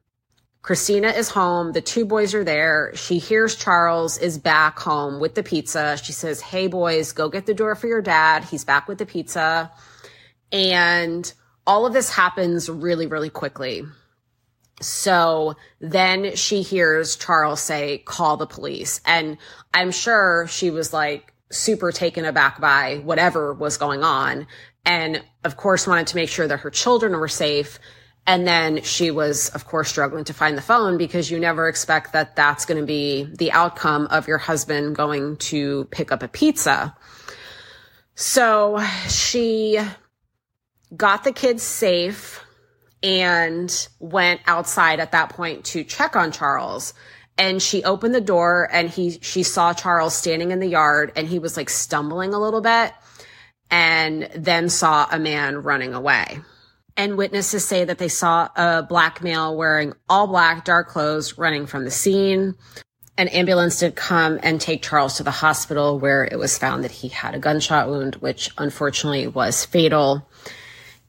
Christina 0.65 1.09
is 1.09 1.29
home. 1.29 1.73
The 1.73 1.83
two 1.83 2.07
boys 2.07 2.33
are 2.33 2.43
there. 2.43 2.91
She 2.95 3.19
hears 3.19 3.55
Charles 3.55 4.17
is 4.17 4.39
back 4.39 4.79
home 4.79 5.21
with 5.21 5.35
the 5.35 5.43
pizza. 5.43 5.99
She 6.03 6.13
says, 6.13 6.41
Hey 6.41 6.69
boys, 6.69 7.13
go 7.13 7.29
get 7.29 7.45
the 7.45 7.53
door 7.53 7.75
for 7.75 7.87
your 7.87 8.01
dad. 8.01 8.45
He's 8.45 8.65
back 8.65 8.89
with 8.89 8.97
the 8.97 9.05
pizza. 9.05 9.71
And 10.51 11.31
all 11.67 11.85
of 11.85 11.93
this 11.93 12.09
happens 12.09 12.71
really, 12.71 13.07
really 13.07 13.29
quickly. 13.29 13.83
So 14.81 15.55
then 15.81 16.35
she 16.35 16.63
hears 16.63 17.17
Charles 17.17 17.61
say, 17.61 17.99
call 17.99 18.39
the 18.39 18.47
police. 18.47 19.03
And 19.05 19.37
I'm 19.75 19.91
sure 19.91 20.47
she 20.49 20.71
was 20.71 20.95
like 20.95 21.35
super 21.53 21.93
taken 21.93 22.25
aback 22.25 22.59
by 22.59 23.03
whatever 23.05 23.53
was 23.53 23.77
going 23.77 24.03
on. 24.03 24.47
And 24.87 25.23
of 25.45 25.59
course 25.59 25.87
wanted 25.87 26.07
to 26.07 26.17
make 26.17 26.31
sure 26.31 26.49
that 26.49 26.61
her 26.61 26.71
children 26.71 27.13
were 27.13 27.29
safe. 27.29 27.79
And 28.27 28.47
then 28.47 28.83
she 28.83 29.11
was, 29.11 29.51
of 29.51 29.67
course, 29.67 29.89
struggling 29.89 30.25
to 30.25 30.35
find 30.35 30.57
the 30.57 30.63
phone 30.63 30.97
because 30.97 31.31
you 31.31 31.39
never 31.39 31.69
expect 31.69 32.15
that 32.15 32.37
that's 32.37 32.65
going 32.65 32.81
to 32.81 32.87
be 32.87 33.25
the 33.25 33.53
outcome 33.53 34.07
of 34.11 34.27
your 34.27 34.39
husband 34.39 34.97
going 34.97 35.37
to 35.37 35.85
pick 35.91 36.11
up 36.11 36.23
a 36.23 36.29
pizza. 36.29 36.97
So 38.15 38.83
she 39.09 39.79
got 40.97 41.25
the 41.25 41.33
kids 41.33 41.63
safe 41.63 42.43
and 43.03 43.89
went 43.99 44.41
outside 44.47 45.01
at 45.01 45.13
that 45.13 45.29
point 45.29 45.65
to 45.67 45.85
check 45.85 46.17
on 46.17 46.33
Charles. 46.33 46.95
And 47.37 47.61
she 47.61 47.85
opened 47.85 48.15
the 48.15 48.21
door 48.21 48.69
and 48.73 48.89
he, 48.89 49.19
she 49.21 49.43
saw 49.43 49.75
Charles 49.75 50.15
standing 50.15 50.51
in 50.51 50.61
the 50.61 50.69
yard 50.69 51.13
and 51.17 51.29
he 51.29 51.39
was 51.39 51.57
like 51.57 51.69
stumbling 51.69 52.33
a 52.33 52.39
little 52.39 52.63
bit 52.63 52.95
and 53.71 54.31
then 54.35 54.71
saw 54.71 55.07
a 55.11 55.19
man 55.19 55.63
running 55.63 55.93
away. 55.93 56.39
And 56.97 57.17
witnesses 57.17 57.67
say 57.67 57.85
that 57.85 57.99
they 57.99 58.09
saw 58.09 58.49
a 58.57 58.83
black 58.83 59.23
male 59.23 59.57
wearing 59.57 59.95
all 60.09 60.29
black, 60.29 60.65
dark 60.65 60.89
clothes 60.89 61.37
running 61.37 61.67
from 61.67 61.85
the 61.85 61.91
scene. 61.91 62.55
An 63.17 63.29
ambulance 63.29 63.79
did 63.81 63.97
come 63.97 64.39
and 64.43 64.61
take 64.61 64.83
Charles 64.83 65.17
to 65.17 65.23
the 65.23 65.31
hospital 65.31 65.99
where 65.99 66.25
it 66.25 66.39
was 66.39 66.59
found 66.59 66.85
that 66.85 66.91
he 66.91 67.09
had 67.09 67.35
a 67.35 67.39
gunshot 67.39 67.89
wound, 67.89 68.17
which 68.17 68.51
unfortunately 68.59 69.27
was 69.27 69.65
fatal. 69.65 70.29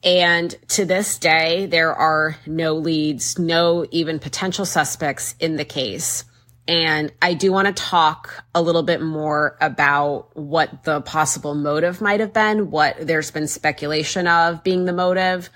And 0.02 0.54
to 0.68 0.84
this 0.84 1.18
day, 1.18 1.66
there 1.66 1.94
are 1.94 2.36
no 2.46 2.74
leads, 2.74 3.38
no 3.38 3.86
even 3.90 4.18
potential 4.18 4.64
suspects 4.64 5.34
in 5.40 5.56
the 5.56 5.64
case. 5.64 6.24
And 6.68 7.12
I 7.22 7.34
do 7.34 7.52
want 7.52 7.68
to 7.68 7.72
talk 7.72 8.44
a 8.54 8.60
little 8.60 8.82
bit 8.82 9.00
more 9.00 9.56
about 9.60 10.36
what 10.36 10.82
the 10.82 11.00
possible 11.00 11.54
motive 11.54 12.00
might 12.00 12.20
have 12.20 12.32
been, 12.32 12.70
what 12.70 12.96
there's 13.00 13.30
been 13.30 13.46
speculation 13.46 14.26
of 14.26 14.64
being 14.64 14.84
the 14.84 14.92
motive. 14.92 15.48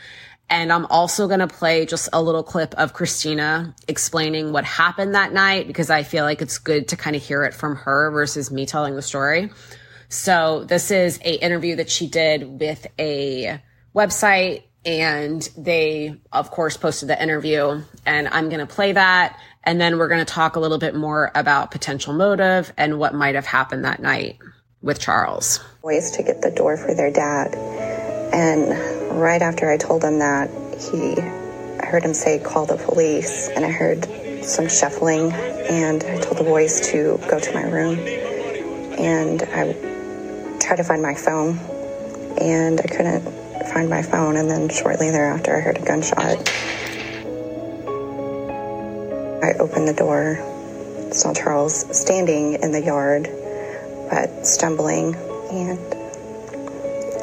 And 0.48 0.72
I'm 0.72 0.86
also 0.86 1.26
going 1.28 1.40
to 1.40 1.48
play 1.48 1.86
just 1.86 2.08
a 2.12 2.22
little 2.22 2.42
clip 2.42 2.74
of 2.74 2.92
Christina 2.92 3.74
explaining 3.88 4.52
what 4.52 4.64
happened 4.64 5.14
that 5.14 5.32
night 5.32 5.66
because 5.66 5.90
I 5.90 6.02
feel 6.02 6.24
like 6.24 6.42
it's 6.42 6.58
good 6.58 6.88
to 6.88 6.96
kind 6.96 7.14
of 7.14 7.22
hear 7.22 7.44
it 7.44 7.54
from 7.54 7.76
her 7.76 8.10
versus 8.10 8.50
me 8.50 8.66
telling 8.66 8.94
the 8.94 9.02
story. 9.02 9.50
So 10.08 10.64
this 10.64 10.90
is 10.90 11.18
a 11.18 11.34
interview 11.34 11.76
that 11.76 11.88
she 11.88 12.08
did 12.08 12.60
with 12.60 12.86
a 12.98 13.60
website 13.94 14.64
and 14.84 15.48
they 15.56 16.16
of 16.32 16.50
course 16.50 16.76
posted 16.76 17.08
the 17.08 17.22
interview 17.22 17.82
and 18.06 18.28
I'm 18.28 18.48
going 18.48 18.66
to 18.66 18.72
play 18.72 18.92
that 18.92 19.38
and 19.64 19.80
then 19.80 19.98
we're 19.98 20.08
going 20.08 20.24
to 20.24 20.32
talk 20.32 20.56
a 20.56 20.60
little 20.60 20.78
bit 20.78 20.94
more 20.94 21.30
about 21.34 21.70
potential 21.70 22.12
motive 22.12 22.72
and 22.76 22.98
what 22.98 23.14
might 23.14 23.34
have 23.34 23.46
happened 23.46 23.84
that 23.84 24.00
night. 24.00 24.38
with 24.82 24.98
Charles. 24.98 25.60
Ways 25.82 26.10
to 26.12 26.22
get 26.22 26.40
the 26.40 26.50
door 26.50 26.76
for 26.76 26.94
their 26.94 27.12
dad. 27.12 27.54
And 28.32 29.20
right 29.20 29.42
after 29.42 29.70
I 29.70 29.76
told 29.76 30.02
him 30.02 30.18
that, 30.20 30.48
he 30.78 31.20
I 31.82 31.86
heard 31.86 32.02
him 32.04 32.14
say, 32.14 32.38
call 32.38 32.66
the 32.66 32.76
police. 32.76 33.48
And 33.48 33.64
I 33.64 33.70
heard 33.70 34.04
some 34.44 34.68
shuffling. 34.68 35.32
And 35.32 36.02
I 36.04 36.18
told 36.20 36.38
the 36.38 36.44
boys 36.44 36.80
to 36.92 37.18
go 37.28 37.38
to 37.38 37.52
my 37.54 37.62
room. 37.62 37.98
And 38.98 39.42
I 39.42 39.72
tried 40.60 40.76
to 40.76 40.84
find 40.84 41.02
my 41.02 41.14
phone. 41.14 41.58
And 42.40 42.80
I 42.80 42.86
couldn't 42.86 43.22
find 43.72 43.90
my 43.90 44.02
phone. 44.02 44.36
And 44.36 44.50
then 44.50 44.68
shortly 44.68 45.10
thereafter, 45.10 45.56
I 45.56 45.60
heard 45.60 45.78
a 45.78 45.84
gunshot. 45.84 46.50
I 49.42 49.52
opened 49.54 49.88
the 49.88 49.94
door, 49.94 50.36
saw 51.12 51.32
Charles 51.32 51.96
standing 51.96 52.54
in 52.62 52.72
the 52.72 52.82
yard, 52.82 53.28
but 54.10 54.46
stumbling, 54.46 55.14
and 55.50 55.78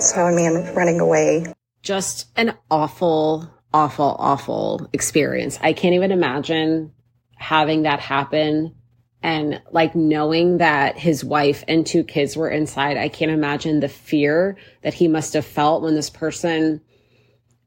saw 0.02 0.28
a 0.28 0.36
man 0.36 0.74
running 0.74 1.00
away. 1.00 1.46
Just 1.84 2.28
an 2.36 2.56
awful, 2.72 3.50
awful, 3.74 4.16
awful 4.20 4.90
experience. 4.94 5.60
I 5.62 5.74
can't 5.74 5.96
even 5.96 6.12
imagine 6.12 6.92
having 7.36 7.84
that 7.84 8.00
happen 8.00 8.74
and 9.22 9.62
like 9.72 9.96
knowing 9.96 10.58
that 10.58 10.98
his 10.98 11.24
wife 11.24 11.64
and 11.68 11.86
two 11.86 12.04
kids 12.04 12.36
were 12.38 12.50
inside. 12.50 12.98
I 12.98 13.10
can't 13.10 13.32
imagine 13.32 13.80
the 13.80 13.90
fear 13.90 14.58
that 14.82 14.94
he 14.94 15.08
must 15.08 15.34
have 15.34 15.46
felt 15.46 15.84
when 15.84 15.96
this 15.96 16.10
person 16.10 16.82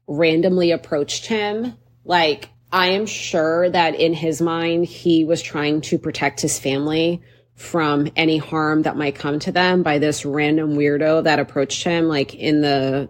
randomly 0.07 0.71
approached 0.71 1.25
him. 1.25 1.77
Like, 2.03 2.49
I 2.71 2.89
am 2.89 3.05
sure 3.05 3.69
that 3.69 3.95
in 3.95 4.13
his 4.13 4.41
mind, 4.41 4.85
he 4.85 5.25
was 5.25 5.41
trying 5.41 5.81
to 5.81 5.99
protect 5.99 6.41
his 6.41 6.57
family 6.57 7.21
from 7.55 8.07
any 8.15 8.37
harm 8.37 8.83
that 8.83 8.97
might 8.97 9.15
come 9.15 9.39
to 9.39 9.51
them 9.51 9.83
by 9.83 9.99
this 9.99 10.25
random 10.25 10.75
weirdo 10.75 11.25
that 11.25 11.39
approached 11.39 11.83
him, 11.83 12.07
like 12.07 12.33
in 12.33 12.61
the 12.61 13.09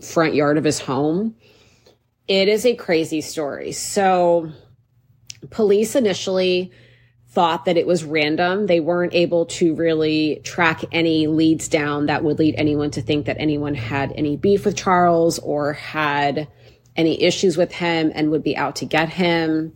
front 0.00 0.34
yard 0.34 0.58
of 0.58 0.64
his 0.64 0.80
home. 0.80 1.36
It 2.26 2.48
is 2.48 2.66
a 2.66 2.74
crazy 2.74 3.20
story. 3.20 3.70
So, 3.70 4.50
police 5.50 5.94
initially 5.94 6.72
thought 7.28 7.66
that 7.66 7.76
it 7.76 7.86
was 7.86 8.02
random. 8.02 8.66
They 8.66 8.80
weren't 8.80 9.14
able 9.14 9.46
to 9.46 9.74
really 9.74 10.40
track 10.42 10.84
any 10.90 11.28
leads 11.28 11.68
down 11.68 12.06
that 12.06 12.24
would 12.24 12.38
lead 12.38 12.56
anyone 12.58 12.90
to 12.92 13.02
think 13.02 13.26
that 13.26 13.36
anyone 13.38 13.74
had 13.74 14.12
any 14.16 14.36
beef 14.36 14.64
with 14.64 14.76
Charles 14.76 15.38
or 15.38 15.74
had 15.74 16.48
any 16.96 17.22
issues 17.22 17.56
with 17.56 17.72
him 17.72 18.12
and 18.14 18.30
would 18.30 18.42
be 18.42 18.56
out 18.56 18.76
to 18.76 18.86
get 18.86 19.10
him. 19.10 19.74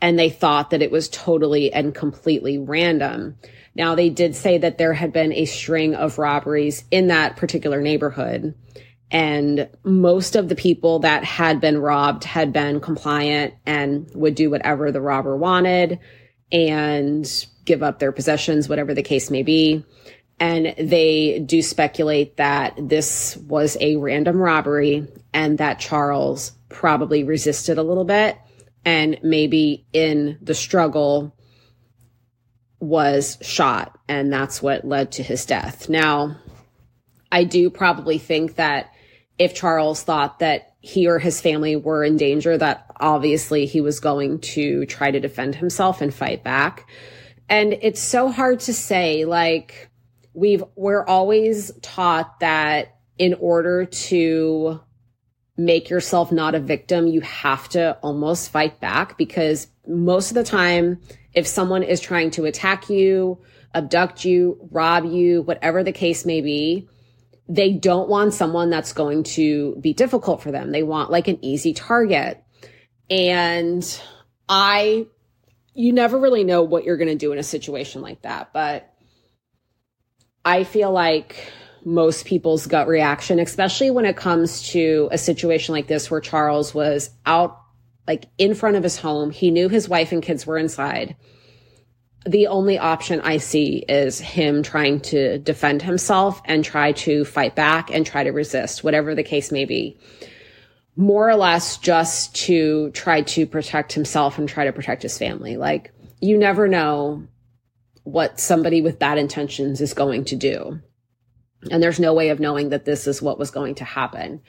And 0.00 0.18
they 0.18 0.30
thought 0.30 0.70
that 0.70 0.82
it 0.82 0.90
was 0.90 1.08
totally 1.08 1.72
and 1.72 1.94
completely 1.94 2.58
random. 2.58 3.36
Now, 3.74 3.94
they 3.94 4.08
did 4.08 4.34
say 4.34 4.58
that 4.58 4.78
there 4.78 4.94
had 4.94 5.12
been 5.12 5.32
a 5.32 5.44
string 5.44 5.94
of 5.94 6.18
robberies 6.18 6.84
in 6.90 7.08
that 7.08 7.36
particular 7.36 7.80
neighborhood. 7.80 8.54
And 9.10 9.68
most 9.82 10.36
of 10.36 10.48
the 10.48 10.54
people 10.54 11.00
that 11.00 11.24
had 11.24 11.60
been 11.60 11.78
robbed 11.78 12.24
had 12.24 12.52
been 12.52 12.80
compliant 12.80 13.54
and 13.66 14.08
would 14.14 14.36
do 14.36 14.50
whatever 14.50 14.92
the 14.92 15.00
robber 15.00 15.36
wanted 15.36 15.98
and 16.52 17.46
give 17.64 17.82
up 17.82 17.98
their 17.98 18.12
possessions, 18.12 18.68
whatever 18.68 18.94
the 18.94 19.02
case 19.02 19.30
may 19.30 19.42
be. 19.42 19.84
And 20.40 20.74
they 20.78 21.38
do 21.40 21.60
speculate 21.60 22.38
that 22.38 22.74
this 22.76 23.36
was 23.36 23.76
a 23.80 23.96
random 23.96 24.38
robbery 24.38 25.06
and 25.34 25.58
that 25.58 25.78
Charles 25.78 26.52
probably 26.70 27.24
resisted 27.24 27.76
a 27.76 27.82
little 27.82 28.04
bit 28.04 28.38
and 28.84 29.18
maybe 29.22 29.84
in 29.92 30.38
the 30.40 30.54
struggle 30.54 31.36
was 32.80 33.36
shot 33.42 33.98
and 34.08 34.32
that's 34.32 34.62
what 34.62 34.86
led 34.86 35.12
to 35.12 35.22
his 35.22 35.44
death. 35.44 35.90
Now, 35.90 36.36
I 37.30 37.44
do 37.44 37.68
probably 37.68 38.16
think 38.16 38.56
that 38.56 38.92
if 39.38 39.54
Charles 39.54 40.02
thought 40.02 40.38
that 40.38 40.74
he 40.80 41.06
or 41.06 41.18
his 41.18 41.40
family 41.40 41.76
were 41.76 42.02
in 42.02 42.16
danger, 42.16 42.56
that 42.56 42.90
obviously 42.98 43.66
he 43.66 43.80
was 43.80 44.00
going 44.00 44.40
to 44.40 44.86
try 44.86 45.10
to 45.10 45.20
defend 45.20 45.54
himself 45.54 46.00
and 46.00 46.12
fight 46.12 46.42
back. 46.42 46.88
And 47.48 47.74
it's 47.82 48.00
so 48.00 48.30
hard 48.30 48.60
to 48.60 48.72
say, 48.72 49.24
like, 49.24 49.89
we've, 50.34 50.64
we're 50.76 51.04
always 51.04 51.72
taught 51.82 52.40
that 52.40 52.96
in 53.18 53.34
order 53.34 53.84
to 53.84 54.80
make 55.56 55.90
yourself 55.90 56.32
not 56.32 56.54
a 56.54 56.60
victim, 56.60 57.06
you 57.06 57.20
have 57.20 57.68
to 57.68 57.92
almost 58.02 58.50
fight 58.50 58.80
back 58.80 59.18
because 59.18 59.68
most 59.86 60.30
of 60.30 60.34
the 60.34 60.44
time, 60.44 61.00
if 61.34 61.46
someone 61.46 61.82
is 61.82 62.00
trying 62.00 62.30
to 62.32 62.46
attack 62.46 62.88
you, 62.88 63.40
abduct 63.74 64.24
you, 64.24 64.68
rob 64.70 65.04
you, 65.04 65.42
whatever 65.42 65.84
the 65.84 65.92
case 65.92 66.24
may 66.24 66.40
be, 66.40 66.88
they 67.48 67.72
don't 67.72 68.08
want 68.08 68.32
someone 68.32 68.70
that's 68.70 68.92
going 68.92 69.24
to 69.24 69.76
be 69.80 69.92
difficult 69.92 70.42
for 70.42 70.50
them. 70.50 70.70
They 70.70 70.82
want 70.82 71.10
like 71.10 71.28
an 71.28 71.44
easy 71.44 71.74
target. 71.74 72.42
And 73.08 73.84
I, 74.48 75.06
you 75.74 75.92
never 75.92 76.18
really 76.18 76.44
know 76.44 76.62
what 76.62 76.84
you're 76.84 76.96
going 76.96 77.08
to 77.08 77.16
do 77.16 77.32
in 77.32 77.38
a 77.38 77.44
situation 77.44 78.02
like 78.02 78.22
that. 78.22 78.52
But 78.52 78.89
I 80.44 80.64
feel 80.64 80.90
like 80.90 81.52
most 81.84 82.26
people's 82.26 82.66
gut 82.66 82.88
reaction, 82.88 83.38
especially 83.38 83.90
when 83.90 84.04
it 84.04 84.16
comes 84.16 84.70
to 84.70 85.08
a 85.12 85.18
situation 85.18 85.74
like 85.74 85.86
this 85.86 86.10
where 86.10 86.20
Charles 86.20 86.74
was 86.74 87.10
out 87.26 87.60
like 88.06 88.26
in 88.38 88.54
front 88.54 88.76
of 88.76 88.82
his 88.82 88.98
home. 88.98 89.30
He 89.30 89.50
knew 89.50 89.68
his 89.68 89.88
wife 89.88 90.12
and 90.12 90.22
kids 90.22 90.46
were 90.46 90.58
inside. 90.58 91.16
The 92.26 92.48
only 92.48 92.78
option 92.78 93.20
I 93.22 93.38
see 93.38 93.84
is 93.88 94.18
him 94.18 94.62
trying 94.62 95.00
to 95.02 95.38
defend 95.38 95.80
himself 95.82 96.42
and 96.44 96.64
try 96.64 96.92
to 96.92 97.24
fight 97.24 97.54
back 97.54 97.90
and 97.90 98.04
try 98.04 98.24
to 98.24 98.30
resist, 98.30 98.84
whatever 98.84 99.14
the 99.14 99.22
case 99.22 99.50
may 99.50 99.64
be. 99.64 99.98
More 100.96 101.30
or 101.30 101.36
less 101.36 101.78
just 101.78 102.34
to 102.46 102.90
try 102.90 103.22
to 103.22 103.46
protect 103.46 103.94
himself 103.94 104.38
and 104.38 104.48
try 104.48 104.66
to 104.66 104.72
protect 104.72 105.02
his 105.02 105.16
family. 105.16 105.56
Like, 105.56 105.92
you 106.20 106.36
never 106.36 106.68
know 106.68 107.26
what 108.12 108.40
somebody 108.40 108.82
with 108.82 108.98
bad 108.98 109.18
intentions 109.18 109.80
is 109.80 109.94
going 109.94 110.24
to 110.26 110.36
do. 110.36 110.80
And 111.70 111.82
there's 111.82 112.00
no 112.00 112.14
way 112.14 112.30
of 112.30 112.40
knowing 112.40 112.70
that 112.70 112.84
this 112.84 113.06
is 113.06 113.20
what 113.20 113.38
was 113.38 113.50
going 113.50 113.76
to 113.76 113.84
happen. 113.84 114.42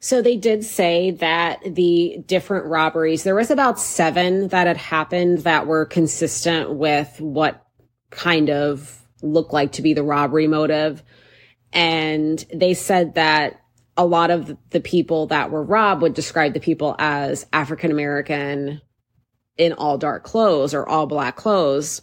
So 0.00 0.20
they 0.20 0.36
did 0.36 0.64
say 0.64 1.12
that 1.12 1.60
the 1.64 2.22
different 2.26 2.66
robberies, 2.66 3.22
there 3.22 3.34
was 3.34 3.50
about 3.50 3.78
seven 3.80 4.48
that 4.48 4.66
had 4.66 4.76
happened 4.76 5.38
that 5.40 5.66
were 5.66 5.86
consistent 5.86 6.74
with 6.74 7.20
what 7.20 7.64
kind 8.10 8.50
of 8.50 9.02
looked 9.22 9.52
like 9.52 9.72
to 9.72 9.82
be 9.82 9.94
the 9.94 10.02
robbery 10.02 10.46
motive. 10.46 11.02
And 11.72 12.44
they 12.52 12.74
said 12.74 13.14
that 13.14 13.60
a 13.96 14.04
lot 14.04 14.30
of 14.30 14.56
the 14.70 14.80
people 14.80 15.28
that 15.28 15.50
were 15.50 15.62
robbed 15.62 16.02
would 16.02 16.14
describe 16.14 16.52
the 16.52 16.60
people 16.60 16.96
as 16.98 17.46
African 17.52 17.90
American 17.90 18.80
in 19.56 19.72
all 19.72 19.98
dark 19.98 20.24
clothes 20.24 20.74
or 20.74 20.88
all 20.88 21.06
black 21.06 21.36
clothes. 21.36 22.02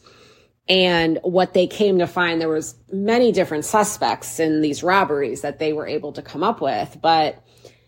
And 0.71 1.19
what 1.21 1.53
they 1.53 1.67
came 1.67 1.99
to 1.99 2.07
find, 2.07 2.39
there 2.39 2.47
was 2.47 2.75
many 2.93 3.33
different 3.33 3.65
suspects 3.65 4.39
in 4.39 4.61
these 4.61 4.83
robberies 4.83 5.41
that 5.41 5.59
they 5.59 5.73
were 5.73 5.85
able 5.85 6.13
to 6.13 6.21
come 6.21 6.43
up 6.43 6.61
with, 6.61 6.97
but 7.01 7.43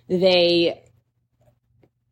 they 0.10 0.84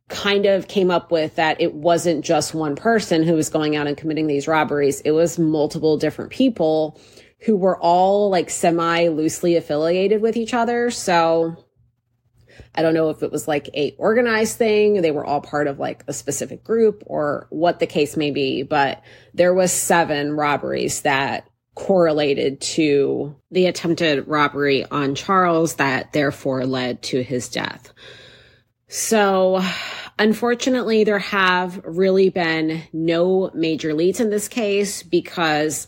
kind 0.08 0.46
of 0.46 0.68
came 0.68 0.90
up 0.90 1.12
with 1.12 1.36
that 1.36 1.60
it 1.60 1.74
wasn't 1.74 2.24
just 2.24 2.54
one 2.54 2.74
person 2.74 3.22
who 3.22 3.34
was 3.34 3.50
going 3.50 3.76
out 3.76 3.86
and 3.86 3.98
committing 3.98 4.26
these 4.26 4.48
robberies. 4.48 5.02
It 5.02 5.10
was 5.10 5.38
multiple 5.38 5.98
different 5.98 6.30
people 6.30 6.98
who 7.40 7.54
were 7.54 7.78
all 7.78 8.30
like 8.30 8.48
semi 8.48 9.08
loosely 9.08 9.56
affiliated 9.56 10.22
with 10.22 10.38
each 10.38 10.54
other. 10.54 10.90
So 10.90 11.61
I 12.74 12.82
don't 12.82 12.94
know 12.94 13.10
if 13.10 13.22
it 13.22 13.32
was 13.32 13.46
like 13.46 13.68
a 13.74 13.94
organized 13.98 14.56
thing. 14.56 15.02
They 15.02 15.10
were 15.10 15.24
all 15.24 15.40
part 15.40 15.66
of 15.66 15.78
like 15.78 16.04
a 16.06 16.12
specific 16.12 16.64
group 16.64 17.02
or 17.06 17.46
what 17.50 17.80
the 17.80 17.86
case 17.86 18.16
may 18.16 18.30
be, 18.30 18.62
but 18.62 19.02
there 19.34 19.54
was 19.54 19.72
seven 19.72 20.32
robberies 20.32 21.02
that 21.02 21.48
correlated 21.74 22.60
to 22.60 23.34
the 23.50 23.66
attempted 23.66 24.28
robbery 24.28 24.84
on 24.86 25.14
Charles 25.14 25.76
that 25.76 26.12
therefore 26.12 26.66
led 26.66 27.02
to 27.02 27.22
his 27.22 27.48
death. 27.48 27.92
So 28.88 29.62
unfortunately, 30.18 31.04
there 31.04 31.18
have 31.18 31.80
really 31.84 32.28
been 32.28 32.82
no 32.92 33.50
major 33.54 33.94
leads 33.94 34.20
in 34.20 34.28
this 34.28 34.48
case 34.48 35.02
because 35.02 35.86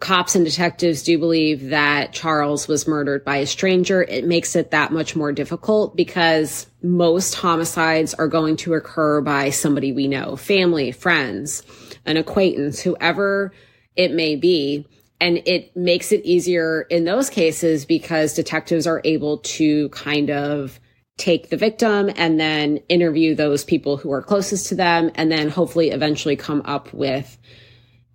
cops 0.00 0.34
and 0.34 0.44
detectives 0.44 1.02
do 1.02 1.18
believe 1.18 1.70
that 1.70 2.12
Charles 2.12 2.68
was 2.68 2.86
murdered 2.86 3.24
by 3.24 3.38
a 3.38 3.46
stranger, 3.46 4.02
it 4.02 4.26
makes 4.26 4.54
it 4.54 4.70
that 4.70 4.92
much 4.92 5.16
more 5.16 5.32
difficult 5.32 5.96
because 5.96 6.66
most 6.82 7.34
homicides 7.34 8.12
are 8.14 8.28
going 8.28 8.56
to 8.58 8.74
occur 8.74 9.22
by 9.22 9.50
somebody 9.50 9.92
we 9.92 10.06
know, 10.06 10.36
family, 10.36 10.92
friends, 10.92 11.62
an 12.04 12.18
acquaintance, 12.18 12.80
whoever 12.80 13.52
it 13.96 14.12
may 14.12 14.36
be. 14.36 14.86
And 15.18 15.38
it 15.46 15.74
makes 15.74 16.12
it 16.12 16.22
easier 16.26 16.82
in 16.82 17.04
those 17.04 17.30
cases 17.30 17.86
because 17.86 18.34
detectives 18.34 18.86
are 18.86 19.00
able 19.02 19.38
to 19.38 19.88
kind 19.88 20.30
of 20.30 20.78
take 21.16 21.48
the 21.48 21.56
victim 21.56 22.10
and 22.16 22.38
then 22.38 22.76
interview 22.90 23.34
those 23.34 23.64
people 23.64 23.96
who 23.96 24.12
are 24.12 24.20
closest 24.20 24.66
to 24.66 24.74
them 24.74 25.10
and 25.14 25.32
then 25.32 25.48
hopefully 25.48 25.90
eventually 25.90 26.36
come 26.36 26.60
up 26.66 26.92
with 26.92 27.38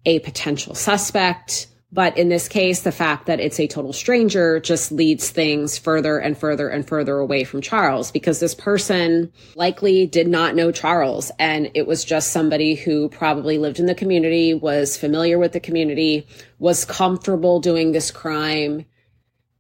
a 0.06 0.20
potential 0.20 0.76
suspect 0.76 1.68
But 1.94 2.18
in 2.18 2.30
this 2.30 2.48
case, 2.48 2.82
the 2.82 2.92
fact 2.92 3.26
that 3.26 3.42
it's 3.42 3.60
a 3.60 3.68
total 3.68 3.92
stranger 3.92 4.62
just 4.62 4.94
leads 4.94 5.30
things 5.30 5.78
further 5.78 6.20
and 6.20 6.38
further 6.38 6.70
and 6.70 6.88
further 6.88 7.18
away 7.18 7.44
from 7.44 7.60
Charles 7.60 8.12
because 8.12 8.40
this 8.40 8.56
person 8.56 9.32
likely 9.56 10.06
did 10.08 10.28
not 10.28 10.56
know 10.56 10.72
Charles. 10.72 11.32
And 11.38 11.70
it 11.74 11.88
was 11.88 12.06
just 12.06 12.32
somebody 12.32 12.76
who 12.76 13.10
probably 13.10 13.58
lived 13.58 13.78
in 13.78 13.88
the 13.88 13.96
community, 13.96 14.54
was 14.54 14.96
familiar 14.96 15.38
with 15.38 15.52
the 15.52 15.60
community, 15.60 16.26
was 16.60 16.86
comfortable 16.86 17.60
doing 17.60 17.92
this 17.92 18.10
crime 18.10 18.86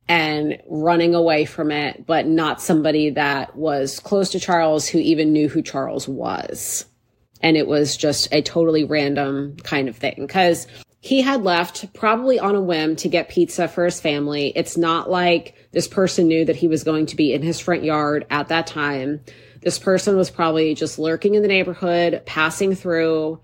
and 0.07 0.61
running 0.69 1.13
away 1.13 1.43
from 1.43 1.69
it, 1.69 2.05
but 2.05 2.27
not 2.27 2.61
somebody 2.61 3.09
that 3.09 3.57
was 3.57 3.99
close 3.99 4.29
to 4.31 4.39
Charles 4.39 4.87
who 4.87 4.99
even 4.99 5.33
knew 5.33 5.49
who 5.49 5.61
Charles 5.61 6.07
was. 6.07 6.85
And 7.41 7.57
it 7.57 7.67
was 7.67 7.97
just 7.97 8.29
a 8.31 8.41
totally 8.41 8.85
random 8.85 9.57
kind 9.63 9.89
of 9.89 9.97
thing. 9.97 10.27
Cause 10.29 10.67
he 11.03 11.21
had 11.21 11.43
left 11.43 11.93
probably 11.93 12.39
on 12.39 12.55
a 12.55 12.61
whim 12.61 12.95
to 12.95 13.09
get 13.09 13.27
pizza 13.27 13.67
for 13.67 13.85
his 13.85 13.99
family. 13.99 14.53
It's 14.55 14.77
not 14.77 15.09
like 15.09 15.55
this 15.71 15.87
person 15.87 16.27
knew 16.27 16.45
that 16.45 16.55
he 16.55 16.67
was 16.67 16.83
going 16.83 17.07
to 17.07 17.15
be 17.15 17.33
in 17.33 17.41
his 17.41 17.59
front 17.59 17.83
yard 17.83 18.27
at 18.29 18.49
that 18.49 18.67
time. 18.67 19.21
This 19.61 19.79
person 19.79 20.15
was 20.15 20.29
probably 20.29 20.75
just 20.75 20.99
lurking 20.99 21.33
in 21.33 21.41
the 21.41 21.47
neighborhood, 21.47 22.21
passing 22.27 22.75
through, 22.75 23.41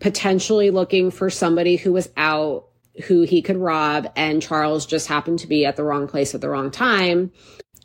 potentially 0.00 0.70
looking 0.70 1.12
for 1.12 1.30
somebody 1.30 1.76
who 1.76 1.92
was 1.92 2.10
out 2.16 2.66
who 3.04 3.22
he 3.22 3.42
could 3.42 3.56
rob. 3.56 4.10
And 4.16 4.42
Charles 4.42 4.84
just 4.84 5.06
happened 5.06 5.38
to 5.38 5.46
be 5.46 5.64
at 5.64 5.76
the 5.76 5.84
wrong 5.84 6.08
place 6.08 6.34
at 6.34 6.40
the 6.40 6.50
wrong 6.50 6.72
time. 6.72 7.30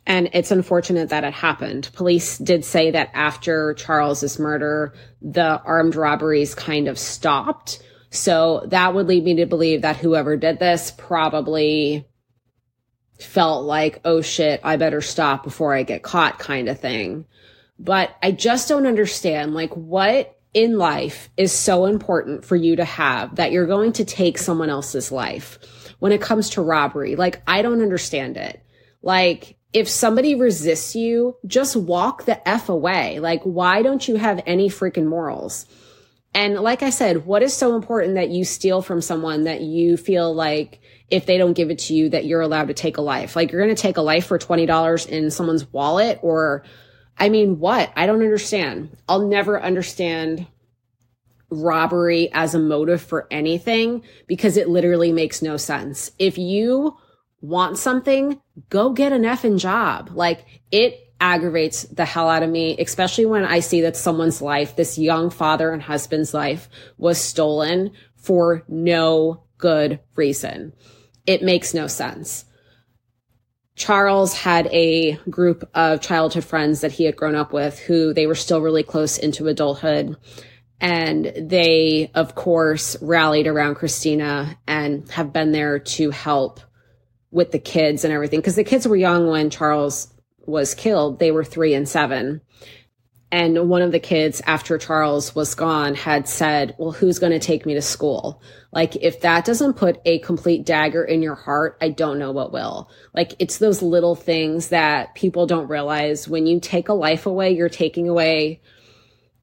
And 0.08 0.28
it's 0.32 0.50
unfortunate 0.50 1.10
that 1.10 1.22
it 1.22 1.32
happened. 1.32 1.88
Police 1.92 2.36
did 2.38 2.64
say 2.64 2.90
that 2.90 3.10
after 3.14 3.74
Charles's 3.74 4.40
murder, 4.40 4.92
the 5.22 5.62
armed 5.62 5.94
robberies 5.94 6.56
kind 6.56 6.88
of 6.88 6.98
stopped 6.98 7.80
so 8.14 8.62
that 8.68 8.94
would 8.94 9.08
lead 9.08 9.24
me 9.24 9.34
to 9.36 9.46
believe 9.46 9.82
that 9.82 9.96
whoever 9.96 10.36
did 10.36 10.60
this 10.60 10.92
probably 10.92 12.06
felt 13.18 13.64
like, 13.64 14.00
oh 14.04 14.20
shit, 14.20 14.60
I 14.62 14.76
better 14.76 15.00
stop 15.00 15.42
before 15.42 15.74
I 15.74 15.82
get 15.82 16.04
caught 16.04 16.38
kind 16.38 16.68
of 16.68 16.78
thing. 16.78 17.26
But 17.76 18.14
I 18.22 18.30
just 18.30 18.68
don't 18.68 18.86
understand 18.86 19.54
like 19.54 19.74
what 19.74 20.38
in 20.52 20.78
life 20.78 21.28
is 21.36 21.50
so 21.52 21.86
important 21.86 22.44
for 22.44 22.54
you 22.54 22.76
to 22.76 22.84
have 22.84 23.34
that 23.34 23.50
you're 23.50 23.66
going 23.66 23.92
to 23.94 24.04
take 24.04 24.38
someone 24.38 24.70
else's 24.70 25.10
life 25.10 25.58
when 25.98 26.12
it 26.12 26.20
comes 26.20 26.50
to 26.50 26.62
robbery. 26.62 27.16
Like 27.16 27.42
I 27.48 27.62
don't 27.62 27.82
understand 27.82 28.36
it. 28.36 28.64
Like 29.02 29.56
if 29.72 29.88
somebody 29.88 30.36
resists 30.36 30.94
you, 30.94 31.36
just 31.46 31.74
walk 31.74 32.26
the 32.26 32.48
F 32.48 32.68
away. 32.68 33.18
Like 33.18 33.42
why 33.42 33.82
don't 33.82 34.06
you 34.06 34.14
have 34.14 34.40
any 34.46 34.68
freaking 34.68 35.06
morals? 35.06 35.66
And 36.34 36.54
like 36.56 36.82
I 36.82 36.90
said, 36.90 37.26
what 37.26 37.42
is 37.42 37.54
so 37.54 37.76
important 37.76 38.16
that 38.16 38.30
you 38.30 38.44
steal 38.44 38.82
from 38.82 39.00
someone 39.00 39.44
that 39.44 39.60
you 39.60 39.96
feel 39.96 40.34
like 40.34 40.80
if 41.08 41.26
they 41.26 41.38
don't 41.38 41.52
give 41.52 41.70
it 41.70 41.78
to 41.80 41.94
you, 41.94 42.08
that 42.08 42.24
you're 42.24 42.40
allowed 42.40 42.68
to 42.68 42.74
take 42.74 42.96
a 42.96 43.02
life? 43.02 43.36
Like 43.36 43.52
you're 43.52 43.62
going 43.62 43.74
to 43.74 43.80
take 43.80 43.96
a 43.96 44.02
life 44.02 44.26
for 44.26 44.38
$20 44.38 45.06
in 45.06 45.30
someone's 45.30 45.72
wallet 45.72 46.18
or, 46.22 46.64
I 47.16 47.28
mean, 47.28 47.60
what? 47.60 47.92
I 47.94 48.06
don't 48.06 48.22
understand. 48.22 48.96
I'll 49.08 49.26
never 49.26 49.62
understand 49.62 50.48
robbery 51.50 52.30
as 52.32 52.54
a 52.54 52.58
motive 52.58 53.00
for 53.00 53.28
anything 53.30 54.02
because 54.26 54.56
it 54.56 54.68
literally 54.68 55.12
makes 55.12 55.40
no 55.40 55.56
sense. 55.56 56.10
If 56.18 56.36
you 56.36 56.96
want 57.40 57.78
something, 57.78 58.40
go 58.70 58.90
get 58.90 59.12
an 59.12 59.22
effing 59.22 59.58
job. 59.58 60.10
Like 60.12 60.44
it 60.72 61.03
aggravates 61.24 61.84
the 61.84 62.04
hell 62.04 62.28
out 62.28 62.42
of 62.42 62.50
me, 62.50 62.76
especially 62.78 63.24
when 63.24 63.46
I 63.46 63.60
see 63.60 63.80
that 63.80 63.96
someone's 63.96 64.42
life, 64.42 64.76
this 64.76 64.98
young 64.98 65.30
father 65.30 65.70
and 65.70 65.80
husband's 65.80 66.34
life 66.34 66.68
was 66.98 67.16
stolen 67.16 67.92
for 68.14 68.62
no 68.68 69.44
good 69.56 70.00
reason. 70.16 70.74
It 71.26 71.42
makes 71.42 71.72
no 71.72 71.86
sense. 71.86 72.44
Charles 73.74 74.34
had 74.34 74.66
a 74.66 75.14
group 75.30 75.66
of 75.74 76.02
childhood 76.02 76.44
friends 76.44 76.82
that 76.82 76.92
he 76.92 77.04
had 77.04 77.16
grown 77.16 77.34
up 77.34 77.54
with 77.54 77.78
who 77.78 78.12
they 78.12 78.26
were 78.26 78.34
still 78.34 78.60
really 78.60 78.82
close 78.82 79.16
into 79.16 79.48
adulthood. 79.48 80.18
And 80.78 81.24
they, 81.24 82.10
of 82.14 82.34
course, 82.34 82.98
rallied 83.00 83.46
around 83.46 83.76
Christina 83.76 84.58
and 84.66 85.10
have 85.10 85.32
been 85.32 85.52
there 85.52 85.78
to 85.78 86.10
help 86.10 86.60
with 87.30 87.50
the 87.50 87.58
kids 87.58 88.04
and 88.04 88.12
everything. 88.12 88.42
Cause 88.42 88.56
the 88.56 88.62
kids 88.62 88.86
were 88.86 88.94
young 88.94 89.26
when 89.26 89.48
Charles 89.48 90.13
was 90.46 90.74
killed, 90.74 91.18
they 91.18 91.30
were 91.30 91.44
three 91.44 91.74
and 91.74 91.88
seven. 91.88 92.40
And 93.32 93.68
one 93.68 93.82
of 93.82 93.90
the 93.90 93.98
kids, 93.98 94.40
after 94.46 94.78
Charles 94.78 95.34
was 95.34 95.56
gone, 95.56 95.96
had 95.96 96.28
said, 96.28 96.76
Well, 96.78 96.92
who's 96.92 97.18
going 97.18 97.32
to 97.32 97.40
take 97.40 97.66
me 97.66 97.74
to 97.74 97.82
school? 97.82 98.40
Like, 98.70 98.94
if 98.96 99.22
that 99.22 99.44
doesn't 99.44 99.72
put 99.72 100.00
a 100.04 100.20
complete 100.20 100.64
dagger 100.64 101.02
in 101.02 101.20
your 101.20 101.34
heart, 101.34 101.76
I 101.80 101.88
don't 101.88 102.20
know 102.20 102.30
what 102.30 102.52
will. 102.52 102.90
Like, 103.12 103.34
it's 103.40 103.58
those 103.58 103.82
little 103.82 104.14
things 104.14 104.68
that 104.68 105.16
people 105.16 105.46
don't 105.46 105.68
realize. 105.68 106.28
When 106.28 106.46
you 106.46 106.60
take 106.60 106.88
a 106.88 106.92
life 106.92 107.26
away, 107.26 107.50
you're 107.50 107.68
taking 107.68 108.08
away 108.08 108.60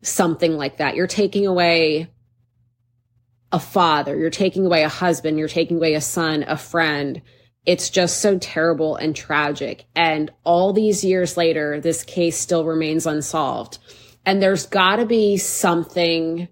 something 0.03 0.53
like 0.53 0.77
that. 0.77 0.95
You're 0.95 1.07
taking 1.07 1.45
away 1.45 2.09
a 3.51 3.59
father, 3.59 4.17
you're 4.17 4.29
taking 4.29 4.65
away 4.65 4.83
a 4.83 4.89
husband, 4.89 5.37
you're 5.37 5.49
taking 5.49 5.75
away 5.75 5.95
a 5.95 6.01
son, 6.01 6.45
a 6.47 6.55
friend 6.55 7.21
it's 7.65 7.89
just 7.89 8.21
so 8.21 8.37
terrible 8.39 8.95
and 8.95 9.15
tragic. 9.15 9.85
And 9.95 10.31
all 10.43 10.73
these 10.73 11.03
years 11.03 11.37
later, 11.37 11.79
this 11.79 12.03
case 12.03 12.37
still 12.37 12.65
remains 12.65 13.05
unsolved. 13.05 13.77
And 14.25 14.41
there's 14.41 14.65
got 14.65 14.97
to 14.97 15.05
be 15.05 15.37
something 15.37 16.47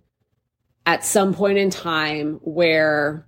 at 0.86 1.06
some 1.06 1.34
point 1.34 1.58
in 1.58 1.70
time 1.70 2.40
where 2.44 3.28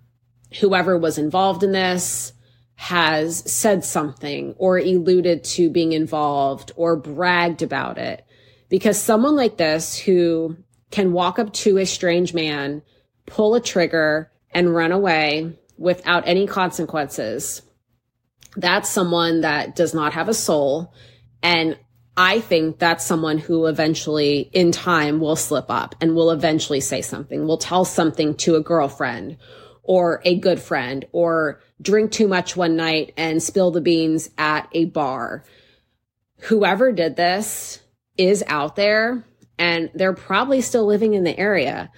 whoever 0.59 0.97
was 0.97 1.17
involved 1.17 1.63
in 1.63 1.71
this 1.71 2.33
has 2.75 3.51
said 3.51 3.85
something 3.85 4.55
or 4.57 4.77
alluded 4.77 5.43
to 5.43 5.69
being 5.69 5.93
involved 5.93 6.71
or 6.75 6.95
bragged 6.95 7.61
about 7.61 7.97
it. 7.97 8.25
Because 8.69 8.97
someone 8.97 9.35
like 9.35 9.57
this 9.57 9.97
who 9.97 10.57
can 10.91 11.13
walk 11.13 11.39
up 11.39 11.53
to 11.53 11.77
a 11.77 11.85
strange 11.85 12.33
man, 12.33 12.81
pull 13.25 13.55
a 13.55 13.61
trigger, 13.61 14.31
and 14.51 14.73
run 14.73 14.91
away 14.91 15.57
without 15.77 16.27
any 16.27 16.47
consequences 16.47 17.61
that's 18.55 18.89
someone 18.89 19.41
that 19.41 19.75
does 19.75 19.93
not 19.93 20.13
have 20.13 20.29
a 20.29 20.33
soul. 20.33 20.93
And 21.41 21.77
I 22.17 22.39
think 22.39 22.77
that's 22.77 23.05
someone 23.05 23.37
who 23.37 23.67
eventually 23.67 24.49
in 24.53 24.71
time 24.71 25.19
will 25.19 25.35
slip 25.35 25.65
up 25.69 25.95
and 26.01 26.15
will 26.15 26.31
eventually 26.31 26.81
say 26.81 27.01
something, 27.01 27.47
will 27.47 27.57
tell 27.57 27.85
something 27.85 28.35
to 28.37 28.55
a 28.55 28.61
girlfriend 28.61 29.37
or 29.83 30.21
a 30.25 30.37
good 30.37 30.59
friend 30.59 31.05
or 31.11 31.61
drink 31.81 32.11
too 32.11 32.27
much 32.27 32.55
one 32.55 32.75
night 32.75 33.13
and 33.17 33.41
spill 33.41 33.71
the 33.71 33.81
beans 33.81 34.29
at 34.37 34.67
a 34.73 34.85
bar. 34.85 35.43
Whoever 36.41 36.91
did 36.91 37.15
this 37.15 37.81
is 38.17 38.43
out 38.47 38.75
there 38.75 39.23
and 39.57 39.89
they're 39.93 40.13
probably 40.13 40.61
still 40.61 40.85
living 40.85 41.13
in 41.13 41.23
the 41.23 41.37
area 41.37 41.91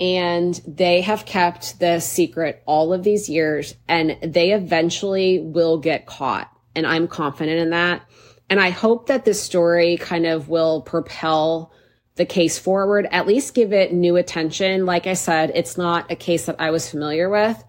and 0.00 0.60
they 0.66 1.00
have 1.02 1.24
kept 1.24 1.78
the 1.78 2.00
secret 2.00 2.62
all 2.66 2.92
of 2.92 3.04
these 3.04 3.28
years 3.28 3.76
and 3.88 4.16
they 4.22 4.52
eventually 4.52 5.40
will 5.40 5.78
get 5.78 6.06
caught. 6.06 6.50
And 6.74 6.86
I'm 6.86 7.06
confident 7.06 7.60
in 7.60 7.70
that. 7.70 8.02
And 8.50 8.60
I 8.60 8.70
hope 8.70 9.06
that 9.06 9.24
this 9.24 9.42
story 9.42 9.96
kind 9.96 10.26
of 10.26 10.48
will 10.48 10.82
propel 10.82 11.72
the 12.16 12.26
case 12.26 12.58
forward, 12.58 13.08
at 13.10 13.26
least 13.26 13.54
give 13.54 13.72
it 13.72 13.92
new 13.92 14.16
attention. 14.16 14.86
Like 14.86 15.06
I 15.06 15.14
said, 15.14 15.52
it's 15.54 15.76
not 15.76 16.10
a 16.10 16.16
case 16.16 16.46
that 16.46 16.60
I 16.60 16.70
was 16.70 16.88
familiar 16.88 17.28
with. 17.28 17.62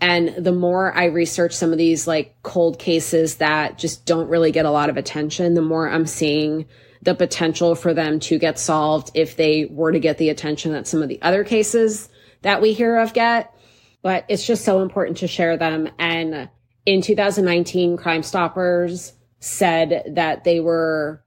And 0.00 0.44
the 0.44 0.52
more 0.52 0.92
I 0.96 1.06
research 1.06 1.52
some 1.52 1.72
of 1.72 1.78
these 1.78 2.06
like 2.06 2.36
cold 2.42 2.78
cases 2.78 3.36
that 3.36 3.78
just 3.78 4.06
don't 4.06 4.28
really 4.28 4.50
get 4.50 4.64
a 4.64 4.70
lot 4.70 4.90
of 4.90 4.96
attention, 4.96 5.54
the 5.54 5.62
more 5.62 5.88
I'm 5.88 6.06
seeing 6.06 6.66
the 7.02 7.14
potential 7.14 7.74
for 7.74 7.94
them 7.94 8.20
to 8.20 8.38
get 8.38 8.58
solved 8.58 9.10
if 9.14 9.36
they 9.36 9.64
were 9.66 9.92
to 9.92 10.00
get 10.00 10.18
the 10.18 10.28
attention 10.28 10.72
that 10.72 10.86
some 10.86 11.02
of 11.02 11.08
the 11.08 11.20
other 11.22 11.44
cases 11.44 12.08
that 12.42 12.60
we 12.60 12.72
hear 12.72 12.98
of 12.98 13.14
get. 13.14 13.54
But 14.02 14.24
it's 14.28 14.46
just 14.46 14.64
so 14.64 14.82
important 14.82 15.18
to 15.18 15.26
share 15.26 15.56
them. 15.56 15.88
And 15.98 16.48
in 16.86 17.02
2019, 17.02 17.96
Crime 17.96 18.22
Stoppers 18.22 19.12
said 19.40 20.12
that 20.14 20.44
they 20.44 20.60
were 20.60 21.22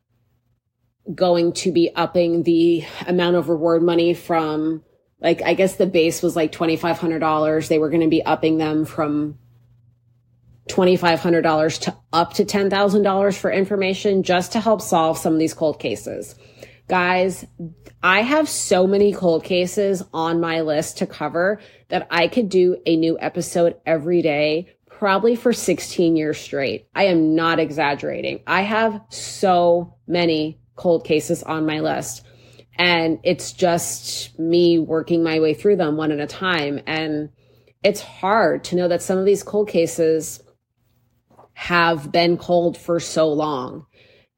going 1.14 1.54
to 1.54 1.72
be 1.72 1.92
upping 1.96 2.44
the 2.44 2.86
amount 3.08 3.36
of 3.36 3.50
reward 3.50 3.84
money 3.84 4.14
from 4.14 4.84
like 5.20 5.42
I 5.42 5.54
guess 5.54 5.76
the 5.76 5.86
base 5.86 6.22
was 6.22 6.36
like 6.36 6.52
$2500 6.52 7.68
they 7.68 7.78
were 7.78 7.90
going 7.90 8.02
to 8.02 8.08
be 8.08 8.24
upping 8.24 8.58
them 8.58 8.86
from 8.86 9.38
$2,500 10.70 11.82
to 11.82 11.98
up 12.14 12.34
to 12.34 12.46
$10,000 12.46 13.38
for 13.38 13.52
information 13.52 14.24
just 14.24 14.54
to 14.54 14.60
help 14.60 14.82
solve 14.82 15.18
some 15.18 15.34
of 15.34 15.40
these 15.40 15.54
cold 15.54 15.80
cases. 15.80 16.36
Guys, 16.88 17.46
I 18.02 18.22
have 18.22 18.50
so 18.50 18.86
many 18.86 19.14
cold 19.14 19.44
cases 19.44 20.04
on 20.14 20.42
my 20.42 20.62
list 20.62 20.98
to 21.00 21.08
cover 21.08 21.60
that 21.90 22.08
I 22.12 22.28
could 22.28 22.50
do 22.50 22.78
a 22.86 22.96
new 22.96 23.18
episode 23.20 23.78
every 23.86 24.22
day, 24.22 24.70
probably 24.90 25.36
for 25.36 25.54
16 25.54 26.16
years 26.16 26.38
straight. 26.38 26.88
I 26.94 27.06
am 27.06 27.36
not 27.36 27.60
exaggerating. 27.60 28.42
I 28.46 28.62
have 28.62 29.02
so 29.10 29.96
many 30.08 30.60
cold 30.76 31.06
cases 31.06 31.44
on 31.44 31.66
my 31.66 31.80
list 31.80 32.26
and 32.76 33.20
it's 33.24 33.54
just 33.54 34.38
me 34.40 34.80
working 34.80 35.24
my 35.24 35.40
way 35.40 35.54
through 35.54 35.76
them 35.76 35.96
one 35.96 36.12
at 36.12 36.20
a 36.20 36.28
time. 36.28 36.82
And 36.88 37.30
it's 37.84 38.02
hard 38.02 38.64
to 38.66 38.76
know 38.76 38.88
that 38.88 39.02
some 39.02 39.18
of 39.18 39.26
these 39.26 39.44
cold 39.44 39.70
cases 39.70 40.42
have 41.54 42.12
been 42.12 42.38
cold 42.38 42.78
for 42.78 43.00
so 43.00 43.32
long. 43.32 43.86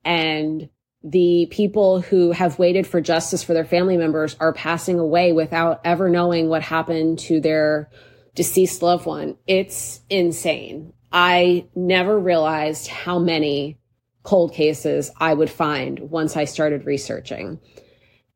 And 0.03 0.69
the 1.03 1.47
people 1.51 2.01
who 2.01 2.31
have 2.31 2.59
waited 2.59 2.87
for 2.87 2.99
justice 2.99 3.43
for 3.43 3.53
their 3.53 3.65
family 3.65 3.95
members 3.95 4.35
are 4.39 4.53
passing 4.53 4.99
away 4.99 5.31
without 5.31 5.81
ever 5.83 6.09
knowing 6.09 6.49
what 6.49 6.63
happened 6.63 7.19
to 7.19 7.39
their 7.39 7.89
deceased 8.33 8.81
loved 8.81 9.05
one. 9.05 9.37
It's 9.47 10.01
insane. 10.09 10.93
I 11.11 11.67
never 11.75 12.19
realized 12.19 12.87
how 12.87 13.19
many 13.19 13.79
cold 14.23 14.53
cases 14.53 15.11
I 15.17 15.33
would 15.33 15.49
find 15.49 15.99
once 16.11 16.35
I 16.35 16.45
started 16.45 16.85
researching. 16.85 17.59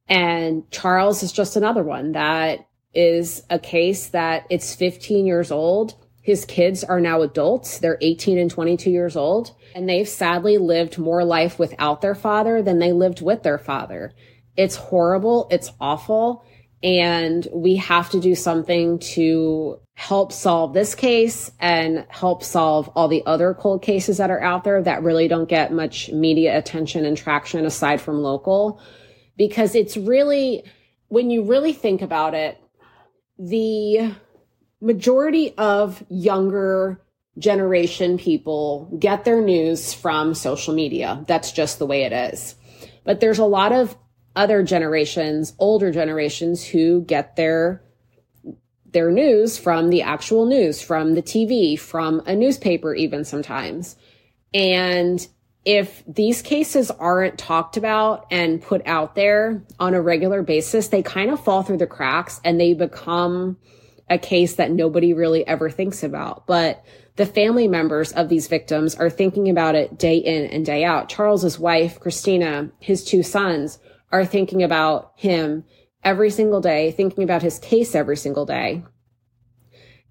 And 0.08 0.70
Charles 0.72 1.24
is 1.24 1.32
just 1.32 1.56
another 1.56 1.84
one 1.84 2.14
that 2.14 2.68
is 2.94 3.44
a 3.50 3.60
case 3.60 4.08
that 4.10 4.46
it's 4.50 4.76
15 4.76 5.26
years 5.26 5.52
old. 5.52 5.96
His 6.22 6.46
kids 6.46 6.84
are 6.84 7.00
now 7.00 7.22
adults. 7.22 7.80
They're 7.80 7.98
18 8.02 8.38
and 8.38 8.52
22 8.52 8.90
years 8.90 9.16
old. 9.16 9.56
And 9.74 9.88
they've 9.88 10.08
sadly 10.08 10.58
lived 10.58 10.98
more 10.98 11.24
life 11.24 11.58
without 11.58 12.02
their 12.02 12.16
father 12.16 12.62
than 12.62 12.80
they 12.80 12.92
lived 12.92 13.22
with 13.22 13.44
their 13.44 13.58
father. 13.58 14.14
It's 14.56 14.76
horrible. 14.76 15.48
It's 15.50 15.72
awful. 15.80 16.44
And 16.82 17.48
we 17.54 17.76
have 17.78 18.10
to 18.12 18.20
do 18.20 18.36
something 18.36 19.00
to 19.00 19.80
help 19.94 20.32
solve 20.32 20.74
this 20.74 20.96
case 20.96 21.52
and 21.60 22.06
help 22.08 22.42
solve 22.42 22.90
all 22.96 23.10
the 23.10 23.24
other 23.26 23.54
cold 23.54 23.82
cases 23.82 24.18
that 24.18 24.32
are 24.32 24.42
out 24.42 24.64
there 24.64 24.82
that 24.82 25.04
really 25.04 25.28
don't 25.28 25.50
get 25.50 25.74
much 25.74 26.10
media 26.10 26.58
attention 26.58 27.06
and 27.06 27.18
traction 27.18 27.66
aside 27.66 28.00
from 28.00 28.22
local. 28.22 28.82
Because 29.36 29.76
it's 29.76 29.98
really, 29.98 30.64
when 31.08 31.30
you 31.30 31.44
really 31.44 31.74
think 31.74 32.02
about 32.02 32.34
it, 32.34 32.58
the 33.38 34.14
majority 34.82 35.54
of 35.58 36.04
younger 36.10 37.02
generation 37.38 38.18
people 38.18 38.96
get 39.00 39.24
their 39.24 39.42
news 39.42 39.94
from 39.94 40.34
social 40.34 40.74
media. 40.74 41.24
That's 41.28 41.52
just 41.52 41.80
the 41.80 41.86
way 41.86 42.04
it 42.04 42.14
is. 42.14 42.56
But 43.04 43.20
there's 43.20 43.40
a 43.40 43.46
lot 43.46 43.72
of 43.72 43.98
other 44.36 44.64
generations, 44.64 45.54
older 45.58 45.92
generations 45.92 46.66
who 46.66 47.02
get 47.02 47.36
their 47.36 47.84
their 48.92 49.12
news 49.12 49.58
from 49.58 49.90
the 49.90 50.02
actual 50.02 50.48
news, 50.48 50.82
from 50.82 51.14
the 51.14 51.22
TV, 51.22 51.78
from 51.78 52.22
a 52.26 52.36
newspaper 52.36 52.96
even 52.96 53.24
sometimes. 53.24 53.96
And 54.52 55.26
if 55.64 56.04
these 56.08 56.42
cases 56.42 56.90
aren't 56.90 57.38
talked 57.38 57.78
about 57.78 58.26
and 58.32 58.62
put 58.62 58.82
out 58.88 59.14
there 59.14 59.64
on 59.80 59.94
a 59.94 60.02
regular 60.02 60.42
basis, 60.42 60.88
they 60.88 61.04
kind 61.04 61.30
of 61.30 61.44
fall 61.44 61.62
through 61.62 61.78
the 61.78 61.86
cracks 61.86 62.42
and 62.44 62.60
they 62.60 62.74
become 62.74 63.58
a 64.10 64.18
case 64.18 64.56
that 64.56 64.72
nobody 64.72 65.14
really 65.14 65.46
ever 65.46 65.70
thinks 65.70 66.04
about. 66.04 66.48
But 66.48 66.84
the 67.16 67.26
family 67.26 67.68
members 67.68 68.12
of 68.14 68.30
these 68.30 68.48
victims 68.48 68.96
are 68.96 69.10
thinking 69.10 69.50
about 69.50 69.76
it 69.76 69.98
day 69.98 70.18
in 70.18 70.46
and 70.46 70.66
day 70.66 70.84
out. 70.84 71.10
Charles's 71.10 71.60
wife, 71.60 72.00
Christina, 72.00 72.72
his 72.80 73.04
two 73.04 73.24
sons, 73.24 73.80
are 74.12 74.26
thinking 74.26 74.64
about 74.64 75.12
him 75.16 75.66
every 76.04 76.30
single 76.30 76.62
day, 76.62 76.92
thinking 76.92 77.24
about 77.24 77.42
his 77.42 77.60
case 77.60 77.94
every 77.94 78.18
single 78.18 78.46
day. 78.46 78.84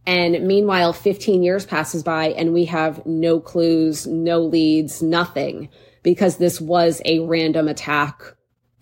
And 0.07 0.47
meanwhile, 0.47 0.93
15 0.93 1.43
years 1.43 1.67
passes 1.67 2.03
by 2.03 2.29
and 2.31 2.55
we 2.55 2.67
have 2.67 3.05
no 3.05 3.41
clues, 3.41 4.07
no 4.07 4.41
leads, 4.41 5.03
nothing 5.03 5.69
because 6.03 6.37
this 6.37 6.61
was 6.61 7.03
a 7.05 7.21
random 7.21 7.69
attack 7.69 8.35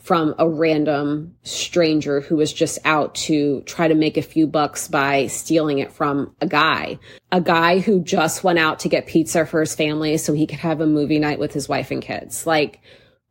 from 0.07 0.37
a 0.39 0.49
random 0.49 1.35
stranger 1.43 2.21
who 2.21 2.37
was 2.37 2.53
just 2.53 2.79
out 2.85 3.13
to 3.17 3.61
try 3.63 3.89
to 3.89 3.95
make 3.97 4.17
a 4.17 4.23
few 4.23 4.47
bucks 4.47 4.87
by 4.87 5.27
stealing 5.27 5.81
it 5.81 5.93
from 5.93 6.33
a 6.41 6.47
guy, 6.47 6.97
a 7.33 7.41
guy 7.41 7.81
who 7.81 8.01
just 8.01 8.45
went 8.45 8.57
out 8.57 8.79
to 8.79 8.89
get 8.89 9.09
pizza 9.09 9.45
for 9.45 9.59
his 9.59 9.75
family 9.75 10.17
so 10.17 10.33
he 10.33 10.47
could 10.47 10.61
have 10.61 10.81
a 10.81 10.87
movie 10.87 11.19
night 11.19 11.41
with 11.41 11.53
his 11.53 11.69
wife 11.69 11.91
and 11.91 12.03
kids. 12.03 12.47
Like, 12.47 12.81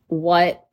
what 0.08 0.68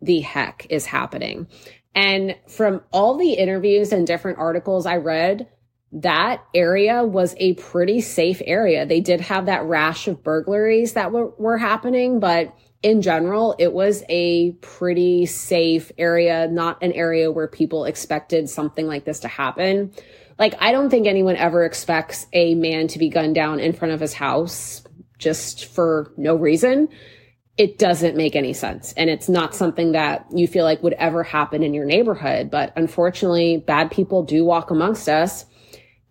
the 0.00 0.20
heck 0.20 0.64
is 0.70 0.86
happening. 0.86 1.48
And 1.92 2.36
from 2.46 2.80
all 2.92 3.18
the 3.18 3.32
interviews 3.32 3.90
and 3.90 4.06
different 4.06 4.38
articles 4.38 4.86
I 4.86 4.98
read, 4.98 5.48
that 5.90 6.40
area 6.54 7.02
was 7.02 7.34
a 7.38 7.54
pretty 7.54 8.00
safe 8.00 8.40
area. 8.44 8.86
They 8.86 9.00
did 9.00 9.22
have 9.22 9.46
that 9.46 9.64
rash 9.64 10.06
of 10.06 10.22
burglaries 10.22 10.92
that 10.92 11.10
were, 11.10 11.30
were 11.30 11.58
happening, 11.58 12.20
but 12.20 12.56
in 12.82 13.02
general, 13.02 13.54
it 13.58 13.72
was 13.72 14.04
a 14.08 14.52
pretty 14.60 15.26
safe 15.26 15.90
area, 15.98 16.48
not 16.48 16.82
an 16.82 16.92
area 16.92 17.30
where 17.30 17.48
people 17.48 17.84
expected 17.84 18.48
something 18.48 18.86
like 18.86 19.04
this 19.04 19.20
to 19.20 19.28
happen. 19.28 19.92
Like, 20.38 20.54
I 20.60 20.70
don't 20.70 20.88
think 20.88 21.06
anyone 21.06 21.36
ever 21.36 21.64
expects 21.64 22.26
a 22.32 22.54
man 22.54 22.86
to 22.88 22.98
be 22.98 23.08
gunned 23.08 23.34
down 23.34 23.58
in 23.58 23.72
front 23.72 23.94
of 23.94 24.00
his 24.00 24.14
house 24.14 24.84
just 25.18 25.64
for 25.64 26.12
no 26.16 26.36
reason 26.36 26.88
it 27.58 27.76
doesn't 27.76 28.16
make 28.16 28.36
any 28.36 28.52
sense. 28.52 28.94
And 28.96 29.10
it's 29.10 29.28
not 29.28 29.54
something 29.54 29.92
that 29.92 30.26
you 30.32 30.46
feel 30.46 30.64
like 30.64 30.82
would 30.84 30.92
ever 30.94 31.24
happen 31.24 31.64
in 31.64 31.74
your 31.74 31.84
neighborhood. 31.84 32.50
But 32.50 32.72
unfortunately, 32.76 33.56
bad 33.58 33.90
people 33.90 34.22
do 34.22 34.44
walk 34.44 34.70
amongst 34.70 35.08
us. 35.08 35.44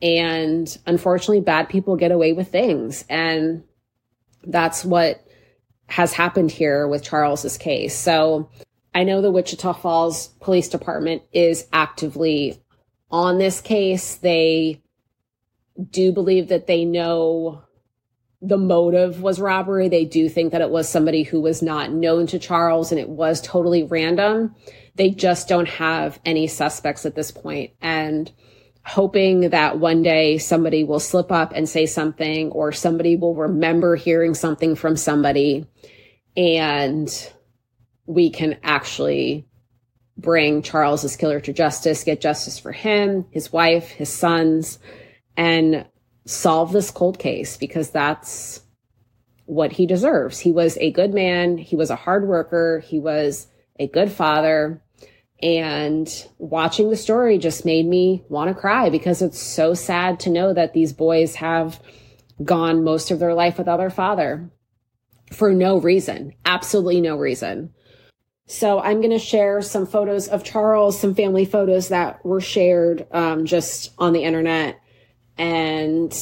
And 0.01 0.78
unfortunately, 0.86 1.39
bad 1.39 1.70
people 1.70 1.95
get 1.95 2.11
away 2.11 2.34
with 2.34 2.49
things. 2.49 3.05
And 3.09 3.63
that's 4.43 4.84
what 4.84 5.26
has 5.88 6.13
happened 6.13 6.51
here 6.51 6.88
with 6.88 7.03
Charles's 7.03 7.57
case. 7.57 7.95
So 7.95 8.49
I 8.93 9.03
know 9.03 9.21
the 9.21 9.31
Wichita 9.31 9.73
Falls 9.73 10.29
Police 10.41 10.69
Department 10.69 11.21
is 11.31 11.67
actively 11.71 12.61
on 13.09 13.38
this 13.38 13.61
case. 13.61 14.15
They 14.15 14.81
do 15.89 16.11
believe 16.11 16.49
that 16.49 16.67
they 16.67 16.85
know 16.85 17.61
the 18.41 18.57
motive 18.57 19.21
was 19.21 19.39
robbery. 19.39 19.89
They 19.89 20.05
do 20.05 20.29
think 20.29 20.51
that 20.51 20.61
it 20.61 20.69
was 20.69 20.88
somebody 20.88 21.23
who 21.23 21.41
was 21.41 21.61
not 21.61 21.91
known 21.91 22.27
to 22.27 22.39
Charles 22.39 22.91
and 22.91 22.99
it 22.99 23.09
was 23.09 23.41
totally 23.41 23.83
random. 23.83 24.55
They 24.95 25.09
just 25.09 25.47
don't 25.47 25.67
have 25.67 26.19
any 26.25 26.47
suspects 26.47 27.05
at 27.05 27.15
this 27.15 27.31
point 27.31 27.71
and 27.81 28.31
hoping 28.88 29.49
that 29.49 29.79
one 29.79 30.01
day 30.01 30.38
somebody 30.38 30.85
will 30.85 30.99
slip 30.99 31.29
up 31.29 31.51
and 31.53 31.67
say 31.67 31.85
something 31.85 32.49
or 32.51 32.71
somebody 32.71 33.17
will 33.17 33.35
remember 33.35 33.97
hearing 33.97 34.33
something 34.33 34.75
from 34.75 34.95
somebody 34.95 35.67
and 36.38 37.33
we 38.05 38.29
can 38.29 38.57
actually 38.63 39.45
bring 40.17 40.61
Charles's 40.61 41.17
killer 41.17 41.41
to 41.41 41.51
justice, 41.51 42.05
get 42.05 42.21
justice 42.21 42.57
for 42.57 42.71
him, 42.71 43.25
his 43.31 43.51
wife, 43.51 43.89
his 43.89 44.11
sons, 44.11 44.79
and 45.35 45.85
solve 46.25 46.71
this 46.71 46.89
cold 46.89 47.19
case 47.19 47.57
because 47.57 47.89
that's 47.89 48.61
what 49.47 49.73
he 49.73 49.85
deserves. 49.85 50.39
He 50.39 50.53
was 50.53 50.77
a 50.77 50.91
good 50.91 51.13
man. 51.13 51.57
He 51.57 51.75
was 51.75 51.89
a 51.89 51.95
hard 51.97 52.25
worker. 52.25 52.81
He 52.85 52.99
was 52.99 53.47
a 53.79 53.88
good 53.88 54.11
father. 54.11 54.81
And 55.41 56.07
watching 56.39 56.89
the 56.89 56.97
story 56.97 57.38
just 57.38 57.65
made 57.65 57.85
me 57.85 58.23
want 58.27 58.49
to 58.49 58.59
cry 58.59 58.89
because 58.89 59.21
it's 59.21 59.39
so 59.39 59.73
sad 59.73 60.19
to 60.21 60.31
know 60.31 60.53
that 60.53 60.73
these 60.73 60.93
boys 60.93 61.35
have 61.35 61.79
gone 62.43 62.83
most 62.83 63.11
of 63.11 63.19
their 63.19 63.33
life 63.33 63.57
without 63.57 63.77
their 63.77 63.89
father 63.89 64.49
for 65.31 65.53
no 65.53 65.77
reason, 65.77 66.33
absolutely 66.45 67.01
no 67.01 67.17
reason. 67.17 67.73
So 68.47 68.79
I'm 68.79 69.01
going 69.01 69.11
to 69.11 69.19
share 69.19 69.61
some 69.61 69.85
photos 69.85 70.27
of 70.27 70.43
Charles, 70.43 70.99
some 70.99 71.13
family 71.13 71.45
photos 71.45 71.89
that 71.89 72.23
were 72.25 72.41
shared 72.41 73.05
um, 73.11 73.45
just 73.45 73.93
on 73.99 74.13
the 74.13 74.23
internet 74.23 74.79
and 75.38 76.13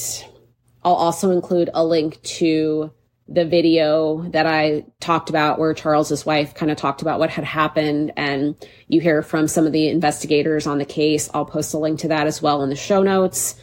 I'll 0.83 0.93
also 0.93 1.31
include 1.31 1.69
a 1.73 1.85
link 1.85 2.21
to 2.21 2.91
the 3.27 3.45
video 3.45 4.21
that 4.29 4.45
I 4.45 4.85
talked 4.99 5.29
about 5.29 5.57
where 5.57 5.73
Charles's 5.73 6.25
wife 6.25 6.53
kind 6.53 6.71
of 6.71 6.77
talked 6.77 7.01
about 7.01 7.19
what 7.19 7.31
had 7.31 7.43
happened 7.43 8.13
and 8.15 8.55
you 8.87 9.01
hear 9.01 9.23
from 9.23 9.47
some 9.47 9.65
of 9.65 9.71
the 9.71 9.87
investigators 9.87 10.67
on 10.67 10.77
the 10.77 10.85
case. 10.85 11.29
I'll 11.33 11.45
post 11.45 11.73
a 11.73 11.79
link 11.79 11.99
to 12.01 12.09
that 12.09 12.27
as 12.27 12.41
well 12.41 12.61
in 12.61 12.69
the 12.69 12.75
show 12.75 13.01
notes. 13.01 13.55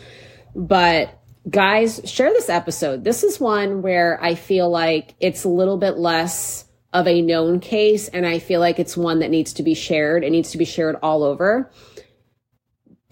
But 0.56 1.16
guys, 1.48 2.00
share 2.04 2.30
this 2.30 2.48
episode. 2.48 3.04
This 3.04 3.22
is 3.22 3.38
one 3.38 3.82
where 3.82 4.22
I 4.22 4.34
feel 4.34 4.68
like 4.68 5.14
it's 5.20 5.44
a 5.44 5.48
little 5.48 5.76
bit 5.76 5.96
less 5.96 6.64
of 6.92 7.06
a 7.06 7.22
known 7.22 7.60
case 7.60 8.08
and 8.08 8.26
I 8.26 8.40
feel 8.40 8.58
like 8.58 8.80
it's 8.80 8.96
one 8.96 9.20
that 9.20 9.30
needs 9.30 9.52
to 9.54 9.62
be 9.62 9.74
shared. 9.74 10.24
It 10.24 10.30
needs 10.30 10.50
to 10.50 10.58
be 10.58 10.64
shared 10.64 10.96
all 11.02 11.22
over 11.22 11.70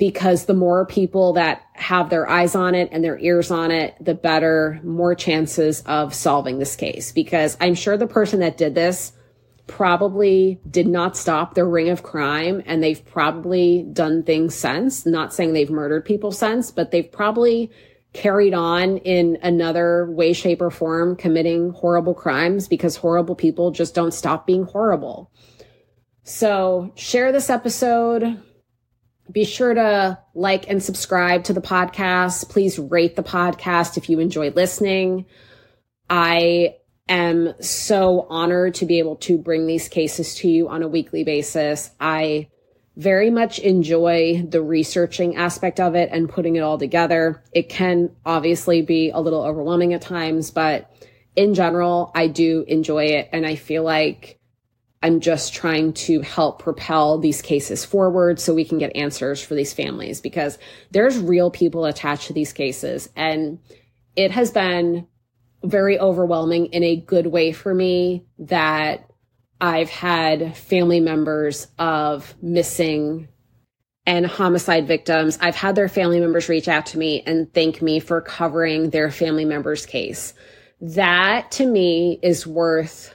because 0.01 0.47
the 0.47 0.55
more 0.55 0.87
people 0.87 1.35
that 1.35 1.63
have 1.75 2.09
their 2.09 2.29
eyes 2.29 2.55
on 2.55 2.75
it 2.75 2.89
and 2.91 3.05
their 3.05 3.19
ears 3.19 3.51
on 3.51 3.71
it, 3.71 3.95
the 4.01 4.15
better, 4.15 4.81
more 4.83 5.15
chances 5.15 5.83
of 5.83 6.15
solving 6.15 6.59
this 6.59 6.75
case. 6.75 7.13
Because 7.13 7.55
I'm 7.61 7.75
sure 7.75 7.99
the 7.99 8.07
person 8.07 8.41
that 8.41 8.57
did 8.57 8.75
this 8.75 9.13
probably 9.67 10.59
did 10.69 10.87
not 10.87 11.19
stop 11.19 11.55
their 11.55 11.69
ring 11.69 11.91
of 11.91 12.03
crime 12.03 12.63
and 12.65 12.83
they've 12.83 13.05
probably 13.05 13.87
done 13.93 14.23
things 14.23 14.55
since. 14.55 15.05
Not 15.05 15.35
saying 15.35 15.53
they've 15.53 15.71
murdered 15.71 16.07
people 16.07 16.33
since, 16.33 16.71
but 16.71 16.91
they've 16.91 17.13
probably 17.13 17.71
carried 18.15 18.55
on 18.55 18.97
in 18.97 19.37
another 19.43 20.11
way, 20.11 20.33
shape, 20.33 20.63
or 20.63 20.71
form 20.71 21.15
committing 21.15 21.73
horrible 21.73 22.15
crimes 22.15 22.69
because 22.69 22.97
horrible 22.97 23.35
people 23.35 23.71
just 23.71 23.95
don't 23.95 24.15
stop 24.15 24.47
being 24.47 24.65
horrible. 24.65 25.31
So 26.23 26.91
share 26.97 27.33
this 27.33 27.51
episode 27.51 28.43
be 29.31 29.45
sure 29.45 29.75
to 29.75 30.19
like 30.35 30.69
and 30.69 30.83
subscribe 30.83 31.45
to 31.45 31.53
the 31.53 31.61
podcast. 31.61 32.49
Please 32.49 32.79
rate 32.79 33.17
the 33.17 33.23
podcast 33.23 33.97
if 33.97 34.09
you 34.09 34.19
enjoy 34.19 34.51
listening. 34.51 35.27
I 36.09 36.77
am 37.09 37.55
so 37.61 38.27
honored 38.31 38.75
to 38.77 38.87
be 38.87 38.99
able 38.99 39.17
to 39.17 39.39
bring 39.39 39.67
these 39.67 39.89
cases 39.89 40.35
to 40.37 40.49
you 40.49 40.69
on 40.69 40.83
a 40.83 40.89
weekly 40.89 41.25
basis. 41.25 41.91
I 42.01 42.49
very 42.97 43.31
much 43.31 43.59
enjoy 43.59 44.45
the 44.49 44.63
researching 44.63 45.37
aspect 45.37 45.81
of 45.81 45.95
it 45.95 46.11
and 46.13 46.29
putting 46.29 46.57
it 46.57 46.61
all 46.61 46.79
together. 46.79 47.43
It 47.53 47.69
can 47.69 48.11
obviously 48.27 48.83
be 48.83 49.11
a 49.11 49.21
little 49.21 49.43
overwhelming 49.43 49.95
at 49.95 50.03
times, 50.03 50.51
but 50.51 50.91
in 51.37 51.55
general, 51.55 52.11
I 52.15 52.27
do 52.27 52.65
enjoy 52.67 53.07
it. 53.07 53.29
And 53.33 53.47
I 53.47 53.55
feel 53.55 53.85
like 53.85 54.40
I'm 55.03 55.21
just 55.21 55.55
trying 55.55 55.95
to 55.95 56.21
help 56.21 56.63
propel 56.63 57.19
these 57.19 57.41
cases 57.41 57.85
forward 57.85 58.39
so 58.39 58.55
we 58.55 58.67
can 58.67 58.79
get 58.79 58.95
answers 58.95 59.43
for 59.43 59.55
these 59.55 59.73
families 59.73 60.21
because 60.21 60.59
there's 60.91 61.19
real 61.19 61.51
people 61.51 61.87
attached 61.87 62.27
to 62.27 62.35
these 62.35 62.53
cases. 62.53 63.09
And 63.17 63.59
it 64.15 64.31
has 64.31 64.51
been 64.51 65.07
very 65.65 65.99
overwhelming 65.99 66.67
in 66.67 66.83
a 66.83 66.97
good 66.97 67.27
way 67.27 67.53
for 67.53 67.75
me 67.75 68.27
that 68.39 69.11
I've 69.61 69.91
had 69.91 70.57
family 70.57 71.01
members 71.01 71.67
of 71.79 72.35
missing 72.43 73.29
and 74.07 74.27
homicide 74.27 74.87
victims. 74.87 75.39
I've 75.41 75.57
had 75.57 75.77
their 75.77 75.89
family 75.89 76.21
members 76.21 76.49
reach 76.49 76.69
out 76.69 76.87
to 76.87 76.99
me 76.99 77.23
and 77.27 77.53
thank 77.53 77.81
me 77.81 78.01
for 78.01 78.21
covering 78.21 78.91
their 78.91 79.11
family 79.11 79.45
member's 79.45 79.87
case. 79.87 80.35
That 80.81 81.51
to 81.53 81.67
me 81.67 82.19
is 82.23 82.47
worth 82.47 83.15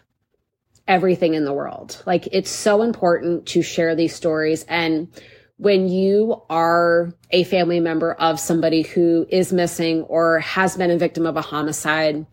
everything 0.88 1.34
in 1.34 1.46
the 1.46 1.54
world. 1.54 2.02
Like 2.06 2.28
it's 2.32 2.50
so 2.50 2.82
important 2.82 3.48
to 3.48 3.62
share 3.62 3.96
these 3.96 4.16
stories. 4.16 4.64
And 4.68 5.10
when 5.58 5.88
you 5.88 6.42
are 6.50 7.14
a 7.32 7.44
family 7.46 7.80
member 7.80 8.14
of 8.14 8.40
somebody 8.40 8.82
who 8.82 9.26
is 9.30 9.54
missing 9.54 10.02
or 10.04 10.40
has 10.40 10.76
been 10.78 10.92
a 10.92 10.98
victim 10.98 11.26
of 11.26 11.38
a 11.38 11.42
homicide, 11.42 12.26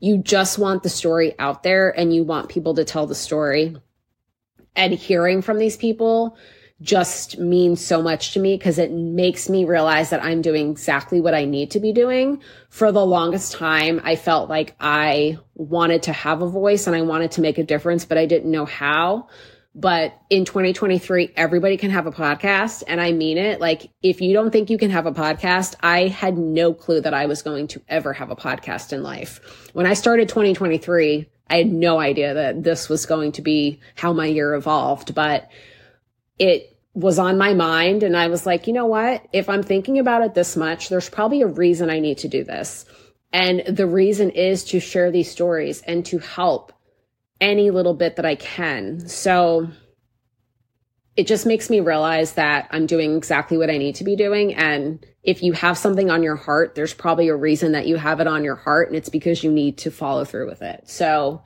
you 0.00 0.18
just 0.18 0.58
want 0.58 0.82
the 0.82 0.88
story 0.88 1.34
out 1.38 1.62
there 1.62 1.90
and 1.90 2.14
you 2.14 2.24
want 2.24 2.48
people 2.48 2.74
to 2.74 2.84
tell 2.84 3.06
the 3.06 3.14
story. 3.14 3.76
And 4.74 4.94
hearing 4.94 5.42
from 5.42 5.58
these 5.58 5.76
people 5.76 6.36
just 6.82 7.38
means 7.38 7.84
so 7.84 8.00
much 8.00 8.32
to 8.32 8.40
me 8.40 8.56
because 8.56 8.78
it 8.78 8.90
makes 8.90 9.48
me 9.48 9.64
realize 9.64 10.10
that 10.10 10.24
I'm 10.24 10.40
doing 10.40 10.70
exactly 10.70 11.20
what 11.20 11.34
I 11.34 11.44
need 11.44 11.72
to 11.72 11.80
be 11.80 11.92
doing. 11.92 12.40
For 12.70 12.90
the 12.90 13.04
longest 13.04 13.52
time, 13.52 14.00
I 14.02 14.16
felt 14.16 14.48
like 14.48 14.74
I 14.80 15.38
wanted 15.54 16.04
to 16.04 16.12
have 16.12 16.40
a 16.40 16.48
voice 16.48 16.86
and 16.86 16.96
I 16.96 17.02
wanted 17.02 17.32
to 17.32 17.42
make 17.42 17.58
a 17.58 17.64
difference, 17.64 18.06
but 18.06 18.16
I 18.16 18.24
didn't 18.24 18.50
know 18.50 18.64
how. 18.64 19.28
But 19.74 20.18
in 20.30 20.44
2023, 20.44 21.32
everybody 21.36 21.76
can 21.76 21.90
have 21.90 22.06
a 22.06 22.10
podcast. 22.10 22.82
And 22.88 23.00
I 23.00 23.12
mean 23.12 23.38
it. 23.38 23.60
Like, 23.60 23.90
if 24.02 24.20
you 24.20 24.32
don't 24.32 24.50
think 24.50 24.68
you 24.68 24.78
can 24.78 24.90
have 24.90 25.06
a 25.06 25.12
podcast, 25.12 25.76
I 25.80 26.08
had 26.08 26.36
no 26.36 26.72
clue 26.72 27.00
that 27.02 27.14
I 27.14 27.26
was 27.26 27.42
going 27.42 27.68
to 27.68 27.82
ever 27.88 28.12
have 28.14 28.30
a 28.30 28.36
podcast 28.36 28.92
in 28.92 29.02
life. 29.02 29.68
When 29.72 29.86
I 29.86 29.94
started 29.94 30.28
2023, 30.28 31.28
I 31.50 31.56
had 31.56 31.72
no 31.72 32.00
idea 32.00 32.34
that 32.34 32.64
this 32.64 32.88
was 32.88 33.06
going 33.06 33.32
to 33.32 33.42
be 33.42 33.80
how 33.94 34.12
my 34.12 34.26
year 34.26 34.54
evolved, 34.54 35.14
but 35.14 35.48
it 36.40 36.76
was 36.94 37.20
on 37.20 37.38
my 37.38 37.54
mind. 37.54 38.02
And 38.02 38.16
I 38.16 38.26
was 38.26 38.46
like, 38.46 38.66
you 38.66 38.72
know 38.72 38.86
what? 38.86 39.24
If 39.32 39.48
I'm 39.48 39.62
thinking 39.62 40.00
about 40.00 40.22
it 40.22 40.34
this 40.34 40.56
much, 40.56 40.88
there's 40.88 41.08
probably 41.08 41.42
a 41.42 41.46
reason 41.46 41.90
I 41.90 42.00
need 42.00 42.18
to 42.18 42.28
do 42.28 42.42
this. 42.42 42.84
And 43.32 43.62
the 43.68 43.86
reason 43.86 44.30
is 44.30 44.64
to 44.64 44.80
share 44.80 45.12
these 45.12 45.30
stories 45.30 45.82
and 45.82 46.04
to 46.06 46.18
help 46.18 46.72
any 47.40 47.70
little 47.70 47.94
bit 47.94 48.16
that 48.16 48.26
I 48.26 48.34
can. 48.34 49.06
So 49.06 49.68
it 51.14 51.26
just 51.26 51.46
makes 51.46 51.70
me 51.70 51.80
realize 51.80 52.32
that 52.32 52.68
I'm 52.70 52.86
doing 52.86 53.16
exactly 53.16 53.56
what 53.56 53.70
I 53.70 53.78
need 53.78 53.96
to 53.96 54.04
be 54.04 54.16
doing. 54.16 54.54
And 54.54 55.04
if 55.22 55.42
you 55.42 55.52
have 55.52 55.78
something 55.78 56.10
on 56.10 56.22
your 56.22 56.36
heart, 56.36 56.74
there's 56.74 56.94
probably 56.94 57.28
a 57.28 57.36
reason 57.36 57.72
that 57.72 57.86
you 57.86 57.96
have 57.96 58.20
it 58.20 58.26
on 58.26 58.42
your 58.42 58.56
heart, 58.56 58.88
and 58.88 58.96
it's 58.96 59.10
because 59.10 59.44
you 59.44 59.52
need 59.52 59.78
to 59.78 59.90
follow 59.90 60.24
through 60.24 60.48
with 60.48 60.62
it. 60.62 60.88
So 60.88 61.42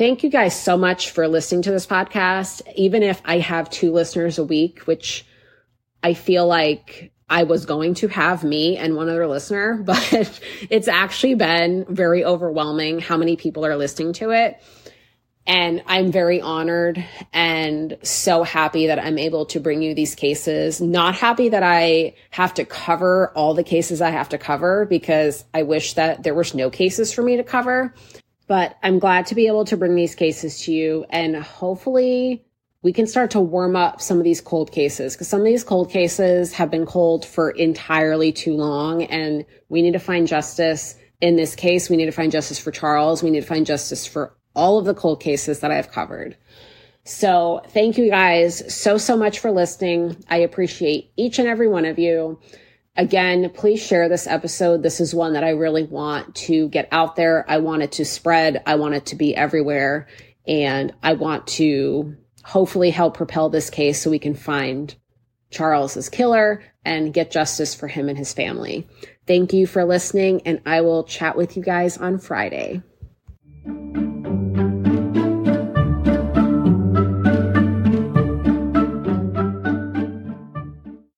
thank 0.00 0.22
you 0.22 0.30
guys 0.30 0.58
so 0.58 0.78
much 0.78 1.10
for 1.10 1.28
listening 1.28 1.60
to 1.60 1.70
this 1.70 1.86
podcast. 1.86 2.62
Even 2.74 3.02
if 3.02 3.20
I 3.22 3.38
have 3.38 3.68
two 3.68 3.92
listeners 3.92 4.38
a 4.38 4.44
week, 4.44 4.80
which 4.84 5.26
I 6.02 6.14
feel 6.14 6.46
like 6.46 7.12
I 7.28 7.42
was 7.42 7.66
going 7.66 7.92
to 7.96 8.08
have 8.08 8.42
me 8.42 8.78
and 8.78 8.96
one 8.96 9.10
other 9.10 9.26
listener, 9.26 9.74
but 9.84 10.40
it's 10.70 10.88
actually 10.88 11.34
been 11.34 11.84
very 11.90 12.24
overwhelming 12.24 12.98
how 13.00 13.18
many 13.18 13.36
people 13.36 13.66
are 13.66 13.76
listening 13.76 14.14
to 14.14 14.30
it. 14.30 14.58
And 15.46 15.82
I'm 15.86 16.10
very 16.10 16.40
honored 16.40 17.04
and 17.34 17.98
so 18.02 18.42
happy 18.42 18.86
that 18.86 18.98
I'm 18.98 19.18
able 19.18 19.44
to 19.46 19.60
bring 19.60 19.82
you 19.82 19.94
these 19.94 20.14
cases. 20.14 20.80
Not 20.80 21.14
happy 21.14 21.50
that 21.50 21.62
I 21.62 22.14
have 22.30 22.54
to 22.54 22.64
cover 22.64 23.32
all 23.34 23.52
the 23.52 23.64
cases 23.64 24.00
I 24.00 24.10
have 24.10 24.30
to 24.30 24.38
cover 24.38 24.86
because 24.86 25.44
I 25.52 25.64
wish 25.64 25.92
that 25.94 26.22
there 26.22 26.34
was 26.34 26.54
no 26.54 26.70
cases 26.70 27.12
for 27.12 27.20
me 27.20 27.36
to 27.36 27.44
cover. 27.44 27.94
But 28.50 28.76
I'm 28.82 28.98
glad 28.98 29.26
to 29.26 29.36
be 29.36 29.46
able 29.46 29.64
to 29.66 29.76
bring 29.76 29.94
these 29.94 30.16
cases 30.16 30.62
to 30.62 30.72
you 30.72 31.06
and 31.10 31.36
hopefully 31.36 32.44
we 32.82 32.92
can 32.92 33.06
start 33.06 33.30
to 33.30 33.40
warm 33.40 33.76
up 33.76 34.00
some 34.00 34.18
of 34.18 34.24
these 34.24 34.40
cold 34.40 34.72
cases 34.72 35.14
because 35.14 35.28
some 35.28 35.38
of 35.38 35.46
these 35.46 35.62
cold 35.62 35.88
cases 35.88 36.52
have 36.54 36.68
been 36.68 36.84
cold 36.84 37.24
for 37.24 37.50
entirely 37.50 38.32
too 38.32 38.56
long 38.56 39.04
and 39.04 39.46
we 39.68 39.82
need 39.82 39.92
to 39.92 40.00
find 40.00 40.26
justice 40.26 40.96
in 41.20 41.36
this 41.36 41.54
case. 41.54 41.88
We 41.88 41.96
need 41.96 42.06
to 42.06 42.10
find 42.10 42.32
justice 42.32 42.58
for 42.58 42.72
Charles. 42.72 43.22
We 43.22 43.30
need 43.30 43.42
to 43.42 43.46
find 43.46 43.64
justice 43.64 44.04
for 44.04 44.36
all 44.56 44.78
of 44.80 44.84
the 44.84 44.94
cold 44.94 45.20
cases 45.20 45.60
that 45.60 45.70
I've 45.70 45.92
covered. 45.92 46.36
So 47.04 47.62
thank 47.68 47.98
you 47.98 48.10
guys 48.10 48.74
so, 48.74 48.98
so 48.98 49.16
much 49.16 49.38
for 49.38 49.52
listening. 49.52 50.24
I 50.28 50.38
appreciate 50.38 51.12
each 51.16 51.38
and 51.38 51.46
every 51.46 51.68
one 51.68 51.84
of 51.84 52.00
you. 52.00 52.40
Again, 52.96 53.50
please 53.54 53.80
share 53.80 54.08
this 54.08 54.26
episode. 54.26 54.82
This 54.82 55.00
is 55.00 55.14
one 55.14 55.34
that 55.34 55.44
I 55.44 55.50
really 55.50 55.84
want 55.84 56.34
to 56.36 56.68
get 56.68 56.88
out 56.90 57.16
there. 57.16 57.44
I 57.48 57.58
want 57.58 57.82
it 57.82 57.92
to 57.92 58.04
spread. 58.04 58.62
I 58.66 58.74
want 58.74 58.94
it 58.94 59.06
to 59.06 59.16
be 59.16 59.34
everywhere. 59.34 60.08
And 60.46 60.92
I 61.02 61.14
want 61.14 61.46
to 61.48 62.16
hopefully 62.44 62.90
help 62.90 63.16
propel 63.16 63.48
this 63.48 63.70
case 63.70 64.00
so 64.00 64.10
we 64.10 64.18
can 64.18 64.34
find 64.34 64.94
Charles's 65.50 66.08
killer 66.08 66.62
and 66.84 67.12
get 67.12 67.30
justice 67.30 67.74
for 67.74 67.88
him 67.88 68.08
and 68.08 68.18
his 68.18 68.32
family. 68.32 68.88
Thank 69.26 69.52
you 69.52 69.66
for 69.66 69.84
listening, 69.84 70.42
and 70.46 70.60
I 70.66 70.80
will 70.80 71.04
chat 71.04 71.36
with 71.36 71.56
you 71.56 71.62
guys 71.62 71.98
on 71.98 72.18
Friday. 72.18 72.82